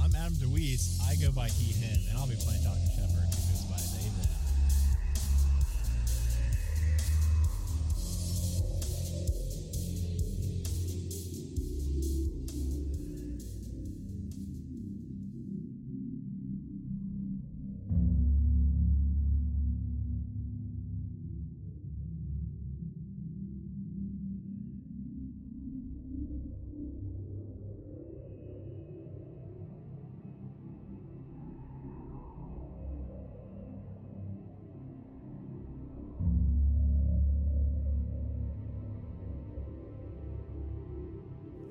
I'm 0.00 0.14
Adam 0.14 0.34
DeWeese. 0.34 1.00
I 1.08 1.16
go 1.16 1.32
by 1.32 1.48
he, 1.48 1.72
him, 1.72 2.00
and 2.08 2.18
I'll 2.18 2.26
be 2.26 2.36
playing 2.36 2.62
Dr. 2.62 2.80
Shepard, 2.96 3.03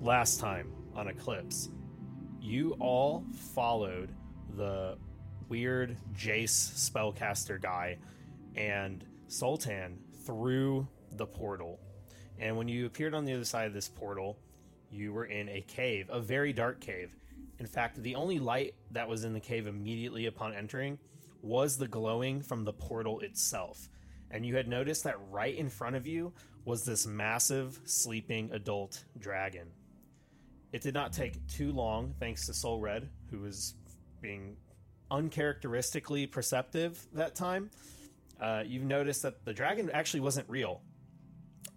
last 0.03 0.41
time 0.41 0.69
on 0.95 1.07
Eclipse, 1.07 1.69
you 2.41 2.75
all 2.79 3.25
followed 3.55 4.09
the 4.57 4.97
weird 5.47 5.95
Jace 6.13 6.91
spellcaster 6.91 7.61
guy 7.61 7.97
and 8.55 9.05
Sultan 9.27 9.97
through 10.25 10.85
the 11.13 11.25
portal. 11.25 11.79
And 12.37 12.57
when 12.57 12.67
you 12.67 12.85
appeared 12.85 13.13
on 13.13 13.23
the 13.23 13.33
other 13.33 13.45
side 13.45 13.67
of 13.67 13.73
this 13.73 13.87
portal, 13.87 14.37
you 14.91 15.13
were 15.13 15.25
in 15.25 15.47
a 15.47 15.61
cave, 15.61 16.09
a 16.11 16.19
very 16.19 16.51
dark 16.51 16.81
cave. 16.81 17.15
In 17.59 17.65
fact, 17.65 18.03
the 18.03 18.15
only 18.15 18.39
light 18.39 18.75
that 18.91 19.07
was 19.07 19.23
in 19.23 19.31
the 19.31 19.39
cave 19.39 19.67
immediately 19.67 20.25
upon 20.25 20.53
entering 20.53 20.99
was 21.41 21.77
the 21.77 21.87
glowing 21.87 22.41
from 22.41 22.65
the 22.65 22.73
portal 22.73 23.21
itself. 23.21 23.87
And 24.31 24.45
you 24.45 24.57
had 24.57 24.67
noticed 24.67 25.05
that 25.05 25.15
right 25.31 25.55
in 25.55 25.69
front 25.69 25.95
of 25.95 26.05
you 26.05 26.33
was 26.65 26.83
this 26.83 27.07
massive 27.07 27.79
sleeping 27.85 28.49
adult 28.52 29.03
dragon. 29.17 29.67
It 30.73 30.82
did 30.82 30.95
not 30.95 31.14
take 31.14 31.45
too 31.48 31.72
long, 31.72 32.16
thanks 32.20 32.48
to 32.48 32.54
Soul 32.54 32.80
Red, 32.80 33.08
who 33.30 33.39
was 33.39 33.76
being 34.22 34.58
uncharacteristically 35.11 36.26
perceptive 36.26 37.06
that 37.14 37.36
time. 37.36 37.70
Uh, 38.42 38.64
you've 38.66 38.84
noticed 38.84 39.22
that 39.22 39.45
the 39.45 39.54
dragon 39.54 39.92
actually 39.94 40.22
wasn't 40.22 40.50
real. 40.50 40.82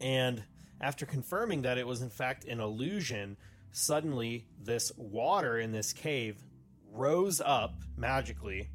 And 0.01 0.43
after 0.81 1.05
confirming 1.05 1.62
that 1.62 1.77
it 1.77 1.87
was 1.87 2.01
in 2.01 2.09
fact 2.09 2.47
an 2.47 2.59
illusion, 2.59 3.37
suddenly 3.71 4.47
this 4.65 4.91
water 4.97 5.59
in 5.59 5.73
this 5.73 5.93
cave 5.93 6.43
rose 6.91 7.43
up 7.45 7.75
magically, 7.99 8.71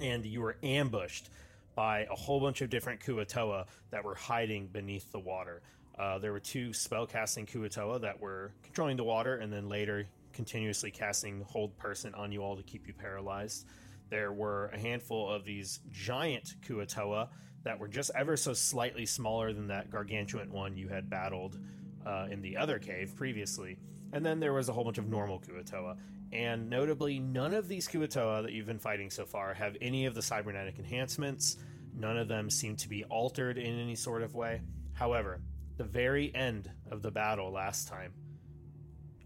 and 0.00 0.26
you 0.26 0.40
were 0.40 0.56
ambushed 0.64 1.30
by 1.76 2.00
a 2.10 2.16
whole 2.16 2.40
bunch 2.40 2.62
of 2.62 2.68
different 2.68 3.00
Kuo-toa 3.00 3.66
that 3.90 4.02
were 4.02 4.16
hiding 4.16 4.66
beneath 4.66 5.12
the 5.12 5.20
water. 5.20 5.62
Uh, 6.00 6.18
there 6.18 6.32
were 6.32 6.40
two 6.40 6.70
spellcasting 6.70 7.46
Kuo-toa 7.46 7.98
that 7.98 8.18
were 8.18 8.52
controlling 8.62 8.96
the 8.96 9.04
water, 9.04 9.36
and 9.36 9.52
then 9.52 9.68
later 9.68 10.06
continuously 10.32 10.90
casting 10.90 11.42
Hold 11.42 11.76
Person 11.76 12.14
on 12.14 12.32
you 12.32 12.42
all 12.42 12.56
to 12.56 12.62
keep 12.62 12.86
you 12.86 12.94
paralyzed. 12.94 13.66
There 14.08 14.32
were 14.32 14.70
a 14.72 14.78
handful 14.78 15.28
of 15.28 15.44
these 15.44 15.80
giant 15.92 16.54
Kuo-toa 16.66 17.28
that 17.64 17.78
were 17.78 17.86
just 17.86 18.10
ever 18.14 18.38
so 18.38 18.54
slightly 18.54 19.04
smaller 19.04 19.52
than 19.52 19.66
that 19.66 19.90
gargantuan 19.90 20.50
one 20.50 20.74
you 20.74 20.88
had 20.88 21.10
battled 21.10 21.58
uh, 22.06 22.28
in 22.30 22.40
the 22.40 22.56
other 22.56 22.78
cave 22.78 23.14
previously. 23.14 23.76
And 24.14 24.24
then 24.24 24.40
there 24.40 24.54
was 24.54 24.70
a 24.70 24.72
whole 24.72 24.84
bunch 24.84 24.96
of 24.96 25.06
normal 25.06 25.38
Kuo-toa. 25.38 25.98
And 26.32 26.70
notably, 26.70 27.18
none 27.18 27.52
of 27.52 27.68
these 27.68 27.86
Kuo-toa 27.86 28.40
that 28.40 28.52
you've 28.52 28.64
been 28.64 28.78
fighting 28.78 29.10
so 29.10 29.26
far 29.26 29.52
have 29.52 29.76
any 29.82 30.06
of 30.06 30.14
the 30.14 30.22
cybernetic 30.22 30.78
enhancements. 30.78 31.58
None 31.94 32.16
of 32.16 32.26
them 32.26 32.48
seem 32.48 32.74
to 32.76 32.88
be 32.88 33.04
altered 33.04 33.58
in 33.58 33.78
any 33.78 33.96
sort 33.96 34.22
of 34.22 34.34
way. 34.34 34.62
However, 34.94 35.40
the 35.80 35.84
very 35.84 36.30
end 36.34 36.70
of 36.90 37.00
the 37.00 37.10
battle 37.10 37.50
last 37.50 37.88
time, 37.88 38.12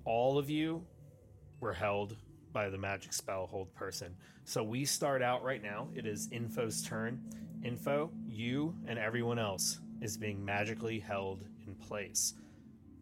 all 0.05 0.39
of 0.39 0.49
you 0.49 0.87
were 1.59 1.73
held 1.73 2.17
by 2.53 2.69
the 2.69 2.79
magic 2.79 3.13
spell 3.13 3.49
hold 3.49 3.75
person. 3.75 4.15
So 4.45 4.63
we 4.63 4.85
start 4.85 5.21
out 5.21 5.43
right 5.43 5.61
now. 5.61 5.89
It 5.97 6.07
is 6.07 6.29
Info's 6.31 6.81
turn. 6.81 7.21
Info, 7.65 8.13
you 8.29 8.73
and 8.87 9.01
everyone 9.01 9.41
else 9.41 9.81
is 10.01 10.17
being 10.17 10.45
magically 10.45 11.01
held 11.01 11.43
in 11.67 11.75
place. 11.75 12.35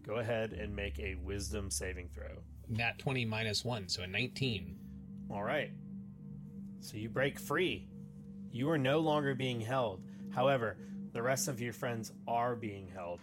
Go 0.03 0.15
ahead 0.15 0.55
and 0.55 0.75
make 0.75 0.99
a 0.99 1.17
wisdom 1.17 1.71
saving 1.71 2.09
throw. 2.09 2.39
Nat 2.71 2.99
20 2.99 3.27
minus 3.27 3.67
1, 3.67 3.87
so 3.91 4.03
a 4.03 4.07
19. 4.07 4.79
All 5.31 5.43
right. 5.43 5.73
So 6.81 6.97
you 6.97 7.11
break 7.11 7.39
free. 7.39 7.87
You 8.51 8.71
are 8.71 8.79
no 8.79 9.01
longer 9.01 9.35
being 9.35 9.61
held. 9.61 10.01
However, 10.31 10.79
the 11.13 11.21
rest 11.21 11.49
of 11.49 11.61
your 11.61 11.75
friends 11.75 12.13
are 12.27 12.57
being 12.57 12.89
held. 12.89 13.21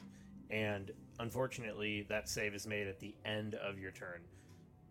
And 0.49 0.91
unfortunately, 1.19 2.05
that 2.09 2.27
save 2.29 2.53
is 2.55 2.65
made 2.65 2.87
at 2.87 2.99
the 2.99 3.13
end 3.25 3.55
of 3.55 3.77
your 3.77 3.91
turn. 3.91 4.21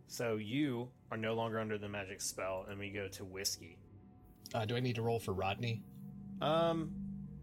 So 0.06 0.36
you 0.36 0.88
are 1.10 1.16
no 1.16 1.34
longer 1.34 1.60
under 1.60 1.76
the 1.76 1.88
magic 1.88 2.20
spell, 2.20 2.66
and 2.68 2.78
we 2.78 2.90
go 2.90 3.08
to 3.08 3.24
Whiskey. 3.24 3.76
Uh, 4.54 4.64
do 4.64 4.76
I 4.76 4.80
need 4.80 4.94
to 4.96 5.02
roll 5.02 5.20
for 5.20 5.34
Rodney? 5.34 5.82
Um, 6.40 6.92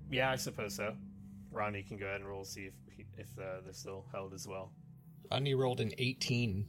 yeah, 0.10 0.32
I 0.32 0.36
suppose 0.36 0.76
so. 0.76 0.96
Rodney 1.52 1.84
can 1.84 1.98
go 1.98 2.06
ahead 2.06 2.22
and 2.22 2.30
roll 2.30 2.44
see 2.44 2.66
if 2.66 2.74
he, 2.96 3.06
if 3.18 3.28
uh, 3.38 3.62
they're 3.64 3.74
still 3.74 4.06
held 4.12 4.34
as 4.34 4.48
well. 4.48 4.72
Rodney 5.32 5.54
rolled 5.54 5.80
an 5.80 5.92
18. 5.98 6.66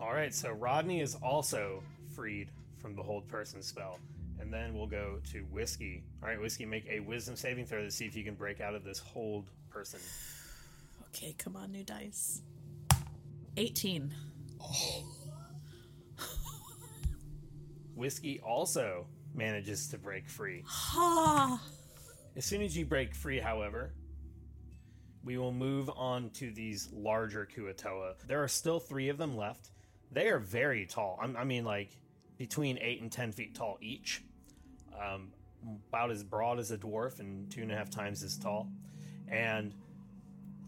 All 0.00 0.12
right, 0.12 0.34
so 0.34 0.50
Rodney 0.50 1.00
is 1.00 1.14
also 1.22 1.82
freed 2.14 2.50
from 2.78 2.94
the 2.94 3.02
hold 3.02 3.26
person 3.28 3.62
spell, 3.62 3.98
and 4.40 4.52
then 4.52 4.74
we'll 4.74 4.86
go 4.86 5.18
to 5.32 5.40
Whiskey. 5.44 6.02
All 6.22 6.28
right, 6.28 6.40
Whiskey, 6.40 6.66
make 6.66 6.86
a 6.88 7.00
Wisdom 7.00 7.36
saving 7.36 7.66
throw 7.66 7.82
to 7.82 7.90
see 7.90 8.06
if 8.06 8.16
you 8.16 8.24
can 8.24 8.34
break 8.34 8.60
out 8.60 8.74
of 8.74 8.84
this 8.84 8.98
hold 8.98 9.46
person. 9.70 10.00
Okay, 11.14 11.34
come 11.38 11.56
on, 11.56 11.72
new 11.72 11.84
dice. 11.84 12.42
18. 13.56 14.14
Whiskey 17.94 18.40
also 18.40 19.06
manages 19.34 19.88
to 19.88 19.98
break 19.98 20.28
free. 20.28 20.64
Ha! 20.66 21.60
As 22.34 22.46
soon 22.46 22.62
as 22.62 22.76
you 22.76 22.86
break 22.86 23.14
free, 23.14 23.38
however, 23.38 23.92
we 25.22 25.36
will 25.36 25.52
move 25.52 25.90
on 25.94 26.30
to 26.30 26.50
these 26.50 26.88
larger 26.92 27.46
Kuo-toa. 27.54 28.14
There 28.26 28.42
are 28.42 28.48
still 28.48 28.80
three 28.80 29.10
of 29.10 29.18
them 29.18 29.36
left. 29.36 29.70
They 30.10 30.28
are 30.28 30.38
very 30.38 30.86
tall. 30.86 31.18
I'm- 31.20 31.36
I 31.36 31.44
mean, 31.44 31.64
like 31.64 31.98
between 32.38 32.78
eight 32.78 33.02
and 33.02 33.12
ten 33.12 33.32
feet 33.32 33.54
tall 33.54 33.76
each. 33.80 34.22
Um, 34.98 35.32
about 35.88 36.10
as 36.10 36.24
broad 36.24 36.58
as 36.58 36.70
a 36.70 36.78
dwarf 36.78 37.20
and 37.20 37.50
two 37.50 37.62
and 37.62 37.70
a 37.70 37.76
half 37.76 37.88
times 37.90 38.22
as 38.22 38.36
tall. 38.36 38.68
And 39.28 39.74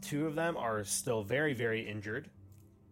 two 0.04 0.26
of 0.26 0.34
them 0.34 0.56
are 0.56 0.84
still 0.84 1.22
very, 1.22 1.54
very 1.54 1.88
injured. 1.88 2.30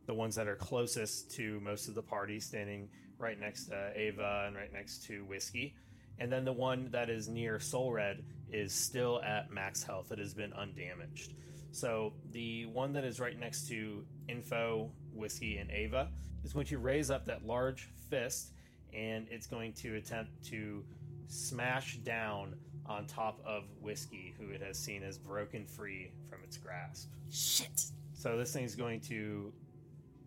The 0.06 0.14
ones 0.14 0.34
that 0.36 0.48
are 0.48 0.56
closest 0.56 1.30
to 1.36 1.60
most 1.60 1.88
of 1.88 1.94
the 1.94 2.02
party, 2.02 2.40
standing 2.40 2.88
right 3.18 3.38
next 3.38 3.66
to 3.66 3.92
Ava 3.94 4.44
and 4.46 4.56
right 4.56 4.72
next 4.72 5.04
to 5.04 5.24
Whiskey. 5.24 5.74
And 6.18 6.30
then 6.30 6.44
the 6.44 6.52
one 6.52 6.88
that 6.90 7.08
is 7.08 7.28
near 7.28 7.58
Soul 7.58 7.92
Red 7.92 8.24
is 8.50 8.72
still 8.72 9.22
at 9.22 9.50
max 9.50 9.82
health. 9.82 10.12
It 10.12 10.18
has 10.18 10.34
been 10.34 10.52
undamaged. 10.52 11.34
So 11.70 12.12
the 12.32 12.66
one 12.66 12.92
that 12.92 13.04
is 13.04 13.20
right 13.20 13.38
next 13.38 13.68
to 13.68 14.04
Info, 14.28 14.90
Whiskey, 15.14 15.56
and 15.58 15.70
Ava 15.70 16.08
is 16.44 16.52
going 16.52 16.66
to 16.66 16.78
raise 16.78 17.10
up 17.10 17.24
that 17.26 17.46
large 17.46 17.88
fist 18.10 18.52
and 18.92 19.26
it's 19.30 19.46
going 19.46 19.72
to 19.72 19.96
attempt 19.96 20.30
to 20.44 20.84
smash 21.28 21.96
down 21.98 22.54
on 22.86 23.06
top 23.06 23.40
of 23.44 23.64
Whiskey, 23.80 24.34
who 24.38 24.50
it 24.50 24.62
has 24.62 24.78
seen 24.78 25.02
as 25.02 25.18
broken 25.18 25.66
free 25.66 26.10
from 26.28 26.40
its 26.42 26.56
grasp. 26.56 27.08
Shit. 27.30 27.84
So 28.14 28.36
this 28.36 28.52
thing's 28.52 28.74
going 28.74 29.00
to 29.02 29.52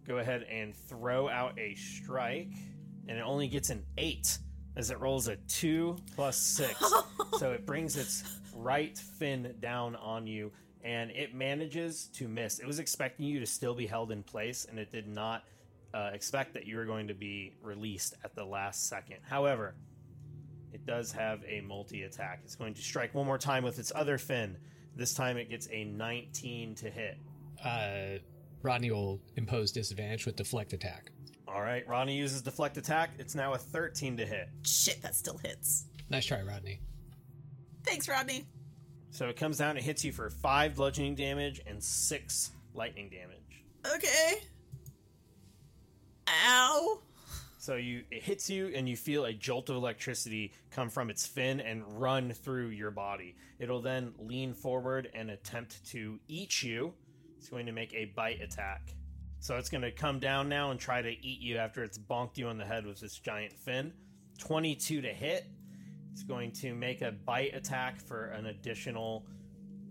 go 0.07 0.19
ahead 0.19 0.44
and 0.44 0.75
throw 0.75 1.30
out 1.30 1.57
a 1.60 1.75
strike, 1.75 2.52
and 3.07 3.18
it 3.18 3.22
only 3.22 3.48
gets 3.48 3.69
an 3.69 3.84
eight 3.98 4.38
as 4.75 4.92
it 4.92 5.00
rolls 5.00 5.28
a 5.28 5.38
two 5.48 5.98
plus 6.16 6.38
six. 6.38 6.81
so 7.38 7.52
it 7.52 7.66
brings 7.66 7.98
its 7.98 8.40
right 8.56 8.98
fin 8.98 9.56
down 9.60 9.96
on 9.96 10.28
you, 10.28 10.52
and 10.84 11.12
it 11.12 11.34
manages 11.34 12.06
to 12.13 12.28
miss. 12.28 12.60
It 12.60 12.68
was 12.68 12.80
expecting 12.80 13.25
you 13.25 13.40
to 13.40 13.46
still 13.46 13.74
be 13.74 13.88
held 13.88 14.12
in 14.12 14.24
place, 14.24 14.66
and 14.69 14.80
it 14.80 14.92
did 14.92 15.07
not 15.07 15.44
uh, 15.94 16.12
expect 16.13 16.54
that 16.54 16.66
you 16.66 16.75
were 16.78 16.86
going 16.86 17.07
to 17.07 17.13
be 17.13 17.54
released 17.62 18.16
at 18.24 18.36
the 18.36 18.44
last 18.44 18.88
second. 18.88 19.18
However, 19.24 19.75
it 20.75 20.86
does 20.86 21.10
have 21.13 21.42
a 21.48 21.62
multi 21.62 22.04
attack. 22.04 22.42
It's 22.44 22.56
going 22.56 22.74
to 22.74 22.81
strike 22.81 23.16
one 23.16 23.25
more 23.25 23.38
time 23.38 23.63
with 23.63 23.80
its 23.80 23.94
other 23.95 24.18
fin. 24.18 24.57
This 24.94 25.13
time 25.13 25.38
it 25.38 25.50
gets 25.50 25.69
a 25.72 25.86
19 25.86 26.75
to 26.75 26.89
hit. 26.89 27.18
Uh, 27.63 28.19
Rodney 28.62 28.92
will 28.92 29.22
impose 29.38 29.72
disadvantage 29.72 30.25
with 30.25 30.36
deflect 30.36 30.74
attack. 30.74 31.12
All 31.48 31.62
right, 31.62 31.88
Ronnie 31.88 32.18
uses 32.18 32.42
deflect 32.42 32.75
attack. 32.75 33.12
It's 33.18 33.36
now 33.36 33.54
a 33.54 33.57
13 33.57 34.18
to 34.18 34.25
hit. 34.25 34.50
Shit, 34.63 35.01
that 35.01 35.16
still 35.16 35.38
hits. 35.38 35.86
Nice 36.10 36.25
try, 36.25 36.42
Rodney. 36.42 36.81
Thanks, 37.86 38.10
Rodney. 38.10 38.45
So 39.12 39.30
it 39.30 39.38
comes 39.38 39.57
down, 39.60 39.78
it 39.78 39.83
hits 39.83 40.04
you 40.04 40.12
for 40.12 40.30
five 40.30 40.75
bludgeoning 40.75 41.16
damage 41.16 41.62
and 41.66 41.81
six 41.81 42.51
lightning 42.74 43.10
damage. 43.10 43.95
Okay. 43.95 44.42
Ow. 46.28 47.00
So 47.65 47.77
you 47.77 48.03
it 48.12 48.21
hits 48.21 48.47
you 48.47 48.67
and 48.75 48.88
you 48.88 48.95
feel 48.95 49.25
a 49.25 49.33
jolt 49.33 49.71
of 49.71 49.75
electricity 49.75 50.53
come 50.69 50.88
from 50.88 51.09
its 51.09 51.25
fin 51.25 51.59
and 51.59 52.00
run 52.00 52.31
through 52.31 52.67
your 52.67 52.91
body. 52.91 53.35
It'll 53.57 53.81
then 53.81 54.13
lean 54.19 54.53
forward 54.53 55.09
and 55.15 55.31
attempt 55.31 55.83
to 55.88 56.19
eat 56.27 56.62
you. 56.62 56.94
It's 57.39 57.50
going 57.50 57.65
to 57.65 57.71
make 57.71 57.91
a 57.95 58.06
bite 58.06 58.39
attack. 58.39 58.94
So 59.39 59.56
it's 59.56 59.71
going 59.71 59.81
to 59.81 59.89
come 59.89 60.19
down 60.19 60.47
now 60.47 60.69
and 60.69 60.79
try 60.79 61.01
to 61.01 61.09
eat 61.09 61.41
you 61.41 61.57
after 61.57 61.83
it's 61.83 61.97
bonked 61.97 62.38
you 62.38 62.50
on 62.50 62.59
the 62.59 62.65
head 62.65 62.85
with 62.85 63.00
this 63.00 63.17
giant 63.17 63.53
fin. 63.53 63.94
22 64.38 65.01
to 65.01 65.07
hit. 65.07 65.47
It's 66.11 66.21
going 66.21 66.51
to 66.51 66.75
make 66.75 67.01
a 67.01 67.13
bite 67.13 67.56
attack 67.56 68.00
for 68.00 68.25
an 68.25 68.45
additional 68.45 69.25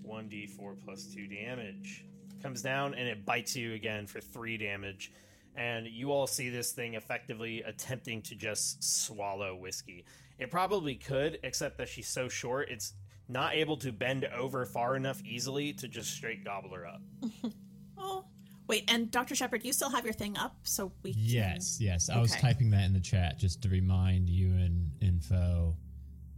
1d4 0.07 0.77
plus 0.85 1.07
2 1.07 1.27
damage. 1.27 2.05
Comes 2.41 2.63
down 2.63 2.95
and 2.95 3.09
it 3.09 3.27
bites 3.27 3.57
you 3.57 3.75
again 3.75 4.07
for 4.07 4.21
3 4.21 4.59
damage. 4.59 5.11
And 5.57 5.87
you 5.87 6.11
all 6.11 6.27
see 6.27 6.49
this 6.49 6.73
thing 6.73 6.95
effectively 6.95 7.63
attempting 7.63 8.23
to 8.23 8.35
just 8.35 8.83
swallow 8.83 9.55
whiskey. 9.55 10.05
It 10.39 10.51
probably 10.51 10.97
could, 10.97 11.39
except 11.45 11.79
that 11.79 11.89
she's 11.89 12.09
so 12.09 12.29
short, 12.29 12.69
it's 12.71 12.95
not 13.29 13.55
able 13.55 13.77
to 13.79 13.93
bend 13.93 14.25
over 14.25 14.67
far 14.67 14.97
enough 14.97 15.23
easily 15.23 15.73
to 15.75 15.89
just 15.89 16.11
straight 16.11 16.45
gobble 16.45 16.71
her 16.71 16.87
up. 16.87 17.03
Oh. 17.97 18.25
Wait, 18.67 18.91
and 18.91 19.11
Dr. 19.11 19.35
Shepard, 19.35 19.65
you 19.65 19.73
still 19.73 19.89
have 19.91 20.05
your 20.05 20.13
thing 20.13 20.37
up, 20.37 20.57
so 20.63 20.91
we 21.03 21.13
can... 21.13 21.23
Yes, 21.23 21.79
yes. 21.81 22.11
I 22.11 22.19
was 22.19 22.35
typing 22.37 22.71
that 22.71 22.85
in 22.85 22.93
the 22.93 23.01
chat 23.01 23.39
just 23.39 23.63
to 23.63 23.69
remind 23.69 24.29
you 24.29 24.49
and 24.49 24.91
info 25.01 25.77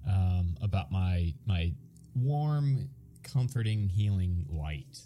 um, 0.08 0.56
about 0.60 0.90
my 0.90 1.32
my 1.46 1.72
warm, 2.14 2.88
comforting, 3.22 3.88
healing 3.88 4.44
light 4.48 5.00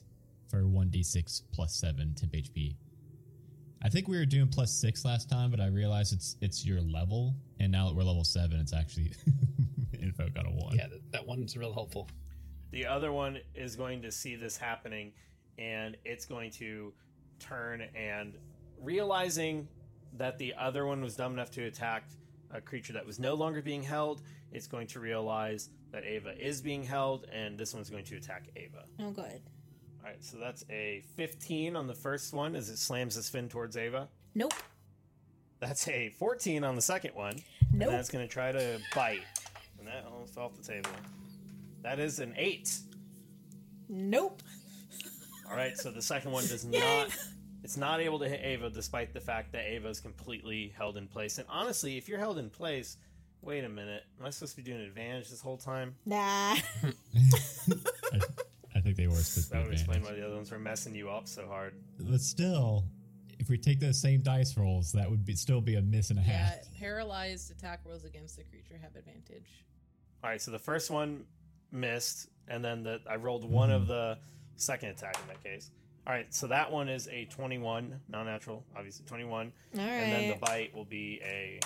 for 0.49 0.67
one 0.67 0.89
d 0.89 1.03
six 1.03 1.43
plus 1.53 1.75
seven 1.75 2.15
temp 2.15 2.33
HP. 2.33 2.75
I 3.83 3.89
think 3.89 4.09
we 4.09 4.19
were 4.19 4.27
doing 4.27 4.49
plus 4.49 4.73
six 4.73 5.05
last 5.05 5.31
time, 5.31 5.51
but 5.51 5.61
I 5.61 5.67
realized 5.69 6.13
it's 6.13 6.37
it's 6.41 6.67
your 6.67 6.81
level, 6.81 7.35
and 7.61 7.73
now 7.73 7.89
that 7.89 7.95
we're 7.95 8.03
level 8.03 8.25
seven, 8.25 8.61
it's 8.61 8.73
actually 8.73 9.13
info 10.01 10.29
got 10.29 10.47
a 10.47 10.51
one. 10.51 10.77
Yeah, 10.77 10.89
that, 10.89 11.13
that 11.13 11.27
one's 11.27 11.57
real 11.57 11.73
helpful. 11.73 12.09
The 12.71 12.87
other 12.87 13.13
one 13.13 13.39
is 13.55 13.77
going 13.77 14.03
to 14.03 14.13
see 14.13 14.37
this 14.37 14.57
happening 14.57 15.13
and 15.59 15.97
it's 16.05 16.25
going 16.25 16.51
to 16.53 16.93
turn 17.39 17.83
and 17.95 18.35
realizing 18.81 19.69
that 20.17 20.39
the 20.39 20.55
other 20.59 20.87
one 20.87 21.03
was 21.03 21.17
dumb 21.17 21.33
enough 21.33 21.51
to 21.53 21.65
attack 21.65 22.05
a 22.53 22.61
creature 22.61 22.93
that 22.93 23.07
was 23.07 23.19
no 23.19 23.35
longer 23.35 23.63
being 23.63 23.83
held, 23.83 24.23
it's 24.53 24.67
going 24.67 24.87
to 24.89 25.01
realize 25.01 25.71
that 25.93 26.05
Ava 26.05 26.35
is 26.39 26.61
being 26.61 26.83
held 26.83 27.27
and 27.33 27.59
this 27.59 27.75
one's 27.75 27.91
going 27.91 28.05
to 28.05 28.17
attack 28.17 28.49
Ava. 28.57 28.85
Oh, 29.01 29.11
good. 29.11 29.41
All 30.03 30.11
right, 30.11 30.23
so 30.25 30.39
that's 30.39 30.65
a 30.71 31.03
15 31.17 31.77
on 31.77 31.87
the 31.87 31.95
first 31.95 32.33
one 32.33 32.57
as 32.57 32.69
it 32.71 32.79
slams 32.79 33.17
its 33.17 33.29
fin 33.29 33.49
towards 33.49 33.77
Ava. 33.77 34.09
Nope. 34.35 34.55
That's 35.59 35.87
a 35.89 36.09
14 36.19 36.65
on 36.65 36.75
the 36.75 36.83
second 36.83 37.15
one. 37.15 37.37
Nope. 37.71 37.89
And 37.89 37.99
that's 37.99 38.09
going 38.09 38.27
to 38.27 38.33
try 38.33 38.51
to 38.51 38.81
bite. 38.95 39.21
And 39.79 39.87
that 39.87 40.07
almost 40.11 40.39
off 40.39 40.57
the 40.57 40.63
table. 40.63 40.91
That 41.83 41.99
is 41.99 42.19
an 42.19 42.35
8. 42.37 42.79
Nope. 43.91 44.43
All 45.49 45.57
right, 45.57 45.77
so 45.77 45.91
the 45.91 46.03
second 46.03 46.31
one 46.31 46.47
does 46.47 46.65
not. 46.65 47.09
It's 47.63 47.77
not 47.77 48.01
able 48.01 48.19
to 48.21 48.29
hit 48.29 48.41
Ava, 48.43 48.71
despite 48.71 49.13
the 49.13 49.21
fact 49.21 49.53
that 49.53 49.67
Ava 49.67 49.89
is 49.89 50.01
completely 50.01 50.73
held 50.77 50.97
in 50.97 51.07
place. 51.07 51.37
And 51.37 51.47
honestly, 51.51 51.99
if 51.99 52.09
you're 52.09 52.19
held 52.19 52.39
in 52.39 52.49
place, 52.49 52.97
wait 53.43 53.65
a 53.65 53.69
minute, 53.69 54.05
am 54.19 54.27
I 54.27 54.31
supposed 54.31 54.57
to 54.57 54.63
be 54.63 54.71
doing 54.71 54.81
advantage 54.81 55.29
this 55.29 55.43
whole 55.43 55.59
time? 55.59 55.95
Nah. 56.07 56.57
I, 58.91 58.93
I 58.93 58.97
think 58.97 59.09
they 59.09 59.17
were 59.17 59.23
supposed 59.23 59.49
to 59.49 59.55
That 59.55 59.63
be 59.63 59.65
would 59.65 59.73
explain 59.75 59.97
advantage. 59.99 60.17
why 60.17 60.21
the 60.21 60.27
other 60.27 60.37
ones 60.37 60.51
were 60.51 60.59
messing 60.59 60.95
you 60.95 61.11
up 61.11 61.29
so 61.29 61.47
hard. 61.47 61.75
But 61.99 62.21
still, 62.21 62.85
if 63.39 63.49
we 63.49 63.59
take 63.59 63.81
those 63.81 64.01
same 64.01 64.23
dice 64.23 64.57
rolls, 64.57 64.93
that 64.93 65.11
would 65.11 65.25
be 65.25 65.35
still 65.35 65.61
be 65.61 65.77
a 65.77 65.83
miss 65.83 66.11
and 66.11 66.19
a 66.19 66.23
half. 66.23 66.57
Yeah, 66.57 66.79
paralyzed 66.79 67.51
attack 67.51 67.81
rolls 67.85 68.05
against 68.05 68.37
the 68.37 68.45
creature 68.45 68.79
have 68.81 68.95
advantage. 68.97 69.65
All 70.23 70.31
right, 70.31 70.41
so 70.41 70.51
the 70.51 70.59
first 70.59 70.91
one 70.91 71.25
missed, 71.73 72.29
and 72.49 72.65
then 72.65 72.83
the 72.83 73.01
I 73.09 73.17
rolled 73.17 73.45
one 73.45 73.71
of 73.71 73.83
mm-hmm. 73.83 73.91
the 73.91 74.19
second 74.57 74.91
attack 74.91 75.19
in 75.23 75.29
that 75.29 75.43
case. 75.43 75.71
All 76.07 76.13
right, 76.13 76.33
so 76.35 76.47
that 76.49 76.71
one 76.71 76.89
is 76.89 77.09
a 77.09 77.27
21, 77.27 78.01
non 78.09 78.27
natural, 78.27 78.65
obviously 78.77 79.05
21. 79.07 79.53
All 79.75 79.81
And 79.81 80.13
then 80.13 80.29
the 80.31 80.37
bite 80.37 80.75
will 80.75 80.85
be 80.85 81.21
a 81.23 81.61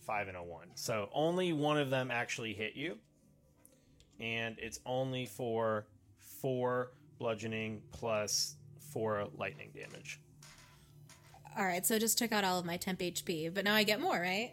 5 0.00 0.28
and 0.28 0.36
a 0.36 0.42
1. 0.42 0.68
So 0.74 1.08
only 1.12 1.52
one 1.52 1.78
of 1.78 1.90
them 1.90 2.10
actually 2.10 2.54
hit 2.54 2.74
you. 2.76 2.98
And 4.20 4.56
it's 4.58 4.78
only 4.86 5.26
for 5.26 5.86
4 6.44 6.92
bludgeoning 7.18 7.80
plus 7.90 8.56
4 8.92 9.28
lightning 9.38 9.70
damage. 9.74 10.20
All 11.56 11.64
right, 11.64 11.86
so 11.86 11.94
it 11.94 12.00
just 12.00 12.18
took 12.18 12.32
out 12.32 12.44
all 12.44 12.58
of 12.58 12.66
my 12.66 12.76
temp 12.76 13.00
HP, 13.00 13.54
but 13.54 13.64
now 13.64 13.74
I 13.74 13.82
get 13.82 13.98
more, 13.98 14.20
right? 14.20 14.52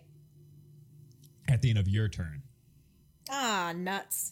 At 1.49 1.61
the 1.61 1.69
end 1.69 1.79
of 1.79 1.89
your 1.89 2.07
turn. 2.07 2.43
Ah, 3.29 3.73
nuts. 3.75 4.31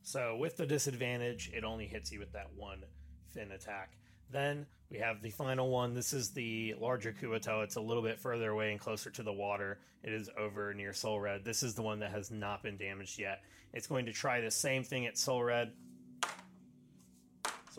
So 0.00 0.38
with 0.38 0.56
the 0.56 0.64
disadvantage, 0.64 1.50
it 1.52 1.64
only 1.64 1.86
hits 1.86 2.10
you 2.10 2.18
with 2.18 2.32
that 2.32 2.46
one 2.56 2.82
fin 3.28 3.52
attack. 3.52 3.92
Then 4.30 4.64
we 4.90 4.96
have 5.00 5.20
the 5.20 5.30
final 5.32 5.68
one. 5.68 5.92
This 5.92 6.14
is 6.14 6.30
the 6.30 6.74
larger 6.80 7.12
Kuato. 7.12 7.62
It's 7.62 7.76
a 7.76 7.80
little 7.82 8.02
bit 8.02 8.18
further 8.18 8.52
away 8.52 8.70
and 8.70 8.80
closer 8.80 9.10
to 9.10 9.22
the 9.22 9.34
water. 9.34 9.80
It 10.02 10.14
is 10.14 10.30
over 10.38 10.72
near 10.72 10.94
Soul 10.94 11.20
Red. 11.20 11.44
This 11.44 11.62
is 11.62 11.74
the 11.74 11.82
one 11.82 11.98
that 11.98 12.12
has 12.12 12.30
not 12.30 12.62
been 12.62 12.78
damaged 12.78 13.18
yet. 13.18 13.42
It's 13.74 13.86
going 13.86 14.06
to 14.06 14.14
try 14.14 14.40
the 14.40 14.50
same 14.50 14.82
thing 14.82 15.04
at 15.04 15.18
Soul 15.18 15.44
Red. 15.44 15.72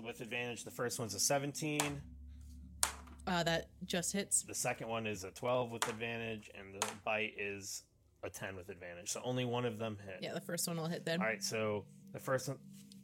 So 0.01 0.07
with 0.07 0.21
advantage, 0.21 0.63
the 0.63 0.71
first 0.71 0.99
one's 0.99 1.13
a 1.13 1.19
17. 1.19 2.01
Uh, 3.27 3.43
that 3.43 3.67
just 3.85 4.13
hits. 4.13 4.43
The 4.43 4.55
second 4.55 4.87
one 4.87 5.05
is 5.05 5.23
a 5.23 5.31
12 5.31 5.71
with 5.71 5.87
advantage, 5.87 6.49
and 6.57 6.73
the 6.81 6.85
bite 7.05 7.33
is 7.37 7.83
a 8.23 8.29
10 8.29 8.55
with 8.55 8.69
advantage. 8.69 9.09
So 9.09 9.21
only 9.23 9.45
one 9.45 9.65
of 9.65 9.77
them 9.77 9.97
hit. 10.05 10.17
Yeah, 10.21 10.33
the 10.33 10.41
first 10.41 10.67
one 10.67 10.77
will 10.77 10.87
hit 10.87 11.05
then. 11.05 11.21
All 11.21 11.27
right, 11.27 11.43
so 11.43 11.85
the 12.13 12.19
first 12.19 12.47
one, 12.47 12.57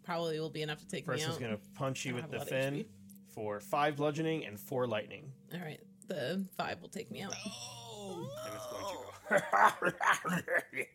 Probably 0.03 0.39
will 0.39 0.49
be 0.49 0.61
enough 0.61 0.79
to 0.79 0.87
take 0.87 1.05
First 1.05 1.21
me 1.23 1.25
one's 1.27 1.35
out. 1.35 1.41
gonna 1.41 1.59
punch 1.75 2.05
you 2.05 2.15
with 2.15 2.31
the 2.31 2.39
have 2.39 2.47
a 2.47 2.55
lot 2.55 2.63
of 2.63 2.73
fin 2.73 2.85
for 3.33 3.59
five 3.59 3.97
bludgeoning 3.97 4.45
and 4.45 4.57
four 4.57 4.87
lightning. 4.87 5.29
All 5.53 5.59
right, 5.59 5.81
the 6.07 6.45
five 6.57 6.81
will 6.81 6.87
take 6.89 7.11
me 7.11 7.21
out. 7.21 7.33
And 7.33 8.25
it's 8.55 8.65
going 8.71 10.31
to 10.31 10.85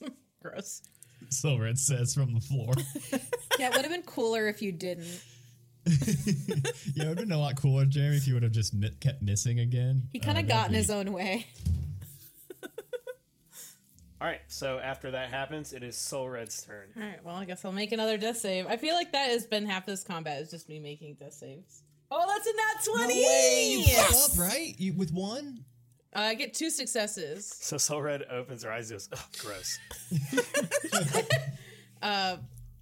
go. 0.00 0.10
Gross. 0.42 0.82
Silver 1.30 1.68
it 1.68 1.78
says 1.78 2.14
from 2.14 2.34
the 2.34 2.40
floor. 2.40 2.74
Yeah, 3.58 3.68
it 3.68 3.72
would 3.74 3.82
have 3.86 3.90
been 3.90 4.02
cooler 4.02 4.48
if 4.48 4.60
you 4.60 4.70
didn't. 4.70 5.22
Yeah, 5.86 7.04
it 7.04 7.08
would 7.08 7.18
have 7.18 7.28
been 7.28 7.32
a 7.32 7.38
lot 7.38 7.56
cooler, 7.56 7.84
Jeremy, 7.84 8.16
if 8.16 8.26
you 8.26 8.34
would 8.34 8.42
have 8.42 8.52
just 8.52 8.74
mi- 8.74 8.90
kept 9.00 9.22
missing 9.22 9.60
again. 9.60 10.08
He 10.12 10.18
kind 10.18 10.36
Uh, 10.36 10.40
of 10.42 10.46
that'd 10.48 10.48
got 10.48 10.66
in 10.66 10.72
be- 10.72 10.78
his 10.78 10.90
own 10.90 11.12
way. 11.12 11.46
All 14.18 14.26
right, 14.26 14.40
so 14.48 14.78
after 14.78 15.10
that 15.10 15.28
happens, 15.28 15.74
it 15.74 15.82
is 15.82 15.94
Soul 15.96 16.28
Red's 16.30 16.62
turn. 16.62 16.88
All 16.96 17.02
right, 17.02 17.22
well, 17.24 17.36
I 17.36 17.44
guess 17.44 17.64
I'll 17.66 17.72
make 17.72 17.92
another 17.92 18.16
death 18.16 18.38
save. 18.38 18.66
I 18.66 18.78
feel 18.78 18.94
like 18.94 19.12
that 19.12 19.28
has 19.30 19.46
been 19.46 19.66
half 19.66 19.84
this 19.84 20.02
combat 20.02 20.40
is 20.40 20.50
just 20.50 20.68
me 20.70 20.78
making 20.80 21.14
death 21.20 21.34
saves. 21.34 21.82
Oh, 22.10 22.24
that's 22.26 22.46
a 22.46 22.52
nat 22.52 23.04
20! 23.08 23.14
You 23.72 23.78
Yes! 23.80 24.32
Up, 24.32 24.40
right? 24.48 24.74
You, 24.78 24.94
with 24.94 25.12
one? 25.12 25.64
Uh, 26.14 26.20
I 26.20 26.34
get 26.34 26.54
two 26.54 26.70
successes. 26.70 27.46
So 27.60 27.76
Soul 27.76 28.00
Red 28.00 28.22
opens 28.30 28.62
her 28.64 28.72
eyes 28.72 28.90
and 28.90 28.98
goes, 29.00 29.08
oh, 29.14 29.26
gross. 29.38 29.78
Uh, 32.02 32.36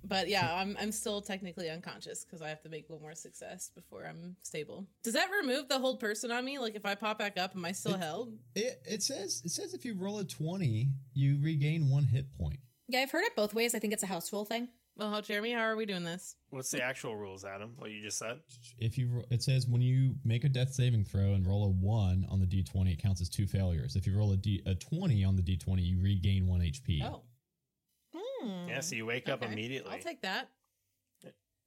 but 0.07 0.29
yeah, 0.29 0.55
I'm, 0.55 0.77
I'm 0.81 0.93
still 0.93 1.21
technically 1.21 1.69
unconscious 1.71 2.25
because 2.25 2.43
I 2.43 2.49
have 2.49 2.63
to 2.63 2.69
make 2.69 2.89
one 2.89 3.01
more 3.01 3.15
success 3.15 3.71
before 3.75 4.05
I'm 4.07 4.37
stable. 4.43 4.87
Does 5.03 5.15
that 5.15 5.29
remove 5.41 5.69
the 5.69 5.79
hold 5.79 6.01
person 6.01 6.31
on 6.31 6.45
me? 6.45 6.59
Like 6.59 6.75
if 6.75 6.85
I 6.87 6.95
pop 6.95 7.19
back 7.19 7.39
up, 7.39 7.53
am 7.57 7.65
I 7.65 7.73
still 7.73 7.95
It- 7.95 8.01
held? 8.01 8.33
It, 8.55 8.81
it 8.85 9.03
says 9.03 9.43
it 9.45 9.51
says 9.51 9.75
if 9.75 9.85
you 9.85 9.95
roll 9.95 10.19
a 10.19 10.25
20, 10.25 10.89
you 11.15 11.39
regain 11.43 11.89
one 11.91 12.05
hit 12.05 12.27
point. 12.39 12.59
Yeah, 12.89 13.01
I've 13.01 13.11
heard 13.11 13.25
it 13.25 13.35
both 13.37 13.55
ways. 13.55 13.75
I 13.75 13.79
think 13.79 13.93
it's 13.93 14.03
a 14.03 14.07
house 14.07 14.33
rule 14.33 14.45
thing. 14.45 14.69
Well, 14.97 15.11
how, 15.11 15.21
Jeremy, 15.23 15.51
how 15.53 15.63
are 15.63 15.75
we 15.75 15.87
doing 15.87 16.05
this? 16.05 16.37
What's 16.51 16.71
the 16.71 16.81
actual 16.81 17.17
rules, 17.17 17.45
Adam? 17.45 17.73
What 17.79 17.91
you 17.91 18.01
just 18.01 18.17
said? 18.17 18.39
If 18.79 18.97
you 18.97 19.25
it 19.29 19.43
says 19.43 19.67
when 19.67 19.83
you 19.83 20.15
make 20.25 20.45
a 20.45 20.49
death 20.49 20.73
saving 20.73 21.05
throw 21.05 21.33
and 21.35 21.45
roll 21.45 21.65
a 21.65 21.69
1 21.69 22.27
on 22.31 22.39
the 22.39 22.47
d20, 22.47 22.93
it 22.93 23.03
counts 23.03 23.21
as 23.21 23.29
two 23.29 23.47
failures. 23.49 23.97
If 23.97 24.07
you 24.07 24.17
roll 24.17 24.31
a 24.33 24.37
d 24.37 24.63
a 24.67 24.75
20 24.77 25.25
on 25.25 25.35
the 25.35 25.43
d20, 25.43 25.85
you 25.85 26.01
regain 26.01 26.47
1 26.47 26.61
HP. 26.61 27.03
Oh, 27.03 27.23
Hmm. 28.41 28.69
Yeah, 28.69 28.81
so 28.81 28.97
you 28.97 29.07
wake 29.07 29.29
up 29.29 29.43
okay. 29.43 29.53
immediately 29.53 29.93
I'll 29.93 29.99
take 29.99 30.23
that. 30.23 30.51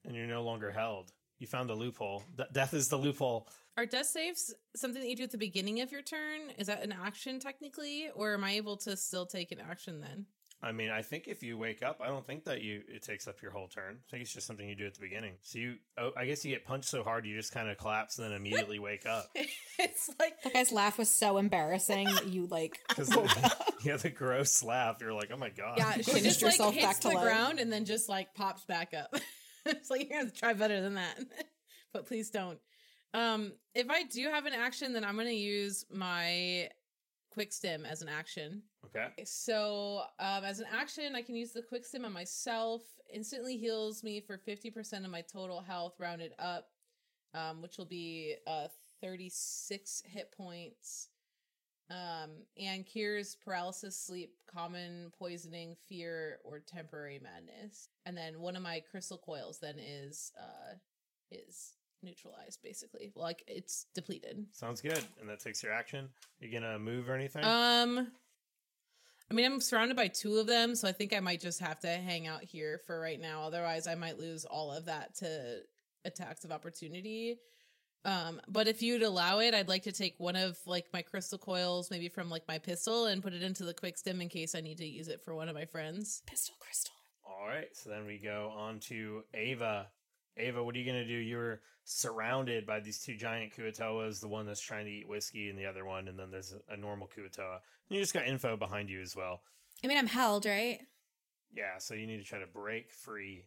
and 0.06 0.16
you're 0.16 0.28
no 0.28 0.44
longer 0.44 0.72
held. 0.72 1.12
You 1.40 1.48
found 1.48 1.70
a 1.70 1.74
loophole. 1.74 2.24
Death 2.52 2.74
is 2.74 2.90
the 2.90 2.98
loophole. 2.98 3.48
Are 3.78 3.86
death 3.86 4.08
saves 4.08 4.56
something 4.76 5.00
that 5.02 5.08
you 5.08 5.16
do 5.16 5.24
at 5.24 5.32
the 5.32 5.38
beginning 5.38 5.82
of 5.82 5.92
your 5.92 6.02
turn? 6.02 6.50
Is 6.58 6.66
that 6.66 6.82
an 6.82 6.92
action 6.92 7.40
technically, 7.40 8.10
or 8.16 8.34
am 8.34 8.44
I 8.44 8.54
able 8.54 8.76
to 8.78 8.98
still 8.98 9.28
take 9.28 9.52
an 9.52 9.60
action 9.60 10.02
then? 10.02 10.26
I 10.62 10.72
mean, 10.72 10.90
I 10.90 11.04
think 11.04 11.28
if 11.28 11.44
you 11.44 11.56
wake 11.56 11.84
up, 11.84 12.02
I 12.04 12.08
don't 12.08 12.26
think 12.26 12.46
that 12.46 12.62
you 12.64 12.82
it 12.88 13.04
takes 13.04 13.28
up 13.28 13.42
your 13.44 13.52
whole 13.52 13.68
turn. 13.68 14.00
I 14.08 14.10
think 14.10 14.24
it's 14.24 14.34
just 14.34 14.48
something 14.48 14.68
you 14.68 14.76
do 14.76 14.88
at 14.88 14.96
the 14.96 15.00
beginning. 15.02 15.34
So 15.44 15.60
you, 15.60 15.76
oh, 16.00 16.12
I 16.18 16.26
guess 16.26 16.44
you 16.44 16.52
get 16.52 16.66
punched 16.66 16.90
so 16.90 17.04
hard 17.04 17.28
you 17.28 17.36
just 17.36 17.52
kind 17.52 17.70
of 17.70 17.78
collapse 17.78 18.18
and 18.18 18.26
then 18.26 18.34
immediately 18.34 18.80
wake 18.80 19.06
up 19.06 19.30
it's 19.80 20.10
like 20.20 20.42
That 20.42 20.54
guy's 20.54 20.72
laugh 20.72 20.98
was 20.98 21.12
so 21.12 21.38
embarrassing. 21.38 22.06
that 22.06 22.26
You 22.26 22.48
like 22.48 22.80
because 22.90 23.10
yeah, 23.84 23.98
the 23.98 24.10
gross 24.10 24.64
laugh. 24.64 24.98
You're 25.00 25.14
like, 25.14 25.30
oh 25.32 25.38
my 25.38 25.50
god. 25.50 25.76
yeah, 25.78 25.94
she 25.98 26.04
Finished 26.04 26.40
just 26.40 26.60
like 26.60 26.74
hits 26.74 26.86
back 26.86 27.00
to 27.02 27.10
the 27.10 27.14
life. 27.16 27.24
ground 27.24 27.60
and 27.60 27.72
then 27.72 27.86
just 27.86 28.10
like 28.10 28.34
pops 28.34 28.66
back 28.66 28.94
up. 28.96 29.14
it's 29.66 29.92
like 29.92 30.10
you're 30.10 30.20
gonna 30.22 30.32
try 30.32 30.54
better 30.54 30.82
than 30.82 30.96
that, 30.96 31.20
but 31.94 32.08
please 32.08 32.32
don't. 32.32 32.58
Um, 33.14 33.54
if 33.76 33.90
I 33.92 34.04
do 34.04 34.28
have 34.30 34.46
an 34.48 34.54
action, 34.54 34.94
then 34.94 35.04
I'm 35.06 35.18
gonna 35.18 35.30
use 35.32 35.86
my 35.92 36.70
quick 37.32 37.54
stim 37.54 37.86
as 37.86 38.02
an 38.02 38.10
action. 38.10 38.64
Okay. 38.98 39.24
So, 39.26 40.04
um, 40.20 40.44
as 40.44 40.60
an 40.60 40.66
action, 40.72 41.16
I 41.16 41.22
can 41.22 41.36
use 41.36 41.52
the 41.52 41.62
quick 41.62 41.86
stim 41.86 42.06
on 42.06 42.14
myself. 42.14 42.82
Instantly 43.14 43.58
heals 43.58 44.04
me 44.04 44.20
for 44.20 44.38
50% 44.38 45.06
of 45.06 45.12
my 45.12 45.22
total 45.22 45.62
health, 45.62 45.96
rounded 46.00 46.34
up, 46.40 46.70
um, 47.34 47.62
which 47.62 47.78
will 47.78 47.86
be 47.86 48.36
uh, 48.48 48.68
36 49.02 50.04
hit 50.06 50.32
points. 50.36 51.10
Um, 51.90 52.32
and 52.62 52.86
cures 52.86 53.36
paralysis, 53.36 53.98
sleep, 53.98 54.34
common 54.54 55.10
poisoning, 55.18 55.78
fear, 55.88 56.40
or 56.44 56.60
temporary 56.60 57.20
madness. 57.24 57.88
And 58.06 58.18
then 58.18 58.42
one 58.42 58.58
of 58.58 58.62
my 58.62 58.82
crystal 58.92 59.18
coils 59.18 59.60
then 59.60 59.76
is 59.80 60.34
uh, 60.38 60.76
is 61.32 61.76
neutralized, 62.04 62.62
basically. 62.62 63.14
Like 63.16 63.44
it's 63.48 63.86
depleted. 63.96 64.46
Sounds 64.52 64.82
good. 64.82 65.02
And 65.20 65.30
that 65.30 65.40
takes 65.40 65.64
your 65.64 65.72
action. 65.72 66.10
You 66.42 66.52
gonna 66.52 66.78
move 66.78 67.10
or 67.10 67.16
anything? 67.16 67.46
Um, 67.46 68.12
I 69.30 69.34
mean, 69.34 69.46
I'm 69.46 69.60
surrounded 69.60 69.98
by 69.98 70.08
two 70.08 70.38
of 70.38 70.48
them, 70.48 70.76
so 70.76 70.88
I 70.88 70.94
think 70.94 71.14
I 71.14 71.20
might 71.20 71.42
just 71.42 71.60
have 71.60 71.80
to 71.82 71.88
hang 71.90 72.28
out 72.28 72.44
here 72.44 72.80
for 72.86 73.00
right 73.00 73.20
now. 73.20 73.44
Otherwise, 73.44 73.86
I 73.88 73.96
might 73.96 74.18
lose 74.18 74.46
all 74.46 74.72
of 74.72 74.86
that 74.86 75.16
to 75.16 75.62
attacks 76.06 76.46
of 76.46 76.52
opportunity. 76.52 77.38
Um, 78.06 78.40
but 78.48 78.70
if 78.70 78.82
you'd 78.82 79.04
allow 79.04 79.40
it, 79.40 79.54
I'd 79.54 79.68
like 79.68 79.84
to 79.84 79.92
take 79.92 80.16
one 80.18 80.38
of 80.38 80.58
like 80.66 80.86
my 80.94 81.02
crystal 81.02 81.38
coils, 81.38 81.92
maybe 81.92 82.08
from 82.08 82.30
like 82.30 82.48
my 82.48 82.58
pistol, 82.58 83.08
and 83.08 83.22
put 83.22 83.34
it 83.34 83.44
into 83.44 83.66
the 83.66 83.74
quick 83.74 83.98
stim 83.98 84.22
in 84.22 84.30
case 84.30 84.56
I 84.56 84.62
need 84.62 84.78
to 84.78 84.88
use 84.88 85.10
it 85.10 85.22
for 85.26 85.36
one 85.36 85.50
of 85.50 85.56
my 85.56 85.66
friends. 85.66 86.22
pistol 86.26 86.56
crystal. 86.60 86.94
All 87.26 87.48
right. 87.48 87.68
So 87.74 87.90
then 87.90 88.06
we 88.06 88.18
go 88.18 88.54
on 88.56 88.80
to 88.82 89.24
Ava. 89.34 89.88
Ava, 90.38 90.64
what 90.64 90.76
are 90.76 90.78
you 90.78 90.86
gonna 90.86 91.06
do? 91.06 91.14
You're 91.14 91.62
surrounded 91.84 92.66
by 92.66 92.80
these 92.80 93.00
two 93.00 93.16
giant 93.16 93.54
Kuo-toas, 93.56 94.20
the 94.20 94.28
one 94.28 94.46
that's 94.46 94.62
trying 94.62 94.86
to 94.86 94.92
eat 94.92 95.08
whiskey 95.08 95.50
and 95.50 95.58
the 95.58 95.66
other 95.66 95.86
one, 95.86 96.08
and 96.08 96.20
then 96.20 96.32
there's 96.32 96.54
a, 96.70 96.78
normal 96.78 97.08
Kuo-toa. 97.08 97.60
And 97.90 97.96
you 97.96 98.02
just 98.02 98.14
got 98.14 98.28
info 98.28 98.58
behind 98.58 98.90
you 98.90 99.02
as 99.02 99.16
well. 99.16 99.42
I 99.84 99.88
mean, 99.88 99.98
I'm 99.98 100.08
held, 100.08 100.46
right? 100.46 100.80
Yeah, 101.54 101.78
so 101.78 101.94
you 101.94 102.08
need 102.08 102.18
to 102.18 102.24
try 102.24 102.40
to 102.40 102.48
break 102.48 102.92
free. 102.92 103.46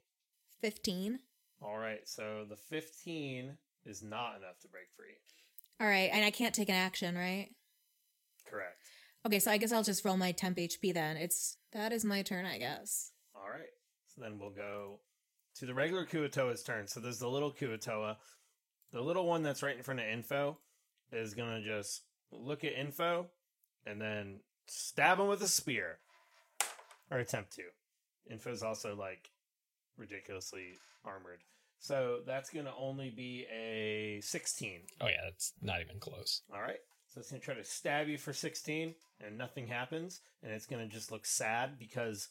15. 0.62 1.18
All 1.62 1.76
right, 1.76 2.08
so 2.08 2.46
the 2.48 2.56
15 2.56 3.56
is 3.84 4.02
not 4.02 4.36
enough 4.38 4.58
to 4.62 4.68
break 4.68 4.90
free. 4.96 5.16
All 5.80 5.86
right. 5.86 6.10
And 6.12 6.24
I 6.24 6.30
can't 6.30 6.54
take 6.54 6.68
an 6.68 6.74
action, 6.74 7.16
right? 7.16 7.48
Correct. 8.48 8.76
Okay, 9.26 9.38
so 9.38 9.50
I 9.50 9.56
guess 9.56 9.72
I'll 9.72 9.82
just 9.82 10.04
roll 10.04 10.16
my 10.16 10.32
temp 10.32 10.58
HP 10.58 10.92
then. 10.92 11.16
It's 11.16 11.56
that 11.72 11.92
is 11.92 12.04
my 12.04 12.22
turn, 12.22 12.44
I 12.44 12.58
guess. 12.58 13.12
All 13.34 13.48
right, 13.50 13.68
so 14.06 14.20
then 14.20 14.38
we'll 14.38 14.50
go 14.50 15.00
to 15.60 15.66
the 15.66 15.74
regular 15.74 16.06
Kuo-toa's 16.06 16.62
turn. 16.62 16.88
So 16.88 17.00
there's 17.00 17.18
the 17.18 17.28
little 17.28 17.52
Kuo-toa. 17.52 18.16
The 18.92 19.00
little 19.00 19.26
one 19.26 19.42
that's 19.42 19.62
right 19.62 19.76
in 19.76 19.82
front 19.82 20.00
of 20.00 20.06
info 20.06 20.58
is 21.12 21.34
going 21.34 21.62
to 21.62 21.62
just 21.62 22.02
look 22.32 22.64
at 22.64 22.72
info 22.72 23.26
and 23.86 24.00
then 24.00 24.40
stab 24.66 25.20
him 25.20 25.28
with 25.28 25.42
a 25.42 25.48
spear 25.48 25.98
or 27.10 27.18
attempt 27.18 27.52
to. 27.56 27.62
Info's 28.30 28.62
also 28.62 28.96
like 28.96 29.30
ridiculously 29.96 30.78
armored. 31.04 31.40
So 31.78 32.20
that's 32.26 32.50
going 32.50 32.66
to 32.66 32.74
only 32.78 33.10
be 33.10 33.46
a 33.52 34.20
16. 34.22 34.80
Oh 35.00 35.06
yeah, 35.06 35.12
that's 35.24 35.52
not 35.62 35.80
even 35.80 35.98
close. 36.00 36.42
All 36.52 36.60
right. 36.60 36.80
So 37.08 37.20
it's 37.20 37.30
going 37.30 37.40
to 37.40 37.44
try 37.44 37.54
to 37.54 37.64
stab 37.64 38.08
you 38.08 38.18
for 38.18 38.32
16 38.32 38.94
and 39.24 39.36
nothing 39.36 39.66
happens. 39.66 40.20
And 40.42 40.52
it's 40.52 40.66
going 40.66 40.86
to 40.86 40.92
just 40.92 41.12
look 41.12 41.26
sad 41.26 41.78
because 41.78 42.28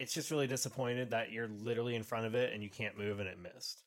it's 0.00 0.14
just 0.14 0.30
really 0.30 0.46
disappointed 0.46 1.10
that 1.10 1.30
you're 1.30 1.46
literally 1.46 1.94
in 1.94 2.02
front 2.02 2.24
of 2.24 2.34
it 2.34 2.54
and 2.54 2.62
you 2.62 2.70
can't 2.70 2.96
move 2.96 3.20
and 3.20 3.28
it 3.28 3.38
missed. 3.38 3.82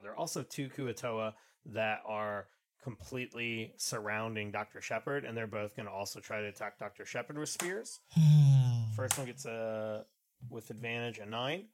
There 0.00 0.12
are 0.12 0.16
also 0.16 0.44
two 0.44 0.68
Kuo-toa 0.68 1.34
that 1.66 1.98
are 2.06 2.46
completely 2.84 3.74
surrounding 3.76 4.52
Dr. 4.52 4.80
Shepard, 4.80 5.24
and 5.24 5.36
they're 5.36 5.48
both 5.48 5.74
going 5.74 5.86
to 5.86 5.92
also 5.92 6.20
try 6.20 6.40
to 6.40 6.46
attack 6.46 6.78
Dr. 6.78 7.04
Shepard 7.04 7.36
with 7.36 7.48
spears. 7.48 7.98
Hmm. 8.12 8.92
First 8.94 9.18
one 9.18 9.26
gets 9.26 9.44
a 9.44 10.04
with 10.48 10.70
advantage 10.70 11.18
a 11.18 11.26
nine. 11.26 11.66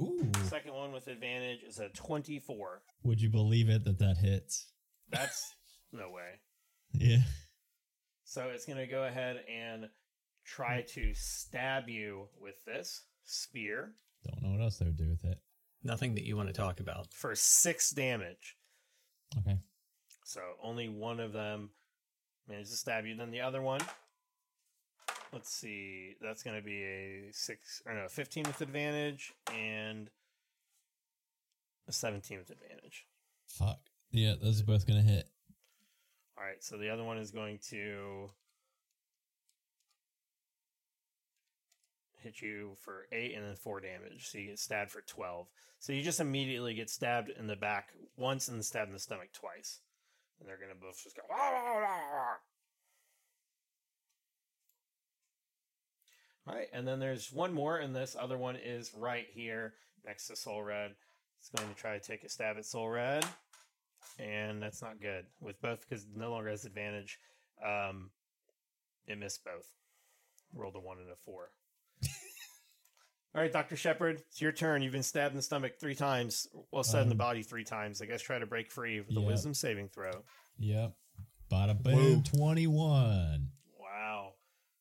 Ooh. 0.00 0.32
Second 0.44 0.72
one 0.72 0.90
with 0.90 1.06
advantage 1.06 1.62
is 1.62 1.78
a 1.78 1.90
24. 1.90 2.80
Would 3.04 3.20
you 3.20 3.28
believe 3.28 3.68
it 3.68 3.84
that 3.84 3.98
that 3.98 4.16
hits? 4.16 4.72
That's 5.10 5.54
no 5.92 6.10
way. 6.10 6.22
Yeah. 6.94 7.22
So 8.24 8.50
it's 8.54 8.66
going 8.66 8.78
to 8.78 8.86
go 8.86 9.04
ahead 9.04 9.42
and 9.50 9.88
try 10.44 10.82
to 10.88 11.12
stab 11.14 11.88
you 11.88 12.28
with 12.40 12.64
this 12.64 13.02
spear 13.24 13.92
Don't 14.26 14.42
know 14.42 14.50
what 14.56 14.60
else 14.62 14.78
they 14.78 14.84
would 14.86 14.96
do 14.96 15.08
with 15.08 15.24
it. 15.24 15.38
Nothing 15.84 16.14
that 16.14 16.24
you 16.24 16.36
want 16.36 16.48
to 16.48 16.54
talk 16.54 16.80
about. 16.80 17.12
for 17.12 17.34
six 17.34 17.90
damage. 17.90 18.56
Okay. 19.38 19.58
So 20.24 20.40
only 20.62 20.88
one 20.88 21.18
of 21.20 21.32
them 21.32 21.70
manages 22.48 22.70
to 22.70 22.76
stab 22.76 23.04
you. 23.06 23.16
Then 23.16 23.30
the 23.30 23.40
other 23.40 23.60
one, 23.62 23.80
let's 25.32 25.50
see, 25.52 26.14
that's 26.20 26.42
going 26.42 26.56
to 26.56 26.62
be 26.62 26.82
a 26.82 27.28
six 27.32 27.82
or 27.86 27.94
no, 27.94 28.06
15 28.08 28.44
with 28.44 28.60
advantage 28.60 29.32
and 29.52 30.08
a 31.88 31.92
17 31.92 32.38
with 32.38 32.50
advantage. 32.50 33.06
Fuck. 33.48 33.80
Yeah, 34.10 34.34
those 34.40 34.60
are 34.60 34.64
both 34.64 34.86
gonna 34.86 35.02
hit. 35.02 35.28
All 36.38 36.44
right, 36.44 36.62
so 36.62 36.76
the 36.76 36.90
other 36.90 37.02
one 37.04 37.18
is 37.18 37.30
going 37.30 37.58
to 37.70 38.30
hit 42.22 42.40
you 42.40 42.76
for 42.80 43.06
eight 43.12 43.34
and 43.34 43.44
then 43.44 43.56
four 43.56 43.80
damage. 43.80 44.28
So 44.28 44.38
you 44.38 44.48
get 44.48 44.58
stabbed 44.58 44.90
for 44.90 45.02
12. 45.02 45.46
So 45.78 45.92
you 45.92 46.02
just 46.02 46.20
immediately 46.20 46.74
get 46.74 46.90
stabbed 46.90 47.30
in 47.30 47.46
the 47.46 47.56
back 47.56 47.90
once 48.16 48.48
and 48.48 48.64
stabbed 48.64 48.88
in 48.88 48.94
the 48.94 49.00
stomach 49.00 49.30
twice. 49.32 49.80
And 50.38 50.48
they're 50.48 50.56
going 50.58 50.70
to 50.70 50.80
both 50.80 51.02
just 51.02 51.16
go. 51.16 51.22
"Wah, 51.28 51.36
wah, 51.36 51.74
wah, 51.74 51.80
wah." 51.80 52.36
All 56.46 56.54
right, 56.56 56.68
and 56.72 56.86
then 56.86 56.98
there's 56.98 57.32
one 57.32 57.52
more, 57.52 57.78
and 57.78 57.94
this 57.94 58.16
other 58.18 58.36
one 58.36 58.56
is 58.56 58.92
right 58.96 59.26
here 59.32 59.74
next 60.04 60.26
to 60.26 60.34
Soul 60.34 60.62
Red. 60.62 60.96
It's 61.38 61.50
going 61.50 61.68
to 61.68 61.80
try 61.80 61.96
to 61.96 62.04
take 62.04 62.24
a 62.24 62.28
stab 62.28 62.56
at 62.56 62.66
Soul 62.66 62.88
Red, 62.88 63.24
and 64.18 64.60
that's 64.60 64.82
not 64.82 65.00
good 65.00 65.26
with 65.40 65.60
both 65.62 65.88
because 65.88 66.04
no 66.16 66.32
longer 66.32 66.50
has 66.50 66.64
advantage. 66.64 67.20
Um, 67.64 68.10
it 69.06 69.18
missed 69.18 69.44
both. 69.44 69.66
Rolled 70.52 70.74
a 70.74 70.80
one 70.80 70.98
and 70.98 71.10
a 71.10 71.16
four. 71.24 71.50
All 73.34 73.40
right, 73.40 73.52
Doctor 73.52 73.76
Shepard, 73.76 74.22
it's 74.28 74.42
your 74.42 74.52
turn. 74.52 74.82
You've 74.82 74.92
been 74.92 75.02
stabbed 75.02 75.32
in 75.32 75.36
the 75.36 75.42
stomach 75.42 75.78
three 75.80 75.94
times. 75.94 76.46
Well, 76.70 76.84
stabbed 76.84 77.04
in 77.04 77.08
the 77.08 77.14
Um, 77.14 77.18
body 77.18 77.42
three 77.42 77.64
times. 77.64 78.02
I 78.02 78.06
guess 78.06 78.20
try 78.20 78.38
to 78.38 78.46
break 78.46 78.70
free 78.70 79.00
with 79.00 79.14
the 79.14 79.22
yeah. 79.22 79.26
Wisdom 79.26 79.54
saving 79.54 79.88
throw. 79.88 80.10
Yep. 80.58 80.94
Bada 81.50 81.82
boom. 81.82 82.22
Twenty 82.24 82.66
one. 82.66 83.48
Wow. 83.78 84.34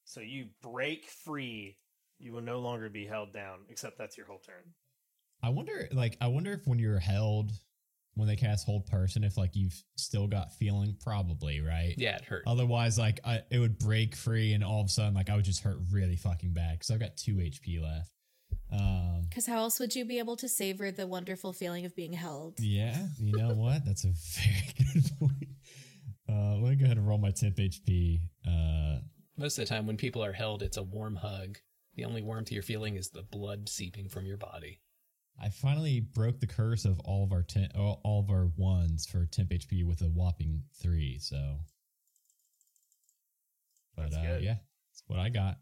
So 0.04 0.20
you 0.20 0.48
break 0.62 1.06
free. 1.06 1.78
You 2.20 2.34
will 2.34 2.42
no 2.42 2.60
longer 2.60 2.90
be 2.90 3.06
held 3.06 3.34
down, 3.34 3.60
except 3.70 3.98
that's 3.98 4.18
your 4.18 4.26
whole 4.26 4.40
turn. 4.40 4.74
I 5.42 5.50
wonder, 5.50 5.88
like, 5.92 6.18
I 6.22 6.28
wonder 6.28 6.54
if 6.54 6.68
when 6.68 6.78
you're 6.78 7.00
held, 7.00 7.52
when 8.16 8.28
they 8.28 8.36
cast 8.36 8.66
hold 8.66 8.86
person, 8.86 9.24
if 9.24 9.38
like 9.38 9.56
you've 9.56 9.82
still 9.96 10.28
got 10.28 10.54
feeling, 10.54 10.98
probably 11.02 11.62
right. 11.62 11.96
Yeah, 11.98 12.18
it 12.18 12.26
hurt. 12.26 12.44
Otherwise, 12.46 13.00
like, 13.00 13.22
I, 13.26 13.42
it 13.50 13.60
would 13.60 13.80
break 13.80 14.16
free, 14.16 14.54
and 14.54 14.64
all 14.64 14.82
of 14.82 14.88
a 14.88 14.90
sudden, 14.90 15.14
like, 15.14 15.30
I 15.30 15.36
would 15.38 15.46
just 15.46 15.64
hurt 15.64 15.78
really 15.90 16.18
fucking 16.18 16.54
bad 16.54 16.74
because 16.74 16.92
I've 16.92 17.00
got 17.00 17.16
two 17.18 17.38
HP 17.38 17.82
left. 17.82 18.12
Um, 18.72 19.26
Because 19.30 19.46
how 19.46 19.58
else 19.58 19.80
would 19.80 19.96
you 19.96 20.06
be 20.06 20.20
able 20.20 20.36
to 20.38 20.48
savor 20.48 20.92
the 20.92 21.08
wonderful 21.08 21.54
feeling 21.54 21.86
of 21.86 21.96
being 21.96 22.14
held? 22.14 22.60
yeah, 22.60 23.08
you 23.20 23.36
know 23.38 23.54
what? 23.54 23.86
That's 23.86 24.06
a 24.06 24.12
very 24.14 24.74
good 24.94 25.12
point. 25.20 25.50
Uh, 26.30 26.56
let 26.58 26.70
me 26.72 26.76
go 26.78 26.86
ahead 26.86 26.98
and 26.98 27.08
roll 27.08 27.18
my 27.18 27.32
temp 27.32 27.58
HP. 27.58 28.22
Uh, 28.48 29.00
Most 29.38 29.58
of 29.58 29.68
the 29.68 29.70
time, 29.74 29.86
when 29.88 29.98
people 29.98 30.24
are 30.24 30.32
held, 30.32 30.64
it's 30.64 30.78
a 30.78 30.84
warm 30.84 31.16
hug. 31.16 31.58
The 31.96 32.06
only 32.06 32.22
warmth 32.22 32.52
you're 32.52 32.64
feeling 32.64 32.96
is 32.96 33.10
the 33.10 33.24
blood 33.24 33.68
seeping 33.68 34.08
from 34.08 34.26
your 34.26 34.38
body. 34.38 34.80
I 35.42 35.50
finally 35.50 36.00
broke 36.00 36.40
the 36.40 36.48
curse 36.48 36.86
of 36.86 37.00
all 37.02 37.24
of 37.26 37.32
our 37.34 37.42
ten, 37.42 37.70
all 37.76 38.00
all 38.04 38.20
of 38.22 38.30
our 38.30 38.50
ones 38.58 39.06
for 39.06 39.26
temp 39.26 39.50
HP 39.50 39.86
with 39.86 40.02
a 40.02 40.06
whopping 40.06 40.64
three. 40.82 41.18
So, 41.20 41.58
but 43.96 44.12
That's 44.12 44.16
uh, 44.16 44.40
yeah, 44.42 44.56
that's 44.90 45.04
what 45.08 45.20
I 45.20 45.30
got. 45.30 45.58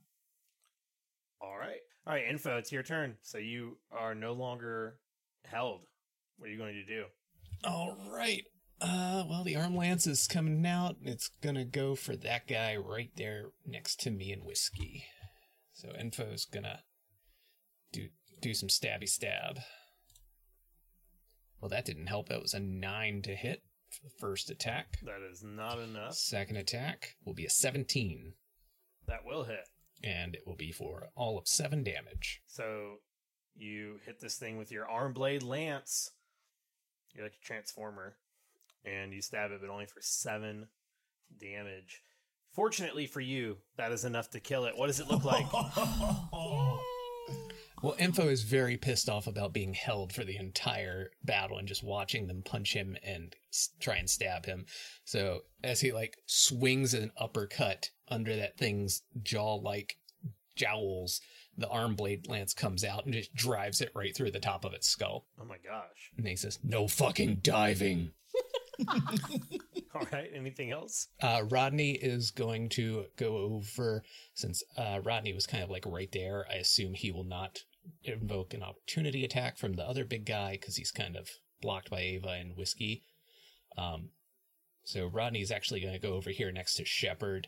All 1.41 1.57
right. 1.57 1.79
All 2.09 2.15
right, 2.15 2.25
Info, 2.27 2.57
it's 2.57 2.71
your 2.71 2.81
turn. 2.81 3.17
So 3.21 3.37
you 3.37 3.77
are 3.91 4.15
no 4.15 4.33
longer 4.33 4.95
held. 5.45 5.81
What 6.37 6.49
are 6.49 6.51
you 6.51 6.57
going 6.57 6.73
to 6.73 6.83
do? 6.83 7.03
All 7.63 7.95
right. 8.11 8.41
Uh, 8.81 9.25
well, 9.29 9.43
the 9.43 9.55
arm 9.55 9.75
lance 9.75 10.07
is 10.07 10.25
coming 10.27 10.65
out. 10.65 10.95
and 10.97 11.07
It's 11.07 11.29
gonna 11.43 11.65
go 11.65 11.93
for 11.93 12.15
that 12.15 12.47
guy 12.47 12.75
right 12.77 13.11
there 13.15 13.51
next 13.63 13.99
to 13.99 14.09
me 14.09 14.31
and 14.31 14.43
whiskey. 14.43 15.05
So 15.73 15.89
info's 15.89 16.45
gonna 16.45 16.79
do 17.91 18.07
do 18.41 18.55
some 18.55 18.69
stabby 18.69 19.07
stab. 19.07 19.59
Well, 21.61 21.69
that 21.69 21.85
didn't 21.85 22.07
help. 22.07 22.29
That 22.29 22.41
was 22.41 22.55
a 22.55 22.59
nine 22.59 23.21
to 23.23 23.35
hit 23.35 23.61
for 23.91 24.05
the 24.05 24.15
first 24.19 24.49
attack. 24.49 24.97
That 25.03 25.21
is 25.29 25.43
not 25.43 25.77
enough. 25.77 26.15
Second 26.15 26.57
attack 26.57 27.17
will 27.23 27.35
be 27.35 27.45
a 27.45 27.51
seventeen, 27.51 28.33
That 29.05 29.25
will 29.25 29.43
hit. 29.43 29.67
And 30.03 30.35
it 30.35 30.43
will 30.45 30.55
be 30.55 30.71
for 30.71 31.09
all 31.15 31.37
of 31.37 31.47
seven 31.47 31.83
damage. 31.83 32.41
So 32.47 32.97
you 33.55 33.99
hit 34.05 34.19
this 34.19 34.37
thing 34.37 34.57
with 34.57 34.71
your 34.71 34.87
arm 34.87 35.13
blade 35.13 35.43
lance. 35.43 36.11
You're 37.13 37.25
like 37.25 37.37
a 37.41 37.45
transformer. 37.45 38.15
And 38.85 39.13
you 39.13 39.21
stab 39.21 39.51
it, 39.51 39.59
but 39.61 39.69
only 39.69 39.85
for 39.85 40.01
seven 40.01 40.67
damage. 41.39 42.01
Fortunately 42.53 43.05
for 43.07 43.19
you, 43.19 43.57
that 43.77 43.91
is 43.91 44.05
enough 44.05 44.29
to 44.31 44.39
kill 44.39 44.65
it. 44.65 44.77
What 44.77 44.87
does 44.87 44.99
it 44.99 45.09
look 45.09 45.23
like? 45.25 45.45
Well, 47.81 47.95
Info 47.97 48.27
is 48.27 48.43
very 48.43 48.75
pissed 48.75 49.07
off 49.07 49.25
about 49.25 49.53
being 49.53 49.73
held 49.73 50.11
for 50.11 50.25
the 50.25 50.35
entire 50.35 51.11
battle 51.23 51.57
and 51.57 51.65
just 51.67 51.81
watching 51.81 52.27
them 52.27 52.41
punch 52.43 52.73
him 52.73 52.97
and 53.05 53.33
s- 53.53 53.69
try 53.79 53.95
and 53.95 54.09
stab 54.09 54.45
him. 54.45 54.65
So 55.05 55.43
as 55.63 55.79
he 55.79 55.93
like 55.93 56.17
swings 56.25 56.93
an 56.93 57.11
uppercut 57.17 57.89
under 58.09 58.35
that 58.35 58.57
thing's 58.57 59.03
jaw-like 59.23 59.97
jowls, 60.55 61.21
the 61.57 61.67
arm 61.69 61.95
blade 61.95 62.27
lance 62.27 62.53
comes 62.53 62.83
out 62.83 63.05
and 63.05 63.13
just 63.13 63.33
drives 63.33 63.81
it 63.81 63.91
right 63.95 64.15
through 64.15 64.31
the 64.31 64.39
top 64.39 64.65
of 64.65 64.73
its 64.73 64.87
skull. 64.87 65.25
oh 65.41 65.45
my 65.45 65.57
gosh. 65.63 66.11
And 66.17 66.27
he 66.27 66.35
says, 66.35 66.59
"No 66.63 66.87
fucking 66.87 67.39
diving." 67.41 68.11
All 69.95 70.07
right. 70.11 70.29
Anything 70.33 70.71
else? 70.71 71.07
Uh, 71.21 71.43
Rodney 71.49 71.91
is 71.91 72.31
going 72.31 72.69
to 72.69 73.05
go 73.17 73.37
over 73.37 74.03
since 74.33 74.63
uh, 74.77 74.99
Rodney 75.03 75.33
was 75.33 75.47
kind 75.47 75.63
of 75.63 75.69
like 75.69 75.85
right 75.85 76.11
there. 76.11 76.45
I 76.49 76.55
assume 76.55 76.93
he 76.93 77.11
will 77.11 77.23
not 77.25 77.59
invoke 78.03 78.53
an 78.53 78.63
opportunity 78.63 79.25
attack 79.25 79.57
from 79.57 79.73
the 79.73 79.83
other 79.83 80.05
big 80.05 80.25
guy 80.25 80.51
because 80.53 80.75
he's 80.75 80.91
kind 80.91 81.15
of 81.15 81.29
blocked 81.61 81.89
by 81.89 81.99
Ava 81.99 82.29
and 82.29 82.55
Whiskey. 82.55 83.03
Um, 83.77 84.09
so 84.83 85.07
Rodney's 85.07 85.51
actually 85.51 85.81
going 85.81 85.93
to 85.93 85.99
go 85.99 86.13
over 86.13 86.29
here 86.29 86.51
next 86.51 86.75
to 86.75 86.85
Shepard 86.85 87.47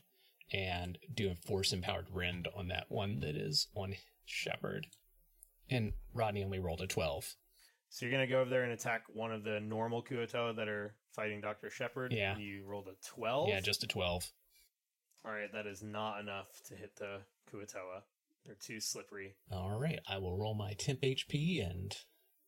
and 0.54 0.98
do 1.14 1.32
a 1.32 1.36
force 1.36 1.74
empowered 1.74 2.08
rend 2.12 2.48
on 2.56 2.68
that 2.70 2.86
one 2.90 3.20
that 3.22 3.36
is 3.36 3.68
on 3.76 3.96
Shepard. 4.26 4.88
And 5.70 5.94
Rodney 6.14 6.44
only 6.44 6.60
rolled 6.60 6.82
a 6.82 6.88
12. 6.88 7.36
So 7.90 8.06
you're 8.06 8.14
going 8.14 8.28
to 8.28 8.32
go 8.32 8.42
over 8.42 8.50
there 8.50 8.64
and 8.64 8.74
attack 8.74 9.04
one 9.14 9.32
of 9.32 9.44
the 9.44 9.60
normal 9.60 10.04
Kuo-toa 10.04 10.54
that 10.54 10.68
are 10.68 10.96
fighting 11.14 11.42
Dr. 11.42 11.70
Shepard. 11.70 12.14
Yeah. 12.14 12.34
And 12.34 12.42
you 12.42 12.64
rolled 12.66 12.88
a 12.88 12.96
12. 13.08 13.50
Yeah, 13.50 13.60
just 13.60 13.84
a 13.84 13.88
12. 13.88 14.32
All 15.26 15.32
right. 15.32 15.52
That 15.54 15.68
is 15.68 15.84
not 15.84 16.20
enough 16.20 16.48
to 16.68 16.76
hit 16.76 16.96
the 16.98 17.20
Kuo-toa. 17.52 18.04
They're 18.46 18.56
too 18.56 18.80
slippery. 18.80 19.36
All 19.52 19.78
right, 19.80 20.00
I 20.10 20.18
will 20.18 20.36
roll 20.36 20.56
my 20.56 20.74
temp 20.74 21.02
HP 21.02 21.64
and 21.64 21.96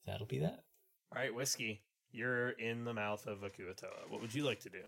that'll 0.08 0.26
be 0.26 0.40
that. 0.40 0.64
All 1.12 1.22
right, 1.22 1.34
Whiskey. 1.34 1.84
You're 2.12 2.50
in 2.50 2.84
the 2.84 2.94
mouth 2.94 3.28
of 3.28 3.44
a 3.44 3.50
Kuo-toa. 3.50 4.10
What 4.10 4.22
would 4.22 4.34
you 4.34 4.44
like 4.44 4.60
to 4.62 4.70
do? 4.70 4.82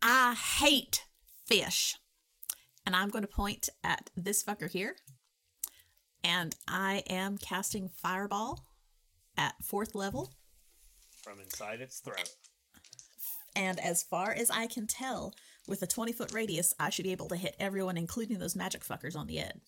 I 0.00 0.34
hate 0.34 1.04
fish. 1.46 1.96
And 2.86 2.96
I'm 2.96 3.10
going 3.10 3.22
to 3.22 3.28
point 3.28 3.68
at 3.84 4.10
this 4.16 4.42
fucker 4.42 4.70
here. 4.70 4.96
And 6.24 6.54
I 6.68 7.02
am 7.08 7.38
casting 7.38 7.88
Fireball 7.88 8.66
at 9.36 9.54
fourth 9.62 9.94
level. 9.94 10.32
From 11.22 11.40
inside 11.40 11.80
its 11.80 12.00
throat. 12.00 12.30
And 13.54 13.78
as 13.80 14.02
far 14.02 14.32
as 14.32 14.50
I 14.50 14.66
can 14.66 14.86
tell, 14.86 15.34
with 15.68 15.82
a 15.82 15.86
20 15.86 16.12
foot 16.12 16.32
radius, 16.32 16.74
I 16.80 16.90
should 16.90 17.04
be 17.04 17.12
able 17.12 17.28
to 17.28 17.36
hit 17.36 17.54
everyone, 17.60 17.96
including 17.96 18.38
those 18.38 18.56
magic 18.56 18.84
fuckers 18.84 19.16
on 19.16 19.26
the 19.26 19.38
end. 19.38 19.60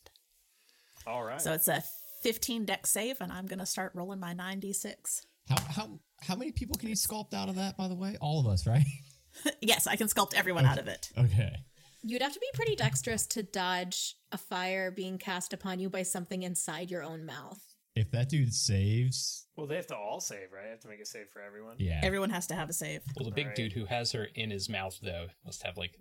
All 1.07 1.23
right. 1.23 1.41
So 1.41 1.53
it's 1.53 1.69
a 1.69 1.85
15 2.23 2.65
Dex 2.65 2.91
save, 2.91 3.21
and 3.21 3.31
I'm 3.31 3.47
going 3.47 3.59
to 3.59 3.67
start 3.67 3.93
rolling 3.95 4.21
my 4.21 4.35
9d6. 4.35 5.27
How 5.49 5.57
how 5.69 6.01
how 6.23 6.37
many 6.37 6.53
people 6.53 6.77
can 6.77 6.89
you 6.89 6.95
sculpt 6.95 7.35
out 7.35 7.51
of 7.51 7.57
that? 7.57 7.77
By 7.77 7.87
the 7.87 7.95
way, 7.95 8.17
all 8.21 8.41
of 8.41 8.47
us, 8.47 8.67
right? 8.67 8.87
yes, 9.61 9.87
I 9.87 9.97
can 9.97 10.09
sculpt 10.09 10.35
everyone 10.35 10.65
out 10.65 10.79
of 10.79 10.89
it. 10.89 11.11
Okay. 11.17 11.57
You'd 12.07 12.23
have 12.23 12.35
to 12.35 12.41
be 12.41 12.47
pretty 12.55 12.77
dexterous 12.77 13.27
to 13.29 13.43
dodge 13.43 14.17
a 14.31 14.37
fire 14.39 14.91
being 14.91 15.17
cast 15.17 15.53
upon 15.55 15.81
you 15.81 15.89
by 15.89 16.03
something 16.03 16.43
inside 16.43 16.91
your 16.91 17.03
own 17.03 17.25
mouth. 17.25 17.61
If 17.97 18.11
that 18.11 18.29
dude 18.29 18.53
saves, 18.53 19.47
well, 19.57 19.67
they 19.67 19.77
have 19.77 19.87
to 19.87 19.97
all 19.97 20.21
save, 20.21 20.53
right? 20.53 20.65
They 20.65 20.71
have 20.71 20.81
to 20.81 20.89
make 20.89 21.01
a 21.01 21.07
save 21.07 21.29
for 21.31 21.41
everyone. 21.41 21.77
yeah. 21.79 22.01
Everyone 22.03 22.29
has 22.31 22.47
to 22.49 22.55
have 22.55 22.69
a 22.69 22.73
save. 22.73 23.03
Well, 23.17 23.25
the 23.25 23.35
big 23.35 23.47
Right. 23.49 23.57
dude 23.57 23.73
who 23.73 23.87
has 23.87 24.13
her 24.13 24.25
in 24.35 24.51
his 24.51 24.69
mouth, 24.69 24.99
though, 25.01 25.29
must 25.45 25.63
have 25.63 25.77
like 25.79 25.99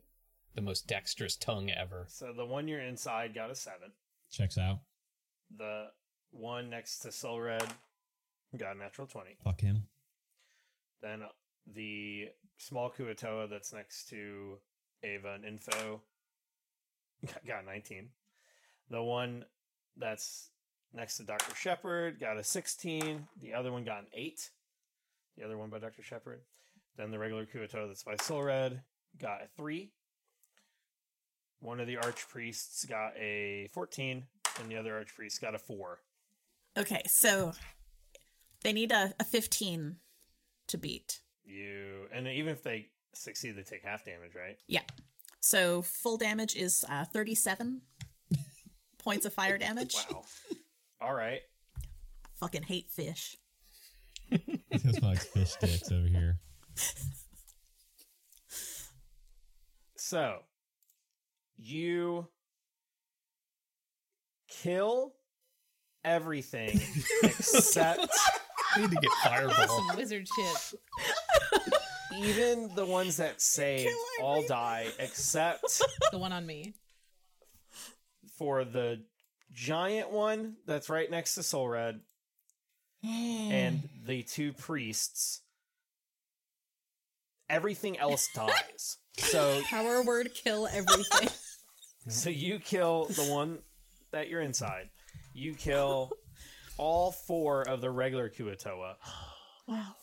the 0.56 0.62
most 0.62 0.88
dexterous 0.88 1.36
tongue 1.38 1.70
ever. 1.70 2.06
So 2.10 2.34
the 2.34 2.46
one 2.46 2.68
you're 2.68 2.82
inside 2.82 3.34
got 3.34 3.52
a 3.52 3.56
seven. 3.56 3.92
Checks 4.32 4.58
out. 4.58 4.80
The 5.56 5.92
one 6.32 6.70
next 6.70 7.00
to 7.00 7.12
Soul 7.12 7.40
Red 7.40 7.64
got 8.58 8.76
a 8.76 8.80
natural 8.80 9.08
20. 9.08 9.38
Fuck 9.44 9.62
him. 9.62 9.88
Then 11.02 11.22
the 11.72 12.30
small 12.58 12.90
Kuo-toa 12.92 13.48
that's 13.48 13.72
next 13.72 14.10
to 14.10 14.58
Ava 15.04 15.34
and 15.34 15.46
Info 15.46 16.02
got- 17.26 17.46
got 17.46 17.64
a 17.64 17.66
19. 17.66 18.10
The 18.90 19.04
one 19.04 19.46
that's 19.98 20.50
next 20.94 21.18
to 21.18 21.24
Dr. 21.24 21.56
Shepard 21.56 22.20
got 22.20 22.38
a 22.38 22.44
16. 22.44 23.28
The 23.42 23.54
other 23.54 23.72
one 23.72 23.84
got 23.84 24.00
an 24.00 24.08
8. 24.14 24.50
The 25.38 25.44
other 25.46 25.58
one 25.58 25.70
by 25.70 25.80
Dr. 25.80 26.04
Shepard. 26.04 26.42
Then 26.98 27.12
the 27.12 27.20
regular 27.20 27.46
Kuo-toa 27.46 27.88
that's 27.88 28.04
by 28.04 28.16
Soul 28.18 28.44
Red 28.44 28.82
got 29.20 29.42
a 29.42 29.48
3. 29.58 29.92
One 31.60 31.80
of 31.80 31.88
the 31.88 31.96
archpriests 31.96 32.88
got 32.88 33.16
a 33.18 33.70
14, 33.74 34.26
and 34.60 34.70
the 34.70 34.76
other 34.76 34.92
archpriest 34.94 35.42
got 35.42 35.56
a 35.56 35.60
4. 35.60 36.00
Okay, 36.78 37.02
so 37.08 37.54
they 38.64 38.74
need 38.74 38.92
a, 38.92 39.14
a 39.20 39.24
15 39.24 39.96
to 40.68 40.78
beat. 40.78 41.22
You 41.46 42.08
and 42.14 42.28
even 42.28 42.52
if 42.52 42.64
they 42.64 42.90
succeed, 43.14 43.56
to 43.56 43.64
take 43.64 43.84
half 43.84 44.06
damage, 44.06 44.32
right? 44.36 44.58
Yeah. 44.68 44.82
So 45.40 45.82
full 45.82 46.18
damage 46.18 46.56
is 46.56 46.86
uh, 46.90 47.06
37 47.06 47.82
points 48.98 49.26
of 49.26 49.34
fire 49.34 49.58
damage. 49.58 49.96
Wow. 50.12 50.24
All 51.02 51.14
right. 51.14 51.42
Fucking 52.40 52.64
hate 52.64 52.90
fish. 52.90 53.38
That's 54.72 55.02
my 55.02 55.16
fish 55.16 55.52
sticks 55.52 55.92
over 55.92 56.08
here. 56.08 56.40
So 59.98 60.40
you 61.58 62.28
kill 64.50 65.14
everything 66.04 66.80
except 67.24 68.08
I 68.76 68.82
need 68.82 68.92
to 68.92 68.98
get 68.98 69.12
fireball. 69.24 69.68
Some 69.68 69.98
wizard 69.98 70.28
shit. 70.28 70.80
Even 72.22 72.70
the 72.76 72.86
ones 72.86 73.18
that 73.18 73.42
saved 73.42 73.90
all 74.22 74.44
die 74.48 74.88
except 75.00 75.82
The 76.12 76.18
one 76.18 76.32
on 76.34 76.46
me. 76.46 76.74
for 78.38 78.64
the 78.66 79.02
giant 79.52 80.12
one 80.12 80.56
that's 80.66 80.90
right 80.90 81.10
next 81.10 81.36
to 81.36 81.44
Soul 81.44 81.68
Red 81.70 82.02
and 83.04 83.88
the 84.06 84.24
two 84.24 84.54
priests. 84.54 85.42
Everything 87.50 87.98
else 88.00 88.28
dies. 88.36 88.98
So 89.18 89.62
Power 89.70 90.02
word 90.04 90.32
kill 90.34 90.68
everything. 90.68 91.30
So 92.10 92.30
you 92.30 92.60
kill 92.60 93.06
the 93.06 93.24
one 93.32 93.60
that 94.12 94.28
you're 94.28 94.42
inside. 94.42 94.90
You 95.34 95.54
kill 95.54 96.12
all 96.78 97.14
four 97.14 97.62
of 97.62 97.80
the 97.80 97.90
regular 97.90 98.30
Kuo-toa. 98.30 98.98
Wow. 99.70 99.96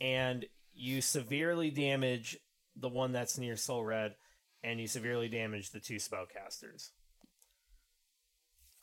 and 0.00 0.44
you 0.80 1.00
severely 1.00 1.70
damage 1.70 2.38
the 2.76 2.88
one 2.88 3.12
that's 3.12 3.38
near 3.38 3.56
Soul 3.56 3.84
Red, 3.84 4.14
and 4.64 4.80
you 4.80 4.86
severely 4.86 5.28
damage 5.28 5.70
the 5.70 5.80
two 5.80 5.96
spellcasters. 5.96 6.90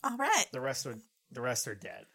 All 0.04 0.18
right. 0.18 0.46
The 0.52 0.62
rest 0.62 0.86
are 0.86 0.98
the 1.32 1.42
rest 1.42 1.68
are 1.68 1.76
dead. 1.76 2.06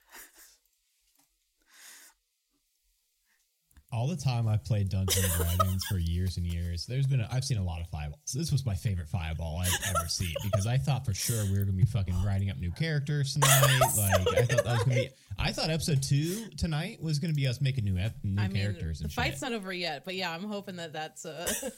All 3.92 4.09
the 4.09 4.16
time 4.16 4.48
I've 4.48 4.64
played 4.64 4.88
Dungeons 4.88 5.22
and 5.22 5.33
Dragons 5.35 5.85
for 5.85 5.98
years 5.98 6.38
and 6.38 6.46
years, 6.46 6.87
there's 6.87 7.07
been 7.07 7.20
a, 7.20 7.28
I've 7.31 7.44
seen 7.44 7.59
a 7.59 7.62
lot 7.64 7.81
of 7.83 7.88
fireballs. 7.88 8.33
This 8.35 8.50
was 8.50 8.64
my 8.64 8.74
favorite 8.74 9.09
fireball 9.09 9.59
I've 9.59 9.78
ever 9.90 10.09
seen 10.09 10.33
because 10.42 10.66
I 10.66 10.78
thought 10.78 11.05
for 11.05 11.12
sure 11.12 11.44
we 11.44 11.52
were 11.59 11.64
gonna 11.66 11.72
be 11.76 11.85
fucking 11.85 12.14
writing 12.24 12.48
up 12.50 12.57
new 12.57 12.70
characters 12.72 13.35
tonight. 13.35 13.81
Like 13.96 14.38
I 14.38 14.44
thought 14.46 14.64
that 14.64 14.64
was 14.64 14.83
gonna 14.85 14.94
be. 14.96 15.11
I 15.38 15.52
thought 15.52 15.68
episode 15.70 16.02
two 16.02 16.46
tonight 16.57 17.02
was 17.02 17.18
gonna 17.18 17.35
be 17.35 17.46
us 17.46 17.61
making 17.61 17.85
new 17.85 17.98
ep- 17.98 18.14
new 18.24 18.40
I 18.40 18.48
mean, 18.48 18.57
characters 18.62 18.98
the 19.00 19.05
and 19.05 19.12
fight's 19.12 19.40
shit. 19.40 19.50
not 19.50 19.52
over 19.52 19.72
yet, 19.72 20.05
but 20.07 20.14
yeah, 20.14 20.31
I'm 20.33 20.44
hoping 20.44 20.76
that 20.76 20.92
that's 20.94 21.26
uh, 21.26 21.46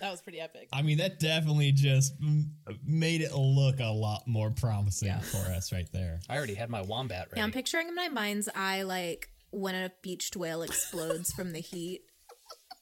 that 0.00 0.10
was 0.10 0.20
pretty 0.22 0.40
epic. 0.40 0.68
I 0.72 0.82
mean, 0.82 0.98
that 0.98 1.18
definitely 1.20 1.72
just 1.72 2.14
m- 2.22 2.52
made 2.86 3.20
it 3.20 3.34
look 3.34 3.80
a 3.80 3.86
lot 3.92 4.26
more 4.26 4.50
promising 4.50 5.08
Yeah. 5.08 5.18
for 5.20 5.38
us 5.52 5.72
right 5.72 5.88
there. 5.92 6.20
I 6.28 6.36
already 6.36 6.54
had 6.54 6.70
my 6.70 6.82
wombat 6.82 7.26
ready. 7.30 7.38
Yeah, 7.40 7.44
I'm 7.44 7.52
picturing 7.52 7.88
in 7.88 7.94
my 7.94 8.08
mind's 8.08 8.48
eye 8.54 8.82
like 8.82 9.28
when 9.50 9.74
a 9.74 9.92
beached 10.02 10.36
whale 10.36 10.62
explodes 10.62 11.32
from 11.32 11.52
the 11.52 11.60
heat 11.60 12.02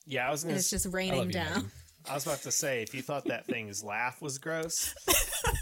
Yeah, 0.07 0.29
I 0.29 0.31
was 0.31 0.45
gonna. 0.45 0.57
it's 0.57 0.71
just 0.71 0.87
raining 0.93 1.27
you, 1.27 1.33
down. 1.33 1.71
I 2.09 2.15
was 2.15 2.25
about 2.27 2.43
to 2.43 2.53
say, 2.53 2.83
if 2.83 2.95
you 2.95 3.03
thought 3.03 3.27
that 3.27 3.47
thing's 3.47 3.83
laugh 3.85 4.23
was 4.23 4.39
gross, 4.39 4.95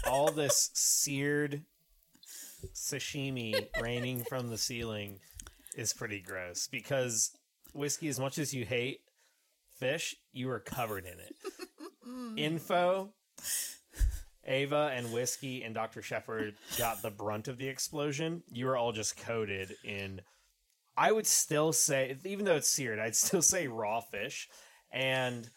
all 0.07 0.31
this 0.31 0.69
seared 0.73 1.63
sashimi 2.73 3.67
raining 3.81 4.23
from 4.23 4.49
the 4.49 4.57
ceiling 4.57 5.19
is 5.75 5.93
pretty 5.93 6.21
gross. 6.21 6.67
Because 6.67 7.31
whiskey, 7.73 8.07
as 8.07 8.19
much 8.19 8.37
as 8.37 8.53
you 8.53 8.65
hate 8.65 8.99
fish, 9.75 10.15
you 10.31 10.49
are 10.49 10.59
covered 10.59 11.05
in 11.05 11.19
it. 11.19 11.35
Info. 12.37 13.13
Ava 14.45 14.91
and 14.95 15.11
Whiskey 15.11 15.63
and 15.63 15.75
Dr. 15.75 16.01
Shepard 16.01 16.55
got 16.77 17.01
the 17.01 17.11
brunt 17.11 17.49
of 17.49 17.57
the 17.57 17.67
explosion. 17.67 18.43
You 18.49 18.67
were 18.67 18.77
all 18.77 18.93
just 18.93 19.17
coated 19.17 19.75
in 19.83 20.21
I 20.97 21.11
would 21.11 21.27
still 21.27 21.71
say, 21.71 22.17
even 22.25 22.45
though 22.45 22.55
it's 22.55 22.69
seared, 22.69 22.99
I'd 22.99 23.15
still 23.15 23.41
say 23.41 23.67
raw 23.67 24.01
fish. 24.01 24.49
And 24.91 25.47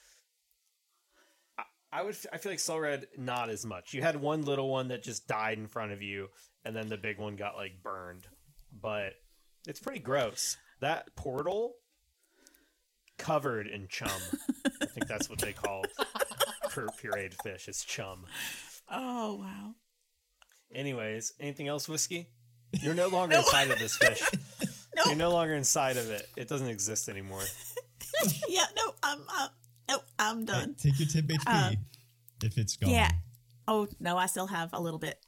I, 1.59 1.63
I 1.93 2.03
would, 2.03 2.17
I 2.33 2.37
feel 2.37 2.53
like 2.53 2.59
Soul 2.59 2.81
Red, 2.81 3.07
not 3.17 3.49
as 3.49 3.65
much. 3.65 3.95
You 3.95 4.03
had 4.03 4.17
one 4.17 4.43
little 4.43 4.69
one 4.69 4.89
that 4.89 5.03
just 5.03 5.27
died 5.27 5.57
in 5.59 5.67
front 5.67 5.93
of 5.93 6.03
you, 6.03 6.29
and 6.65 6.77
then 6.77 6.89
the 6.89 6.99
big 6.99 7.19
one 7.19 7.37
got 7.37 7.57
like 7.57 7.83
burned. 7.83 8.27
But 8.81 9.15
it's 9.67 9.81
pretty 9.81 10.01
gross. 10.01 10.59
That 10.81 11.17
portal 11.17 11.75
covered 13.19 13.67
in 13.67 13.87
chum. 13.89 14.11
I 14.83 14.87
think 14.87 15.07
that's 15.07 15.29
what 15.29 15.39
they 15.39 15.53
call 15.53 15.85
pur- 16.71 16.89
pureed 17.03 17.35
fish. 17.43 17.69
It's 17.69 17.85
chum. 17.85 18.27
Oh 18.91 19.37
wow. 19.37 19.75
Anyways, 20.75 21.33
anything 21.41 21.69
else, 21.69 21.89
whiskey? 21.89 22.29
You're 22.73 22.95
no 22.95 23.09
longer 23.09 23.37
inside 23.39 23.71
of 23.71 23.79
this 23.79 23.97
fish. 23.97 24.23
You're 25.07 25.17
no 25.17 25.31
longer 25.31 25.55
inside 25.55 25.97
of 25.97 26.11
it. 26.11 26.29
It 26.37 26.49
doesn't 26.49 26.69
exist 26.69 27.09
anymore. 27.09 27.43
yeah, 28.49 28.65
no, 28.77 28.93
I'm 29.03 29.21
uh, 29.29 29.49
no, 29.89 29.99
I'm 30.19 30.41
Hey, 30.41 30.45
done. 30.47 30.75
take 30.79 30.99
your 30.99 31.09
tip 31.09 31.27
HP 31.27 31.43
Uh, 31.47 31.73
if 32.43 32.59
it's 32.59 32.77
gone. 32.77 32.91
Yeah. 32.91 33.11
Oh 33.69 33.89
no, 34.01 34.17
I 34.17 34.27
still 34.27 34.47
have 34.47 34.71
a 34.73 34.81
little 34.81 34.99
bit. 34.99 35.19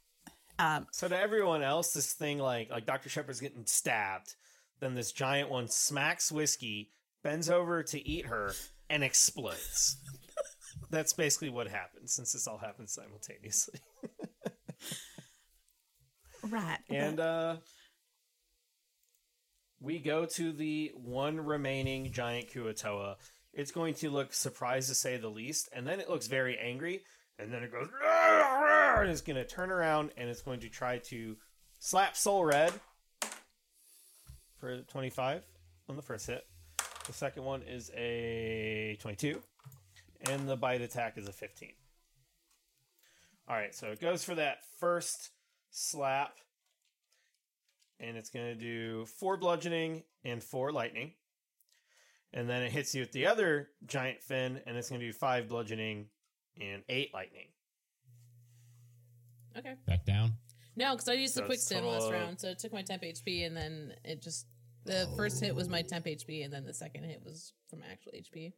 Um, 0.59 0.87
So 0.91 1.07
to 1.07 1.17
everyone 1.17 1.63
else, 1.63 1.93
this 1.93 2.13
thing 2.13 2.39
like 2.39 2.69
like 2.69 2.85
Dr. 2.85 3.09
Shepard's 3.09 3.39
getting 3.39 3.65
stabbed. 3.65 4.35
Then 4.79 4.95
this 4.95 5.11
giant 5.11 5.49
one 5.49 5.67
smacks 5.69 6.31
whiskey, 6.31 6.91
bends 7.23 7.49
over 7.49 7.83
to 7.83 8.07
eat 8.07 8.25
her, 8.25 8.53
and 8.89 9.03
explodes. 9.03 9.97
That's 10.89 11.13
basically 11.13 11.49
what 11.49 11.67
happens 11.67 12.13
since 12.13 12.33
this 12.33 12.47
all 12.47 12.57
happens 12.57 12.93
simultaneously. 12.93 13.79
right. 16.49 16.79
And 16.89 17.19
uh 17.19 17.57
we 19.83 19.99
go 19.99 20.25
to 20.25 20.53
the 20.53 20.91
one 20.95 21.39
remaining 21.41 22.11
giant 22.11 22.49
Kuo-toa. 22.49 23.17
It's 23.53 23.71
going 23.71 23.93
to 23.95 24.09
look 24.09 24.33
surprised 24.33 24.87
to 24.89 24.95
say 24.95 25.17
the 25.17 25.27
least, 25.27 25.69
and 25.75 25.85
then 25.85 25.99
it 25.99 26.09
looks 26.09 26.27
very 26.27 26.57
angry, 26.57 27.01
and 27.37 27.53
then 27.53 27.63
it 27.63 27.71
goes 27.71 27.89
and 29.01 29.11
it's 29.11 29.21
going 29.21 29.35
to 29.35 29.45
turn 29.45 29.71
around 29.71 30.11
and 30.17 30.29
it's 30.29 30.41
going 30.41 30.61
to 30.61 30.69
try 30.69 30.99
to 30.99 31.35
slap 31.79 32.15
Soul 32.15 32.45
Red 32.45 32.71
for 34.59 34.77
25 34.83 35.43
on 35.89 35.95
the 35.95 36.01
first 36.01 36.27
hit. 36.27 36.45
The 37.05 37.13
second 37.13 37.43
one 37.43 37.63
is 37.63 37.91
a 37.95 38.97
22, 39.01 39.41
and 40.29 40.47
the 40.47 40.55
bite 40.55 40.81
attack 40.81 41.17
is 41.17 41.27
a 41.27 41.33
15. 41.33 41.73
All 43.49 43.57
right, 43.57 43.75
so 43.75 43.87
it 43.87 43.99
goes 43.99 44.23
for 44.23 44.35
that 44.35 44.59
first 44.79 45.31
slap 45.69 46.37
and 48.03 48.17
it's 48.17 48.29
going 48.29 48.45
to 48.45 48.55
do 48.55 49.05
four 49.05 49.37
bludgeoning 49.37 50.03
and 50.23 50.43
four 50.43 50.71
lightning. 50.71 51.13
And 52.33 52.49
then 52.49 52.61
it 52.63 52.71
hits 52.71 52.93
you 52.93 53.01
with 53.01 53.11
the 53.11 53.27
other 53.27 53.69
giant 53.85 54.21
fin, 54.21 54.59
and 54.65 54.75
it's 54.75 54.89
going 54.89 54.99
to 54.99 55.07
do 55.07 55.13
five 55.13 55.47
bludgeoning 55.47 56.07
and 56.59 56.83
eight 56.89 57.13
lightning. 57.13 57.47
Okay. 59.57 59.75
Back 59.85 60.05
down. 60.05 60.33
No, 60.75 60.91
because 60.93 61.07
I 61.07 61.13
used 61.13 61.35
So 61.35 61.41
the 61.41 61.45
quick 61.45 61.57
it's 61.57 61.65
stim 61.65 61.85
last 61.85 62.09
uh, 62.09 62.13
round, 62.13 62.39
so 62.39 62.49
it 62.49 62.57
took 62.59 62.73
my 62.73 62.81
temp 62.81 63.03
HP, 63.03 63.45
and 63.45 63.55
then 63.55 63.93
it 64.03 64.21
just 64.21 64.47
the 64.85 65.07
first 65.15 65.39
hit 65.41 65.55
was 65.55 65.69
my 65.69 65.83
temp 65.83 66.05
HP, 66.05 66.43
and 66.43 66.51
then 66.51 66.65
the 66.65 66.73
second 66.73 67.03
hit 67.03 67.21
was 67.23 67.53
from 67.69 67.83
actual 67.89 68.11
HP. 68.13 68.53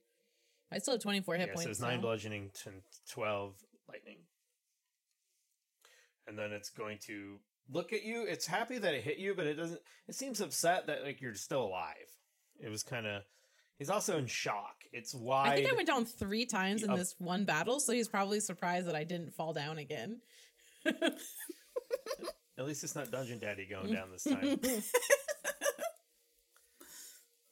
I 0.72 0.78
still 0.80 0.94
have 0.94 1.02
twenty 1.02 1.20
four 1.20 1.36
hit 1.36 1.48
Yeah, 1.50 1.54
points. 1.54 1.64
so 1.66 1.70
it's 1.72 1.82
nine 1.82 1.98
now. 1.98 2.02
bludgeoning 2.04 2.52
to 2.64 2.72
12 3.12 3.54
lightning. 3.90 4.18
And 6.28 6.40
then 6.40 6.54
it's 6.54 6.70
going 6.70 6.98
to 7.08 7.40
look 7.72 7.94
at 7.94 8.04
you. 8.04 8.24
It's 8.24 8.46
happy 8.46 8.78
that 8.78 8.94
it 8.94 9.04
hit 9.04 9.18
you, 9.18 9.34
but 9.36 9.48
it 9.48 9.56
doesn't. 9.56 9.80
It 10.08 10.16
seems 10.16 10.42
upset 10.42 10.88
that 10.88 11.04
like 11.04 11.22
you're 11.22 11.36
still 11.36 11.64
alive. 11.64 11.96
It 12.60 12.70
was 12.70 12.84
kind 12.84 13.06
of. 13.06 13.24
He's 13.78 13.90
also 13.90 14.18
in 14.18 14.28
shock. 14.28 14.84
It's 14.94 15.14
why 15.14 15.50
I 15.50 15.56
think 15.56 15.70
I 15.70 15.76
went 15.76 15.88
down 15.88 16.06
three 16.06 16.46
times 16.46 16.84
in 16.84 16.94
this 16.94 17.16
one 17.18 17.44
battle, 17.44 17.82
so 17.82 17.92
he's 17.92 18.08
probably 18.08 18.40
surprised 18.40 18.88
that 18.88 18.96
I 18.96 19.04
didn't 19.04 19.34
fall 19.34 19.52
down 19.52 19.80
again. 19.80 20.22
At 22.58 22.66
least 22.66 22.86
it's 22.86 22.96
not 22.96 23.12
Dungeon 23.12 23.40
Daddy 23.40 23.68
going 23.70 23.92
down 23.92 24.12
this 24.12 24.24
time. 24.24 24.60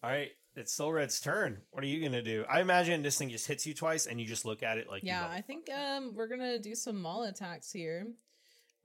All 0.03 0.09
right, 0.09 0.31
it's 0.55 0.73
Soul 0.73 0.93
Red's 0.93 1.19
turn. 1.19 1.61
What 1.71 1.83
are 1.83 1.87
you 1.87 2.01
gonna 2.01 2.21
do? 2.21 2.45
I 2.49 2.61
imagine 2.61 3.01
this 3.01 3.17
thing 3.17 3.29
just 3.29 3.47
hits 3.47 3.65
you 3.65 3.73
twice, 3.73 4.05
and 4.05 4.19
you 4.19 4.25
just 4.25 4.45
look 4.45 4.63
at 4.63 4.77
it 4.77 4.87
like, 4.89 5.03
you 5.03 5.09
yeah. 5.09 5.27
I 5.29 5.41
think 5.41 5.69
um 5.69 6.13
we're 6.15 6.27
gonna 6.27 6.57
do 6.59 6.75
some 6.75 7.01
maul 7.01 7.23
attacks 7.23 7.71
here. 7.71 8.07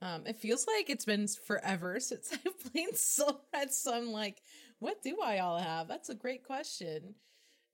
Um, 0.00 0.26
it 0.26 0.36
feels 0.36 0.66
like 0.66 0.90
it's 0.90 1.04
been 1.04 1.26
forever 1.26 1.98
since 2.00 2.32
I've 2.32 2.72
played 2.72 2.96
Soul 2.96 3.40
Red, 3.52 3.72
so 3.72 3.94
I'm 3.94 4.12
like, 4.12 4.42
what 4.78 5.02
do 5.02 5.18
I 5.22 5.38
all 5.38 5.58
have? 5.58 5.88
That's 5.88 6.08
a 6.08 6.14
great 6.14 6.44
question. 6.44 7.14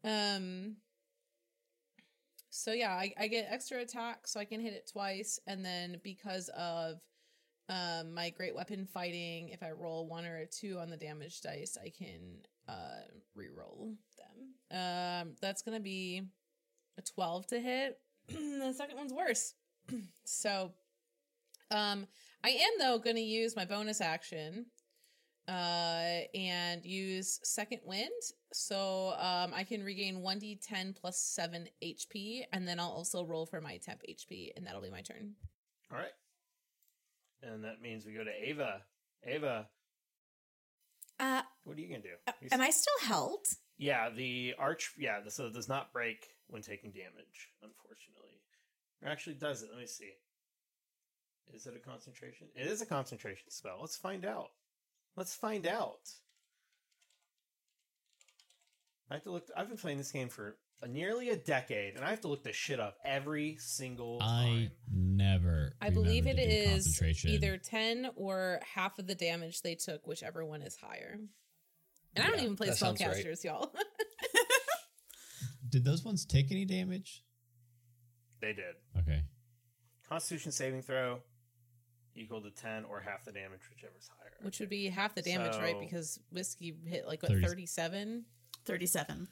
Um, 0.05 0.77
so 2.51 2.73
yeah, 2.73 2.93
I, 2.93 3.13
I 3.19 3.27
get 3.29 3.49
extra 3.51 3.81
attack, 3.81 4.27
so 4.27 4.41
I 4.41 4.45
can 4.45 4.61
hit 4.61 4.75
it 4.75 4.89
twice, 4.91 5.39
and 5.47 5.65
then 5.65 6.01
because 6.03 6.49
of 6.57 7.01
um 7.71 8.13
my 8.13 8.29
great 8.31 8.55
weapon 8.55 8.87
fighting, 8.87 9.49
if 9.49 9.63
I 9.63 9.71
roll 9.71 10.07
one 10.07 10.27
or 10.27 10.37
a 10.37 10.47
two 10.47 10.79
on 10.79 10.91
the 10.91 10.97
damage 10.97 11.41
dice, 11.41 11.77
I 11.83 11.91
can 11.91 12.21
uh 12.69 13.03
re-roll 13.35 13.95
them. 14.19 14.79
Um, 14.79 15.35
that's 15.41 15.63
gonna 15.63 15.81
be 15.81 16.23
a 16.99 17.03
12 17.03 17.47
to 17.49 17.61
hit. 17.61 17.99
the 18.29 18.73
second 18.73 18.97
one's 18.97 19.13
worse. 19.13 19.55
so 20.25 20.73
um 21.75 22.07
I 22.45 22.51
am 22.51 22.73
though 22.79 22.99
going 22.99 23.17
to 23.17 23.23
use 23.23 23.57
my 23.57 23.65
bonus 23.65 24.01
action 24.01 24.67
uh 25.49 26.21
and 26.35 26.85
use 26.85 27.39
second 27.43 27.81
wind 27.85 28.11
so 28.53 29.15
um 29.19 29.53
I 29.55 29.65
can 29.65 29.83
regain 29.83 30.23
1d10 30.23 30.97
plus 30.97 31.19
7 31.21 31.67
HP 31.83 32.45
and 32.53 32.67
then 32.67 32.81
I'll 32.81 32.89
also 32.89 33.25
roll 33.25 33.45
for 33.47 33.61
my 33.61 33.77
temp 33.79 34.01
HP 34.09 34.51
and 34.57 34.67
that'll 34.67 34.81
be 34.81 34.91
my 34.91 35.03
turn. 35.03 35.35
All 35.93 35.99
right, 35.99 36.17
and 37.43 37.63
that 37.65 37.83
means 37.83 38.05
we 38.07 38.13
go 38.15 38.25
to 38.25 38.49
Ava. 38.49 38.81
Ava, 39.27 39.69
Uh, 41.21 41.43
what 41.65 41.77
are 41.77 41.81
you 41.81 41.89
gonna 41.89 42.03
do? 42.03 42.17
You 42.41 42.49
am 42.53 42.61
I 42.61 42.71
still 42.71 43.01
held? 43.09 43.47
Yeah, 43.79 44.09
the 44.11 44.55
arch. 44.59 44.93
Yeah, 44.99 45.21
so 45.29 45.47
it 45.47 45.55
does 45.55 45.69
not 45.69 45.93
break 45.93 46.27
when 46.49 46.63
taking 46.63 46.91
damage. 46.91 47.51
Unfortunately, 47.63 48.41
or 49.03 49.09
actually 49.09 49.35
does 49.35 49.63
it? 49.63 49.69
Let 49.71 49.79
me 49.81 49.87
see. 49.87 50.13
Is 51.53 51.67
it 51.67 51.75
a 51.77 51.79
concentration? 51.79 52.49
It 52.55 52.67
is 52.67 52.81
a 52.83 52.87
concentration 52.87 53.51
spell. 53.51 53.79
Let's 53.81 53.97
find 53.97 54.25
out. 54.25 54.51
Let's 55.17 55.35
find 55.35 55.67
out. 55.67 56.11
I 59.11 59.15
have 59.15 59.23
to 59.25 59.31
look. 59.31 59.49
I've 59.57 59.69
been 59.69 59.77
playing 59.77 59.99
this 59.99 60.11
game 60.11 60.29
for 60.29 60.57
nearly 60.89 61.31
a 61.31 61.37
decade, 61.37 61.95
and 61.95 62.05
I 62.05 62.11
have 62.11 62.21
to 62.23 62.29
look 62.29 62.43
this 62.43 62.57
shit 62.57 62.81
up 62.81 62.97
every 63.05 63.57
single 63.59 64.19
time. 64.19 64.29
I 64.29 64.71
never. 64.93 65.75
I 65.81 65.91
believe 65.91 66.27
it 66.27 66.31
remember 66.31 66.43
to 66.43 66.65
do 66.65 66.71
is 66.77 66.85
concentration. 66.85 67.31
either 67.31 67.57
10 67.59 68.11
or 68.17 68.61
half 68.75 68.99
of 68.99 69.07
the 69.07 69.15
damage 69.15 69.63
they 69.63 69.75
took, 69.75 70.07
whichever 70.07 70.45
one 70.45 70.63
is 70.63 70.77
higher. 70.77 71.19
And 72.17 72.25
I 72.25 72.31
don't 72.31 72.41
even 72.41 72.57
play 72.57 72.69
that 72.69 72.77
sounds 72.77 73.01
right. 73.01 73.11
spellcasters, 73.11 73.45
y'all. 73.45 73.73
Did 75.69 75.85
those 75.85 76.05
ones 76.05 76.25
take 76.25 76.53
any 76.53 76.65
damage? 76.65 77.25
They 78.41 78.53
did. 78.53 78.77
Okay. 78.99 79.23
Constitution 80.09 80.53
saving 80.53 80.83
throw 80.83 81.19
equal 82.15 82.43
to 82.43 82.51
ten 82.51 82.85
or 82.85 83.01
half 83.01 83.25
the 83.25 83.33
damage, 83.33 83.61
whichever's 83.71 84.09
higher. 84.19 84.33
Which 84.43 84.61
would 84.61 84.69
be 84.69 84.89
half 84.89 85.15
the 85.15 85.23
damage, 85.23 85.57
right? 85.57 85.79
Because 85.79 86.19
whiskey 86.31 86.77
hit 86.87 87.07
like 87.07 87.23
what 87.23 87.33
30. 87.33 87.47
37. 87.47 88.25
Thirty-seven. 88.65 89.29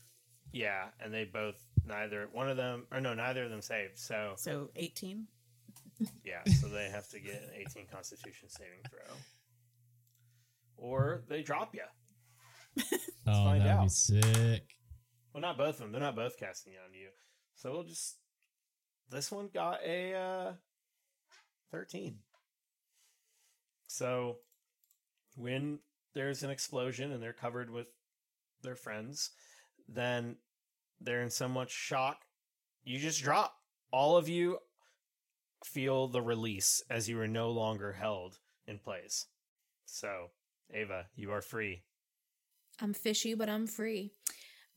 Yeah, 0.52 0.88
and 1.00 1.12
they 1.12 1.24
both 1.24 1.56
neither 1.86 2.28
one 2.32 2.50
of 2.50 2.56
them 2.56 2.86
or 2.92 3.00
no 3.00 3.14
neither 3.14 3.44
of 3.44 3.50
them 3.50 3.62
saved. 3.62 3.98
So 3.98 4.34
So 4.36 4.70
eighteen. 4.76 5.26
yeah, 6.24 6.42
so 6.60 6.68
they 6.68 6.88
have 6.90 7.08
to 7.10 7.20
get 7.20 7.34
an 7.34 7.50
18 7.54 7.86
Constitution 7.92 8.48
saving 8.48 8.80
throw, 8.90 9.14
or 10.76 11.22
they 11.28 11.42
drop 11.42 11.74
you. 11.74 11.82
oh, 13.26 13.44
find 13.44 13.62
that'd 13.62 13.82
be 13.82 13.88
sick. 13.88 14.76
Well, 15.32 15.40
not 15.40 15.56
both 15.56 15.74
of 15.74 15.78
them. 15.78 15.92
They're 15.92 16.00
not 16.00 16.16
both 16.16 16.38
casting 16.38 16.72
it 16.72 16.80
on 16.84 16.92
you. 16.94 17.08
So 17.56 17.72
we'll 17.72 17.84
just. 17.84 18.16
This 19.10 19.30
one 19.30 19.50
got 19.52 19.80
a 19.84 20.14
uh, 20.14 20.52
13. 21.70 22.16
So 23.92 24.38
when 25.36 25.80
there's 26.14 26.42
an 26.42 26.48
explosion 26.48 27.12
and 27.12 27.22
they're 27.22 27.34
covered 27.34 27.68
with 27.68 27.88
their 28.62 28.74
friends, 28.74 29.32
then 29.86 30.36
they're 30.98 31.20
in 31.20 31.28
so 31.28 31.46
much 31.46 31.70
shock, 31.70 32.22
you 32.84 32.98
just 32.98 33.22
drop. 33.22 33.54
All 33.90 34.16
of 34.16 34.30
you 34.30 34.60
feel 35.62 36.08
the 36.08 36.22
release 36.22 36.82
as 36.88 37.06
you 37.06 37.20
are 37.20 37.28
no 37.28 37.50
longer 37.50 37.92
held 37.92 38.38
in 38.66 38.78
place. 38.78 39.26
So, 39.84 40.30
Ava, 40.72 41.08
you 41.14 41.30
are 41.30 41.42
free. 41.42 41.82
I'm 42.80 42.94
fishy, 42.94 43.34
but 43.34 43.50
I'm 43.50 43.66
free. 43.66 44.12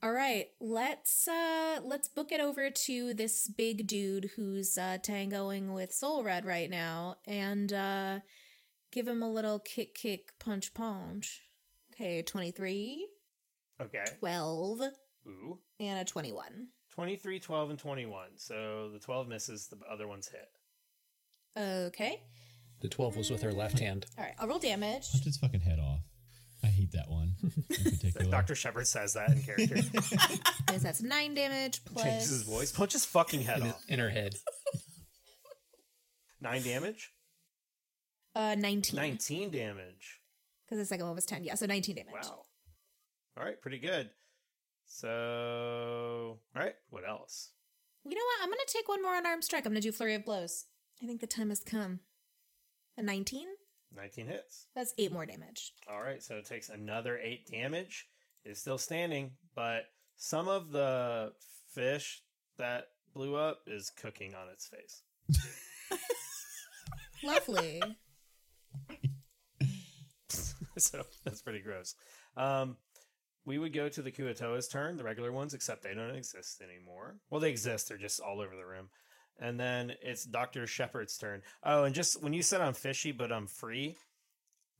All 0.03 0.11
right, 0.11 0.47
let's 0.59 1.25
uh 1.25 1.79
let's 1.81 2.09
book 2.09 2.33
it 2.33 2.41
over 2.41 2.69
to 2.69 3.13
this 3.13 3.47
big 3.47 3.87
dude 3.87 4.31
who's 4.35 4.77
uh 4.77 4.97
tangoing 5.01 5.73
with 5.73 5.93
Soul 5.93 6.21
Red 6.21 6.43
right 6.45 6.69
now 6.69 7.15
and 7.25 7.71
uh 7.71 8.19
give 8.95 9.07
him 9.07 9.21
a 9.21 9.29
little 9.29 9.59
kick 9.59 9.93
kick 9.93 10.29
punch 10.39 10.73
punch. 10.73 11.41
Okay, 11.93 12.21
23, 12.23 13.07
Okay. 13.81 14.03
12, 14.19 14.79
Ooh. 15.27 15.59
and 15.79 15.99
a 15.99 16.05
21. 16.05 16.67
23, 16.93 17.39
12, 17.39 17.69
and 17.71 17.79
21. 17.79 18.27
So 18.37 18.89
the 18.91 18.99
12 18.99 19.27
misses, 19.27 19.67
the 19.67 19.77
other 19.91 20.07
one's 20.07 20.29
hit. 20.29 20.47
Okay. 21.57 22.21
The 22.81 22.89
12 22.89 23.15
was 23.17 23.29
with 23.31 23.41
her 23.43 23.51
left 23.53 23.79
hand. 23.79 24.05
All 24.17 24.23
right, 24.23 24.33
I'll 24.39 24.47
roll 24.47 24.59
damage. 24.59 25.11
Punch 25.11 25.23
his 25.25 25.37
fucking 25.37 25.61
head 25.61 25.79
off. 25.79 25.99
I 26.63 26.67
hate 26.67 26.91
that 26.93 27.09
one 27.09 27.35
in 27.43 27.51
particular. 27.91 28.31
Dr. 28.31 28.55
Shepard 28.55 28.87
says 28.87 29.13
that 29.13 29.29
in 29.29 29.41
character. 29.43 29.75
Yes, 30.71 30.81
that's 30.83 31.01
9 31.01 31.33
damage 31.35 31.85
plus. 31.85 32.03
Changes 32.03 32.29
his 32.29 32.43
voice. 32.43 32.71
Punch 32.71 32.93
his 32.93 33.05
fucking 33.05 33.41
head 33.41 33.59
In, 33.61 33.67
off. 33.67 33.83
in 33.87 33.99
her 33.99 34.09
head. 34.09 34.35
Nine 36.41 36.63
damage? 36.63 37.11
Uh 38.35 38.55
19. 38.55 38.97
19 38.97 39.51
damage. 39.51 40.21
Because 40.65 40.79
the 40.79 40.85
second 40.85 41.05
one 41.05 41.15
was 41.15 41.25
10. 41.25 41.43
Yeah, 41.43 41.55
so 41.55 41.65
19 41.65 41.95
damage. 41.95 42.13
Wow. 42.13 42.45
All 43.37 43.43
right, 43.43 43.61
pretty 43.61 43.77
good. 43.79 44.09
So, 44.87 46.39
all 46.55 46.61
right, 46.61 46.75
what 46.89 47.07
else? 47.07 47.51
You 48.03 48.15
know 48.15 48.21
what? 48.21 48.43
I'm 48.43 48.49
going 48.49 48.59
to 48.65 48.73
take 48.73 48.87
one 48.87 49.01
more 49.01 49.15
unarmed 49.15 49.43
strike. 49.43 49.65
I'm 49.65 49.71
going 49.73 49.81
to 49.81 49.87
do 49.87 49.91
Flurry 49.91 50.15
of 50.15 50.25
Blows. 50.25 50.65
I 51.01 51.05
think 51.05 51.21
the 51.21 51.27
time 51.27 51.49
has 51.49 51.59
come. 51.59 51.99
A 52.97 53.03
19? 53.03 53.47
19 53.95 54.27
hits. 54.27 54.67
That's 54.75 54.93
8 54.97 55.11
more 55.11 55.25
damage. 55.25 55.73
All 55.89 56.01
right, 56.01 56.21
so 56.21 56.35
it 56.35 56.45
takes 56.45 56.69
another 56.69 57.17
eight 57.21 57.47
damage. 57.47 58.07
It's 58.43 58.59
still 58.59 58.77
standing, 58.77 59.31
but 59.55 59.85
some 60.17 60.47
of 60.47 60.71
the 60.71 61.33
fish 61.73 62.21
that 62.57 62.87
blew 63.13 63.35
up 63.35 63.61
is 63.67 63.89
cooking 63.89 64.33
on 64.35 64.49
its 64.49 64.67
face. 64.67 65.01
Lovely. 67.23 67.81
so 70.77 71.03
that's 71.23 71.41
pretty 71.41 71.61
gross. 71.61 71.95
Um, 72.35 72.77
we 73.45 73.57
would 73.57 73.73
go 73.73 73.89
to 73.89 74.01
the 74.01 74.11
Kuo-toa's 74.11 74.67
turn, 74.67 74.97
the 74.97 75.03
regular 75.03 75.31
ones, 75.31 75.53
except 75.53 75.83
they 75.83 75.93
don't 75.93 76.15
exist 76.15 76.61
anymore. 76.61 77.17
Well, 77.29 77.41
they 77.41 77.51
exist; 77.51 77.89
they're 77.89 77.97
just 77.97 78.19
all 78.19 78.41
over 78.41 78.55
the 78.55 78.65
room. 78.65 78.89
And 79.39 79.59
then 79.59 79.93
it's 80.01 80.23
Doctor 80.23 80.65
Shepard's 80.65 81.17
turn. 81.17 81.41
Oh, 81.63 81.83
and 81.83 81.93
just 81.93 82.23
when 82.23 82.33
you 82.33 82.41
said 82.41 82.61
I'm 82.61 82.73
fishy, 82.73 83.11
but 83.11 83.31
I'm 83.31 83.47
free, 83.47 83.97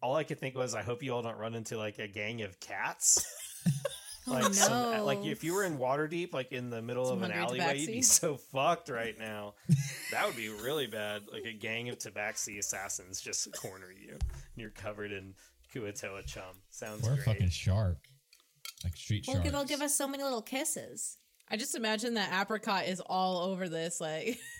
all 0.01 0.15
I 0.15 0.23
could 0.23 0.39
think 0.39 0.55
was, 0.55 0.75
I 0.75 0.84
hope 0.84 1.03
you 1.03 1.13
all 1.13 1.21
don't 1.21 1.38
run 1.38 1.55
into 1.55 1.77
like 1.77 1.99
a 1.99 2.08
gang 2.08 2.41
of 2.41 2.60
cats. 2.60 3.25
Oh, 4.27 4.33
uh, 4.35 4.39
like 4.41 4.55
no. 4.69 5.03
like 5.05 5.25
if 5.25 5.43
you 5.43 5.53
were 5.53 5.63
in 5.63 5.77
Waterdeep, 5.77 6.33
like 6.33 6.51
in 6.51 6.69
the 6.69 6.81
middle 6.81 7.05
Some 7.05 7.17
of 7.17 7.23
an 7.23 7.31
hungry 7.31 7.59
alleyway, 7.59 7.79
you'd 7.79 7.88
be 7.91 8.01
so 8.01 8.35
fucked 8.51 8.89
right 8.89 9.17
now. 9.19 9.53
that 10.11 10.25
would 10.25 10.35
be 10.35 10.49
really 10.49 10.88
bad. 10.88 11.23
Like 11.31 11.45
a 11.45 11.53
gang 11.53 11.89
of 11.89 11.97
Tabaxi 11.99 12.57
assassins 12.57 13.21
just 13.21 13.51
corner 13.55 13.91
you, 13.91 14.11
and 14.13 14.21
you're 14.55 14.71
covered 14.71 15.11
in 15.11 15.33
Kuo-toa 15.73 16.23
chum. 16.23 16.43
Sounds 16.69 17.07
Or 17.07 17.11
a 17.11 17.15
great. 17.15 17.25
fucking 17.25 17.49
shark. 17.49 17.97
Like 18.83 18.95
street 18.95 19.25
Well, 19.27 19.38
sharks. 19.38 19.51
they'll 19.51 19.65
give 19.65 19.81
us 19.81 19.95
so 19.95 20.07
many 20.07 20.23
little 20.23 20.41
kisses. 20.41 21.17
I 21.49 21.57
just 21.57 21.75
imagine 21.75 22.15
that 22.15 22.31
apricot 22.41 22.85
is 22.88 22.99
all 23.01 23.43
over 23.51 23.69
this. 23.69 24.01
Like, 24.01 24.39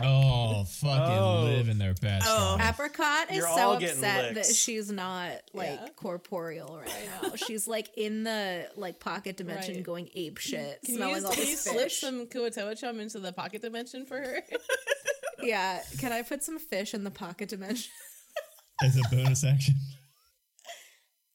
Oh, 0.00 0.64
fucking 0.64 1.18
Oh. 1.18 1.42
living 1.44 1.78
their 1.78 1.92
best 1.94 2.26
Oh. 2.28 2.56
life. 2.58 2.74
Apricot 2.74 3.30
is 3.30 3.36
You're 3.36 3.48
so 3.48 3.72
upset 3.74 4.34
that 4.36 4.46
she's 4.46 4.90
not 4.90 5.42
like 5.52 5.78
Yeah. 5.80 5.88
corporeal 5.96 6.78
right 6.78 7.08
now. 7.22 7.34
she's 7.36 7.68
like 7.68 7.90
in 7.96 8.24
the 8.24 8.70
like 8.76 9.00
pocket 9.00 9.36
dimension 9.36 9.74
Right. 9.76 9.84
going 9.84 10.08
ape 10.14 10.38
shit, 10.38 10.80
can 10.82 10.92
you, 10.92 10.96
smelling 10.96 11.14
use, 11.16 11.24
all 11.26 11.32
can 11.32 11.40
you 11.44 11.50
this 11.50 11.64
slip 11.64 11.82
fish. 11.84 12.00
some 12.00 12.26
Kuo-toa 12.26 12.74
chum 12.74 13.00
into 13.00 13.20
the 13.20 13.32
pocket 13.32 13.60
dimension 13.62 14.06
for 14.06 14.18
her? 14.18 14.42
Yeah, 15.42 15.82
can 15.98 16.12
I 16.12 16.22
put 16.22 16.44
some 16.44 16.58
fish 16.60 16.94
in 16.94 17.02
the 17.02 17.10
pocket 17.10 17.48
dimension 17.48 17.90
As 18.82 18.96
a 18.96 19.02
bonus 19.10 19.42
action. 19.44 19.74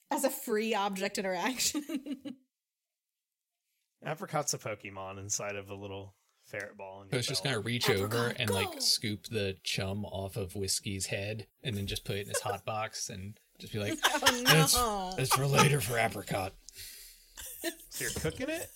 as 0.09 0.23
a 0.23 0.29
free 0.29 0.73
object 0.73 1.17
interaction? 1.17 1.83
Apricot's 4.05 4.53
a 4.53 4.57
Pokemon 4.57 5.19
inside 5.19 5.55
of 5.57 5.69
a 5.69 5.75
little 5.75 6.15
ferret 6.47 6.77
ball. 6.77 7.01
In 7.01 7.07
I 7.07 7.11
your 7.11 7.19
was 7.19 7.27
just 7.27 7.43
gonna 7.43 7.59
reach 7.59 7.89
over 7.89 8.33
and 8.37 8.49
go! 8.49 8.55
like 8.55 8.81
scoop 8.81 9.25
the 9.29 9.57
chum 9.63 10.05
off 10.05 10.35
of 10.37 10.55
Whiskey's 10.55 11.07
head 11.07 11.47
and 11.63 11.75
then 11.75 11.87
just 11.87 12.05
put 12.05 12.15
it 12.17 12.21
in 12.21 12.27
his 12.29 12.39
hot 12.41 12.65
box 12.65 13.09
and 13.09 13.37
just 13.59 13.73
be 13.73 13.79
like, 13.79 13.93
oh 14.05 14.19
It's, 14.47 14.75
no! 14.75 15.13
it's 15.17 15.35
for 15.35 15.45
later 15.45 15.79
for 15.81 15.97
apricot. 15.97 16.53
So 17.89 18.03
you're 18.03 18.11
cooking 18.11 18.49
it? 18.49 18.69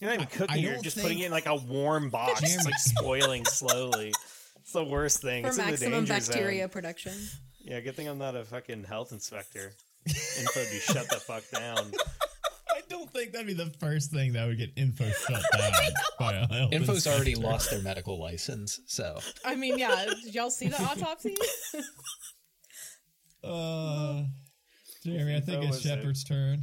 You're 0.00 0.10
not 0.10 0.14
even 0.14 0.26
I 0.26 0.36
cooking. 0.36 0.62
You're 0.62 0.78
just 0.80 0.96
think- 0.96 1.04
putting 1.06 1.18
it 1.20 1.26
in 1.26 1.32
like 1.32 1.46
a 1.46 1.54
warm 1.56 2.10
box. 2.10 2.42
It's 2.42 2.64
like 2.64 2.74
spoiling 2.78 3.44
slowly. 3.44 4.12
It's 4.60 4.72
the 4.72 4.84
worst 4.84 5.20
thing. 5.22 5.42
For 5.44 5.48
it's 5.48 5.58
in 5.58 5.64
the 5.64 5.70
maximum 5.70 6.04
danger 6.06 6.12
bacteria 6.32 6.62
zone. 6.64 6.68
production. 6.70 7.12
Yeah, 7.60 7.80
good 7.80 7.94
thing 7.96 8.08
I'm 8.08 8.18
not 8.18 8.34
a 8.36 8.44
fucking 8.44 8.84
health 8.84 9.12
inspector. 9.12 9.72
Info 10.06 10.60
be 10.70 10.78
shut 10.80 11.08
the 11.08 11.16
fuck 11.16 11.42
down. 11.50 11.92
I 12.84 12.88
don't 12.90 13.10
think 13.10 13.32
that'd 13.32 13.46
be 13.46 13.54
the 13.54 13.70
first 13.80 14.10
thing 14.10 14.32
that 14.34 14.46
would 14.46 14.58
get 14.58 14.70
info 14.76 15.08
shut 15.10 15.42
down 15.56 15.72
by 16.18 16.34
a 16.34 16.46
health 16.46 16.72
Info's 16.72 17.06
already 17.06 17.34
lost 17.34 17.70
their 17.70 17.82
medical 17.82 18.20
license, 18.20 18.80
so 18.86 19.18
I 19.44 19.54
mean, 19.54 19.78
yeah. 19.78 20.06
Did 20.22 20.34
y'all 20.34 20.50
see 20.50 20.68
the 20.68 20.80
autopsy? 20.82 21.36
Uh, 23.42 24.22
Jeremy, 25.04 25.36
I 25.36 25.40
think 25.40 25.64
it's 25.64 25.76
was 25.76 25.84
it. 25.84 25.88
Shepard's 25.88 26.24
turn. 26.24 26.62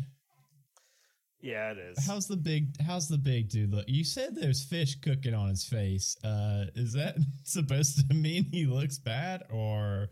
Yeah, 1.39 1.71
it 1.71 1.77
is. 1.77 2.05
How's 2.07 2.27
the 2.27 2.37
big? 2.37 2.75
How's 2.81 3.07
the 3.07 3.17
big 3.17 3.49
dude 3.49 3.71
look? 3.71 3.85
You 3.87 4.03
said 4.03 4.35
there's 4.35 4.63
fish 4.63 4.95
cooking 4.95 5.33
on 5.33 5.49
his 5.49 5.63
face. 5.63 6.17
Uh, 6.23 6.65
is 6.75 6.93
that 6.93 7.17
supposed 7.43 8.07
to 8.09 8.15
mean 8.15 8.45
he 8.45 8.65
looks 8.65 8.97
bad, 8.97 9.43
or 9.51 10.09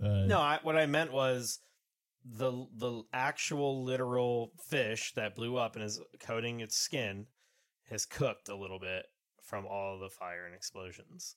uh, 0.00 0.26
No, 0.26 0.38
I, 0.38 0.58
what 0.62 0.76
I 0.76 0.86
meant 0.86 1.12
was 1.12 1.58
the 2.24 2.66
the 2.76 3.02
actual 3.12 3.84
literal 3.84 4.52
fish 4.68 5.12
that 5.14 5.34
blew 5.34 5.56
up 5.56 5.76
and 5.76 5.84
is 5.84 6.00
coating 6.20 6.60
its 6.60 6.76
skin 6.76 7.26
has 7.90 8.06
cooked 8.06 8.48
a 8.48 8.56
little 8.56 8.78
bit 8.78 9.04
from 9.42 9.66
all 9.66 9.98
the 9.98 10.08
fire 10.08 10.46
and 10.46 10.54
explosions. 10.54 11.36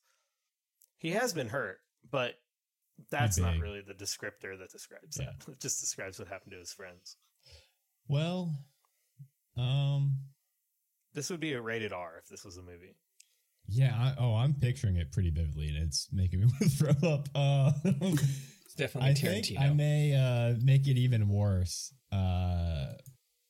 He 0.98 1.12
has 1.12 1.34
been 1.34 1.50
hurt, 1.50 1.80
but 2.10 2.36
that's 3.12 3.38
not 3.38 3.60
really 3.60 3.82
the 3.86 3.94
descriptor 3.94 4.58
that 4.58 4.72
describes 4.72 5.18
Yeah. 5.20 5.26
that. 5.38 5.48
It 5.54 5.60
just 5.60 5.80
describes 5.82 6.18
what 6.20 6.30
happened 6.30 6.54
to 6.54 6.58
his 6.60 6.72
friends. 6.74 7.18
Well, 8.08 8.56
um, 9.58 10.14
This 11.14 11.30
would 11.30 11.40
be 11.42 11.54
a 11.54 11.62
rated 11.62 11.92
R 11.94 12.14
if 12.24 12.30
this 12.30 12.46
was 12.46 12.58
a 12.58 12.62
movie. 12.64 12.96
yeah. 13.68 13.94
I, 13.96 14.16
oh, 14.20 14.36
I'm 14.36 14.54
picturing 14.54 14.96
it 14.96 15.12
pretty 15.12 15.30
vividly, 15.32 15.68
and 15.68 15.78
it's 15.78 16.08
making 16.14 16.40
me 16.40 16.46
want 16.60 16.60
to 16.60 16.70
throw 16.70 17.10
up. 17.10 17.28
Uh, 17.36 17.72
definitely 18.78 19.10
I 19.12 19.14
think 19.14 19.46
Tarantino. 19.46 19.62
I 19.62 19.74
may 19.74 20.16
uh, 20.16 20.56
make 20.64 20.88
it 20.88 20.98
even 20.98 21.28
worse 21.30 21.94
uh, 22.12 22.94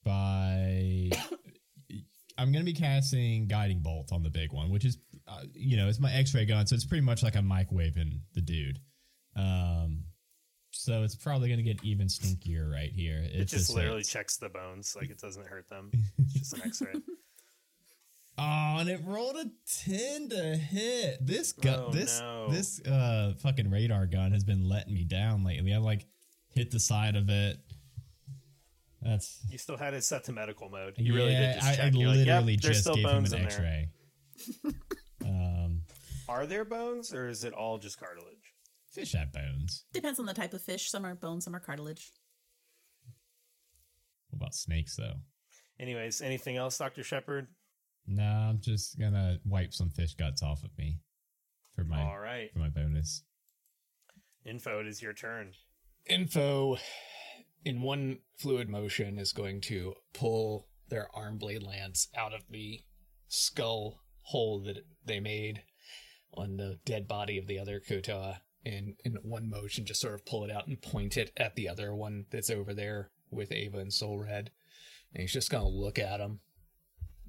by. 0.04 1.10
I'm 2.40 2.52
going 2.52 2.64
to 2.64 2.72
be 2.72 2.78
casting 2.78 3.48
Guiding 3.48 3.80
Bolt 3.80 4.12
on 4.12 4.22
the 4.22 4.30
big 4.30 4.54
one, 4.54 4.70
which 4.70 4.86
is, 4.86 5.00
uh, 5.28 5.42
you 5.56 5.76
know, 5.76 5.88
it's 5.88 6.00
my 6.00 6.14
X-ray 6.14 6.46
gun, 6.46 6.68
so 6.68 6.76
it's 6.76 6.86
pretty 6.86 7.02
much 7.04 7.24
like 7.24 7.36
I'm 7.36 7.50
microwaving 7.50 8.20
the 8.36 8.42
dude. 8.42 8.78
Um, 9.36 10.04
so 10.70 11.02
it's 11.02 11.16
probably 11.16 11.48
going 11.48 11.58
to 11.58 11.64
get 11.64 11.84
even 11.84 12.06
stinkier 12.06 12.72
right 12.72 12.92
here. 12.92 13.24
It 13.24 13.32
It's 13.42 13.52
just 13.54 13.74
literally 13.74 13.98
hits. 14.02 14.10
checks 14.10 14.38
the 14.38 14.50
bones, 14.50 14.96
like 14.96 15.10
it 15.10 15.18
doesn't 15.20 15.48
hurt 15.48 15.68
them. 15.70 15.90
It's 16.20 16.34
just 16.34 16.54
an 16.54 16.62
X-ray. 16.64 16.94
Oh, 18.40 18.78
and 18.80 18.88
it 18.88 19.02
rolled 19.04 19.36
a 19.36 19.46
ten 19.84 20.30
to 20.30 20.56
hit. 20.56 21.26
This 21.26 21.54
gun, 21.54 21.80
Oh, 21.88 21.92
this 21.92 22.20
no. 22.20 22.50
this 22.50 22.80
uh 22.86 23.34
fucking 23.42 23.72
radar 23.72 24.06
gun 24.06 24.32
has 24.32 24.44
been 24.44 24.68
letting 24.68 24.94
me 24.94 25.04
down 25.04 25.44
lately. 25.44 25.74
I 25.74 25.78
like 25.78 26.06
hit 26.50 26.70
the 26.72 26.80
side 26.80 27.16
of 27.16 27.30
it. 27.30 27.58
That's 29.02 29.40
You 29.50 29.58
still 29.58 29.78
had 29.78 29.94
it 29.94 30.04
set 30.04 30.24
to 30.26 30.34
medical 30.34 30.70
mode. 30.70 30.94
You 30.98 31.16
really 31.16 31.34
did 31.34 31.56
just 31.56 31.68
I, 31.68 31.76
check. 31.76 31.86
I 31.86 31.98
You're 31.98 32.08
like, 32.10 32.18
literally 32.18 32.54
yep, 32.54 32.62
just 32.62 32.94
gave 32.94 33.08
him 33.08 33.26
an. 33.26 33.34
X-ray. 33.34 33.90
um, 35.26 35.82
Are 36.30 36.46
there 36.46 36.66
bones 36.66 37.14
or 37.14 37.28
is 37.28 37.44
it 37.44 37.54
all 37.54 37.78
just 37.78 38.00
cartilage? 38.00 38.54
fish 38.92 39.14
have 39.14 39.32
bones. 39.32 39.86
Depends 39.94 40.20
on 40.20 40.26
the 40.26 40.34
type 40.34 40.54
of 40.54 40.62
fish. 40.62 40.90
Some 40.90 41.06
are 41.06 41.14
bone, 41.14 41.40
some 41.42 41.56
are 41.56 41.60
cartilage. 41.60 42.12
What 44.30 44.38
about 44.42 44.56
snakes 44.56 44.96
though? 44.96 45.14
Anyways, 45.80 46.22
anything 46.22 46.58
else, 46.58 46.78
Doctor 46.78 47.04
Shepard? 47.04 47.48
Nah, 48.08 48.50
I'm 48.50 48.60
just 48.62 48.98
gonna 48.98 49.40
wipe 49.46 49.74
some 49.74 49.90
fish 49.90 50.16
guts 50.16 50.42
off 50.42 50.64
of 50.64 50.70
me 50.78 51.00
for 51.76 51.84
my 51.84 52.02
All 52.02 52.20
right, 52.20 52.52
for 52.54 52.60
my 52.60 52.70
bonus. 52.70 53.24
info. 54.46 54.80
It 54.80 54.88
is 54.88 55.02
your 55.02 55.14
turn. 55.14 55.54
Info 56.06 56.78
in 57.66 57.82
one 57.82 58.20
fluid 58.38 58.70
motion 58.70 59.18
is 59.20 59.34
going 59.34 59.60
to 59.62 59.94
pull 60.14 60.68
their 60.90 61.10
arm 61.14 61.38
blade 61.38 61.64
lance 61.64 62.08
out 62.16 62.34
of 62.34 62.44
the 62.50 62.82
skull 63.28 64.00
hole 64.22 64.62
that 64.62 64.86
they 65.06 65.20
made 65.20 65.64
on 66.34 66.56
the 66.56 66.80
dead 66.86 67.08
body 67.08 67.38
of 67.38 67.48
the 67.48 67.60
other 67.60 67.82
Kuo-toa 67.82 68.42
and 68.66 68.96
in 69.04 69.18
one 69.22 69.50
motion 69.50 69.86
just 69.86 70.02
sort 70.02 70.14
of 70.14 70.26
pull 70.26 70.44
it 70.46 70.52
out 70.52 70.68
and 70.68 70.82
point 70.82 71.18
it 71.18 71.32
at 71.38 71.56
the 71.56 71.68
other 71.68 71.94
one 71.94 72.26
that's 72.32 72.50
over 72.50 72.74
there 72.74 73.12
with 73.32 73.52
Ava 73.52 73.80
and 73.80 73.92
Soul 73.92 74.20
Red. 74.20 74.52
And 75.14 75.22
he's 75.22 75.34
just 75.34 75.50
gonna 75.50 75.68
look 75.68 76.00
at 76.00 76.20
him. 76.20 76.40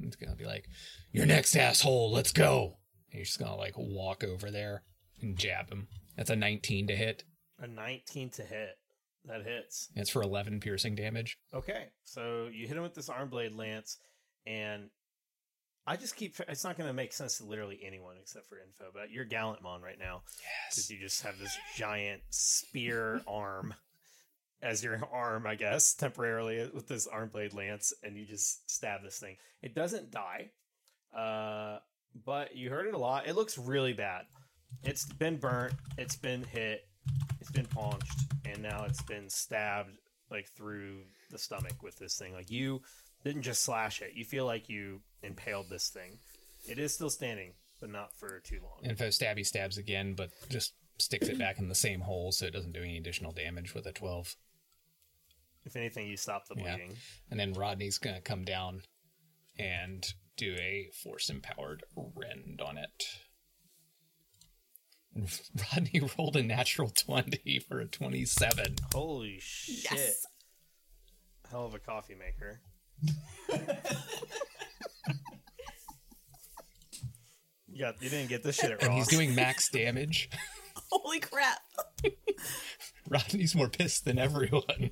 He's 0.01 0.17
gonna 0.17 0.37
be 0.37 0.47
like, 0.47 0.69
Your 1.13 1.27
next 1.27 1.57
asshole, 1.57 2.11
let's 2.13 2.33
go. 2.33 2.79
And 3.11 3.19
he's 3.19 3.29
just 3.29 3.39
gonna 3.39 3.57
like 3.57 3.75
walk 3.77 4.25
over 4.25 4.51
there 4.51 4.83
and 5.21 5.37
jab 5.37 5.71
him. 5.71 5.89
That's 6.17 6.31
a 6.31 6.37
19 6.37 6.89
to 6.89 6.97
hit. 6.97 7.25
A 7.61 7.67
19 7.67 8.31
to 8.31 8.43
hit. 8.43 8.79
That 9.25 9.45
hits. 9.45 9.89
It's 9.95 10.11
for 10.11 10.23
11 10.23 10.61
piercing 10.61 10.95
damage. 10.95 11.39
Okay, 11.53 11.87
so 12.05 12.49
you 12.53 12.67
hit 12.67 12.77
him 12.77 12.83
with 12.83 12.95
this 12.95 13.09
arm 13.09 13.29
blade 13.29 13.53
lance, 13.53 13.99
and 14.47 14.91
I 15.87 15.97
just 15.97 16.17
keep. 16.17 16.37
It's 16.49 16.65
not 16.65 16.77
going 16.77 16.89
to 16.89 16.95
make 16.95 17.13
sense 17.13 17.39
to 17.39 17.45
literally 17.45 17.81
anyone 17.85 18.17
except 18.21 18.49
for 18.49 18.59
info, 18.59 18.91
but 18.93 19.11
you're 19.11 19.27
Gallantmon 19.27 19.83
right 19.83 19.99
now. 19.99 20.23
Because 20.71 20.91
you 20.91 20.99
just 20.99 21.23
have 21.23 21.39
this 21.39 21.57
giant 21.77 22.23
spear 22.31 23.21
arm 23.29 23.75
as 24.63 24.83
your 24.83 25.01
arm, 25.13 25.47
I 25.47 25.55
guess, 25.55 25.95
temporarily 25.95 26.69
with 26.73 26.89
this 26.89 27.07
arm 27.07 27.31
blade 27.33 27.55
lance, 27.55 27.93
and 28.03 28.17
you 28.17 28.27
just 28.27 28.71
stab 28.71 29.03
this 29.03 29.19
thing. 29.19 29.37
It 29.63 29.75
doesn't 29.75 30.11
die, 30.11 30.51
uh, 31.17 31.79
but 32.25 32.57
you 32.57 32.71
hurt 32.71 32.87
it 32.87 32.95
a 32.95 32.99
lot. 32.99 33.27
It 33.27 33.35
looks 33.35 33.59
really 33.59 33.93
bad. 33.93 34.23
It's 34.83 35.07
been 35.07 35.37
burnt. 35.37 35.75
It's 35.97 36.17
been 36.17 36.45
hit. 36.45 36.83
It's 37.41 37.51
been 37.51 37.67
paunched, 37.67 38.21
and 38.45 38.63
now 38.63 38.85
it's 38.85 39.03
been 39.03 39.29
stabbed 39.31 39.97
like 40.31 40.47
through 40.49 41.01
the 41.31 41.39
stomach 41.39 41.83
with 41.83 41.99
this 41.99 42.17
thing. 42.17 42.33
Like 42.35 42.51
you 42.51 42.83
didn't 43.25 43.43
just 43.43 43.63
slash 43.63 44.03
it. 44.03 44.13
You 44.15 44.25
feel 44.25 44.45
like 44.45 44.69
you 44.69 45.01
impaled 45.23 45.71
this 45.71 45.89
thing. 45.89 46.19
It 46.69 46.79
is 46.79 46.95
still 46.95 47.11
standing, 47.11 47.53
but 47.81 47.91
not 47.91 48.13
for 48.15 48.41
too 48.41 48.61
long. 48.63 48.79
And 48.83 48.93
Info 48.93 49.09
stabby 49.09 49.45
stabs 49.45 49.79
again, 49.79 50.15
but 50.15 50.31
just 50.51 50.75
sticks 50.99 51.29
it 51.29 51.39
back 51.39 51.59
in 51.59 51.69
the 51.69 51.75
same 51.75 52.01
hole 52.01 52.33
so 52.33 52.47
it 52.47 52.53
doesn't 52.53 52.73
do 52.73 52.83
any 52.83 52.99
additional 52.99 53.33
damage 53.33 53.75
with 53.75 53.87
a 53.87 53.93
12. 53.93 54.37
If 55.69 55.77
anything, 55.77 56.07
you 56.09 56.17
stop 56.17 56.49
the 56.49 56.55
Yeah. 56.57 56.77
bleeding. 56.77 56.97
And 57.31 57.39
then 57.39 57.53
Rodney's 57.53 57.99
gonna 57.99 58.23
come 58.23 58.43
down 58.45 58.83
and 59.59 60.03
do 60.39 60.57
a 60.59 60.89
force 61.03 61.29
empowered 61.29 61.85
rend 61.95 62.63
on 62.63 62.79
it. 62.79 63.05
Rodney 65.75 66.01
rolled 66.17 66.37
a 66.37 66.43
natural 66.43 66.89
20 66.89 67.59
for 67.69 67.81
a 67.81 67.87
27. 67.87 68.77
Holy 68.95 69.39
shit! 69.41 69.85
Yes. 69.93 70.27
Hell 71.51 71.67
of 71.67 71.75
a 71.75 71.79
coffee 71.79 72.15
maker. 72.15 72.61
you 77.67 77.81
got 77.81 78.03
you 78.03 78.09
didn't 78.09 78.29
get 78.31 78.43
this 78.43 78.57
shit 78.57 78.71
at 78.71 78.83
And 78.83 78.95
he's 78.95 79.09
doing 79.09 79.35
max 79.35 79.69
damage. 79.71 80.31
Holy 80.91 81.21
crap. 81.21 81.61
Rodney's 83.09 83.55
more 83.55 83.69
pissed 83.69 84.05
than 84.07 84.19
everyone. 84.19 84.91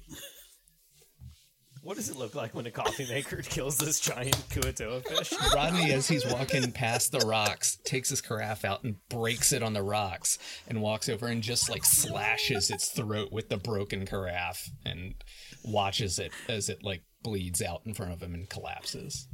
What 1.86 1.94
does 1.94 2.08
it 2.08 2.16
look 2.16 2.34
like 2.34 2.52
when 2.52 2.66
a 2.66 2.70
coffee 2.72 3.06
maker 3.08 3.36
kills 3.42 3.78
this 3.78 4.00
giant 4.00 4.34
Kuo-toa 4.50 5.02
fish? 5.02 5.32
Rodney, 5.54 5.92
as 5.92 6.08
he's 6.08 6.26
walking 6.26 6.72
past 6.72 7.12
the 7.12 7.20
rocks, 7.20 7.78
takes 7.84 8.08
his 8.08 8.20
carafe 8.20 8.64
out 8.64 8.82
and 8.82 8.96
breaks 9.08 9.52
it 9.52 9.62
on 9.62 9.72
the 9.72 9.84
rocks 9.84 10.36
and 10.66 10.82
walks 10.82 11.08
over 11.08 11.28
and 11.28 11.44
just 11.44 11.70
like 11.70 11.84
slashes 11.84 12.70
its 12.70 12.88
throat 12.88 13.30
with 13.30 13.50
the 13.50 13.56
broken 13.56 14.04
carafe 14.04 14.68
and 14.84 15.14
watches 15.64 16.18
it 16.18 16.32
as 16.48 16.68
it 16.68 16.82
like 16.82 17.04
bleeds 17.22 17.62
out 17.62 17.82
in 17.86 17.94
front 17.94 18.12
of 18.12 18.20
him 18.20 18.34
and 18.34 18.50
collapses. 18.50 19.28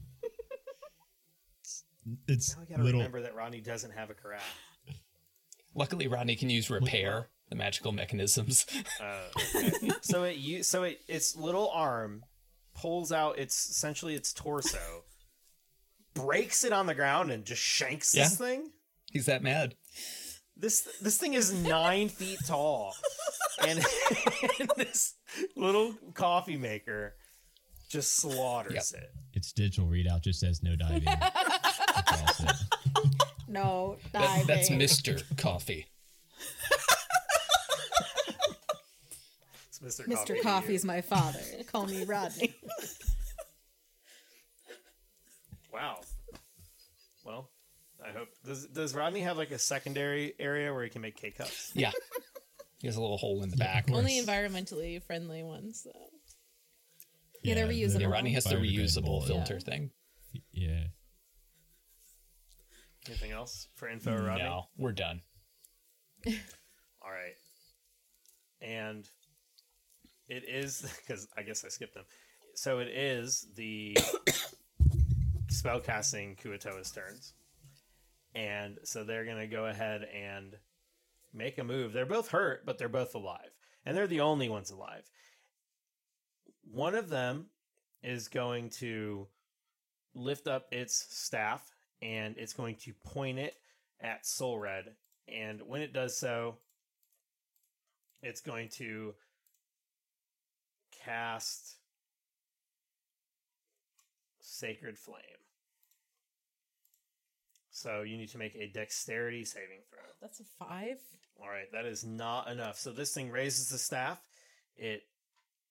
It's 2.29 2.55
Now 2.55 2.65
I 2.65 2.67
gotta 2.67 2.83
little. 2.83 3.01
remember 3.01 3.23
that 3.23 3.35
Rodney 3.35 3.63
doesn't 3.63 3.93
have 3.93 4.11
a 4.11 4.15
carafe. 4.15 4.43
Luckily, 5.75 6.07
Rodney 6.07 6.37
can 6.37 6.51
use 6.51 6.69
repair, 6.69 7.31
the 7.49 7.55
magical 7.55 7.93
mechanisms. 7.93 8.67
Uh, 9.01 9.23
okay. 9.57 9.91
so 10.03 10.25
it 10.25 10.37
you 10.37 10.63
so 10.63 10.83
it 10.83 11.01
its 11.09 11.35
little 11.35 11.71
arm 11.71 12.25
pulls 12.83 13.13
out 13.13 13.39
its 13.39 13.71
essentially 13.71 14.15
its 14.15 14.33
torso, 14.33 15.05
breaks 16.15 16.65
it 16.65 16.73
on 16.73 16.87
the 16.87 16.95
ground, 16.95 17.31
and 17.31 17.45
just 17.45 17.63
shanks 17.63 18.11
this 18.13 18.37
thing. 18.37 18.71
He's 19.13 19.27
that 19.27 19.43
mad. 19.43 19.77
This 20.57 20.81
this 21.01 21.17
thing 21.17 21.35
is 21.35 21.53
nine 21.53 22.09
feet 22.19 22.41
tall, 22.47 22.95
and, 23.67 23.79
and 24.61 24.71
this 24.77 25.15
little 25.57 25.95
coffee 26.15 26.57
maker 26.57 27.15
just 27.89 28.17
slaughters 28.17 28.93
it. 28.93 29.11
Its 29.33 29.53
digital 29.53 29.87
readout 29.89 30.23
just 30.23 30.41
says 30.41 30.63
no 30.63 30.75
diving. 30.75 31.05
That's 31.05 32.13
all 32.13 32.29
it 32.29 32.35
said. 32.35 32.57
No, 33.49 33.97
That- 34.13 34.47
that's. 34.47 34.71
Mr. 34.71 35.23
Coffee. 35.37 35.87
It's 39.85 40.01
Mr. 40.01 40.07
Mr. 40.07 40.15
Coffee. 40.17 40.35
to 40.35 40.43
Coffee's 40.43 40.85
my 40.85 41.01
father. 41.01 41.41
Call 41.73 41.87
me 41.87 42.05
Rodney. 42.05 42.55
Wow. 45.73 46.01
Well, 47.25 47.51
I 48.05 48.11
hope 48.13 48.29
does 48.45 48.67
does 48.67 48.95
Rodney 48.95 49.21
have 49.21 49.37
like 49.37 49.51
a 49.51 49.59
secondary 49.59 50.35
area 50.39 50.73
where 50.73 50.85
he 50.85 50.91
can 50.91 51.03
make 51.03 51.17
K 51.17 51.31
cups? 51.31 51.73
Yeah. 51.75 51.93
He 52.81 52.89
has 52.89 52.97
a 52.97 53.01
little 53.01 53.17
hole 53.17 53.43
in 53.45 53.51
the 53.51 53.57
back. 53.57 53.89
of 53.89 53.95
Only 53.95 54.21
environmentally 54.21 55.01
friendly 55.05 55.45
ones, 55.45 55.85
though. 55.85 56.09
Yeah, 57.45 57.55
they're 57.55 57.69
reusable. 57.69 58.01
Yeah, 58.01 58.07
Rodney 58.09 58.33
has 58.33 58.45
the 58.45 58.57
reusable 58.57 59.23
biodegradable, 59.23 59.27
filter 59.27 59.61
thing. 59.61 59.91
Yeah. 60.51 60.85
Anything 63.07 63.31
else 63.31 63.69
for 63.77 63.89
info, 63.89 64.17
Rodney? 64.17 64.45
No, 64.45 64.65
we're 64.77 64.93
done. 64.93 65.23
All 66.27 67.11
right. 67.11 67.35
And 68.61 69.09
it 70.29 70.45
is 70.49 70.83
because 71.07 71.29
I 71.37 71.43
guess 71.43 71.65
I 71.65 71.69
skipped 71.69 71.95
them. 71.95 72.05
So 72.55 72.81
it 72.81 72.89
is 72.89 73.47
the 73.55 73.97
spellcasting 75.53 76.41
Kuo-toa's 76.41 76.91
turns. 76.91 77.33
And 78.35 78.79
so 78.85 79.05
they're 79.05 79.25
to 79.39 79.47
go 79.47 79.67
ahead 79.67 80.03
and 80.15 80.57
make 81.33 81.59
a 81.59 81.65
move. 81.65 81.93
They're 81.93 82.07
both 82.07 82.29
hurt, 82.29 82.65
but 82.65 82.79
they're 82.79 82.89
both 82.89 83.15
alive. 83.15 83.51
And 83.85 83.97
they're 83.97 84.07
the 84.07 84.21
only 84.21 84.49
ones 84.49 84.71
alive. 84.71 85.03
One 86.71 86.95
of 86.95 87.09
them 87.09 87.47
is 88.03 88.29
going 88.29 88.71
to 88.71 89.29
lift 90.15 90.47
up 90.47 90.67
its 90.73 91.07
staff 91.11 91.63
and 92.01 92.37
it's 92.37 92.53
going 92.53 92.77
to 92.77 92.93
point 93.05 93.39
it 93.39 93.57
at 94.01 94.27
Soul 94.27 94.59
Red. 94.59 94.95
And 95.29 95.63
when 95.63 95.83
it 95.83 95.93
does 95.93 96.19
so, 96.19 96.57
it's 98.23 98.41
going 98.41 98.69
to 98.75 99.15
cast 101.05 101.77
Sacred 104.41 104.99
Flame. 104.99 105.23
So 107.71 108.03
you 108.03 108.17
need 108.17 108.29
to 108.31 108.39
make 108.39 108.55
a 108.55 108.69
dexterity 108.69 109.45
saving 109.45 109.81
throw. 109.91 110.03
That's 110.21 110.41
a 110.41 110.45
five. 110.59 110.99
All 111.41 111.49
right, 111.49 111.71
that 111.73 111.85
is 111.85 112.05
not 112.05 112.49
enough. 112.49 112.79
So 112.79 112.93
this 112.93 113.13
thing 113.13 113.31
raises 113.31 113.71
the 113.71 113.79
staff. 113.79 114.21
It 114.77 115.03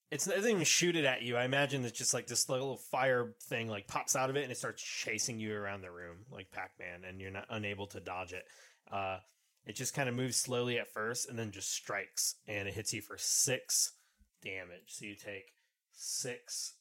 it's 0.10 0.28
it 0.28 0.36
doesn't 0.36 0.52
even 0.52 0.64
shoot 0.66 0.98
it 0.98 1.06
at 1.06 1.22
you. 1.22 1.38
I 1.38 1.46
imagine 1.46 1.86
it's 1.86 1.98
just 1.98 2.14
like 2.14 2.28
this 2.28 2.50
little 2.50 2.76
fire 2.76 3.34
thing 3.44 3.70
like 3.70 3.88
pops 3.88 4.16
out 4.16 4.30
of 4.30 4.36
it 4.36 4.44
and 4.44 4.52
it 4.52 4.58
starts 4.58 4.84
chasing 4.84 5.40
you 5.40 5.56
around 5.56 5.82
the 5.82 5.92
room 5.92 6.18
like 6.30 6.52
Pac-Man, 6.52 7.04
and 7.08 7.22
you're 7.22 7.32
not 7.32 7.46
unable 7.50 7.88
to 7.88 8.02
dodge 8.02 8.34
it. 8.34 8.44
Uh, 8.92 9.20
it 9.66 9.76
just 9.76 9.94
kind 9.94 10.10
of 10.10 10.16
moves 10.16 10.36
slowly 10.36 10.80
at 10.80 10.92
first 10.92 11.30
and 11.30 11.40
then 11.40 11.52
just 11.52 11.72
strikes, 11.72 12.36
and 12.48 12.68
it 12.68 12.74
hits 12.74 12.94
you 12.94 13.02
for 13.02 13.16
six 13.18 13.94
damage. 14.42 14.88
So 14.88 15.06
you 15.06 15.16
take 15.16 15.54
six 15.92 16.74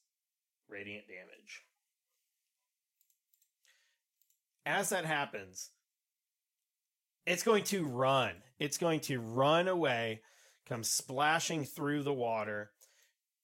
radiant 0.68 1.04
damage. 1.06 1.64
As 4.66 4.90
that 4.90 5.04
happens, 5.04 5.70
it's 7.26 7.42
going 7.42 7.64
to 7.64 7.84
run. 7.84 8.32
It's 8.58 8.78
going 8.78 9.00
to 9.00 9.20
run 9.20 9.68
away, 9.68 10.20
come 10.68 10.84
splashing 10.84 11.64
through 11.64 12.02
the 12.02 12.12
water, 12.12 12.70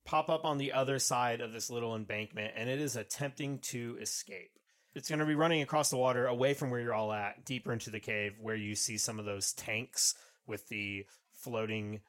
pop 0.04 0.28
up 0.28 0.44
on 0.44 0.58
the 0.58 0.72
other 0.72 0.98
side 0.98 1.40
of 1.40 1.52
this 1.52 1.70
little 1.70 1.96
embankment, 1.96 2.52
and 2.56 2.68
it 2.68 2.80
is 2.80 2.96
attempting 2.96 3.58
to 3.58 3.96
escape. 4.00 4.50
It's 4.94 5.08
going 5.08 5.18
to 5.18 5.26
be 5.26 5.34
running 5.34 5.62
across 5.62 5.90
the 5.90 5.96
water 5.98 6.26
away 6.26 6.54
from 6.54 6.70
where 6.70 6.80
you're 6.80 6.94
all 6.94 7.12
at, 7.12 7.44
deeper 7.44 7.72
into 7.72 7.90
the 7.90 8.00
cave, 8.00 8.36
where 8.40 8.56
you 8.56 8.74
see 8.74 8.96
some 8.96 9.18
of 9.18 9.24
those 9.24 9.52
tanks 9.52 10.14
with 10.46 10.68
the 10.68 11.04
floating 11.32 12.00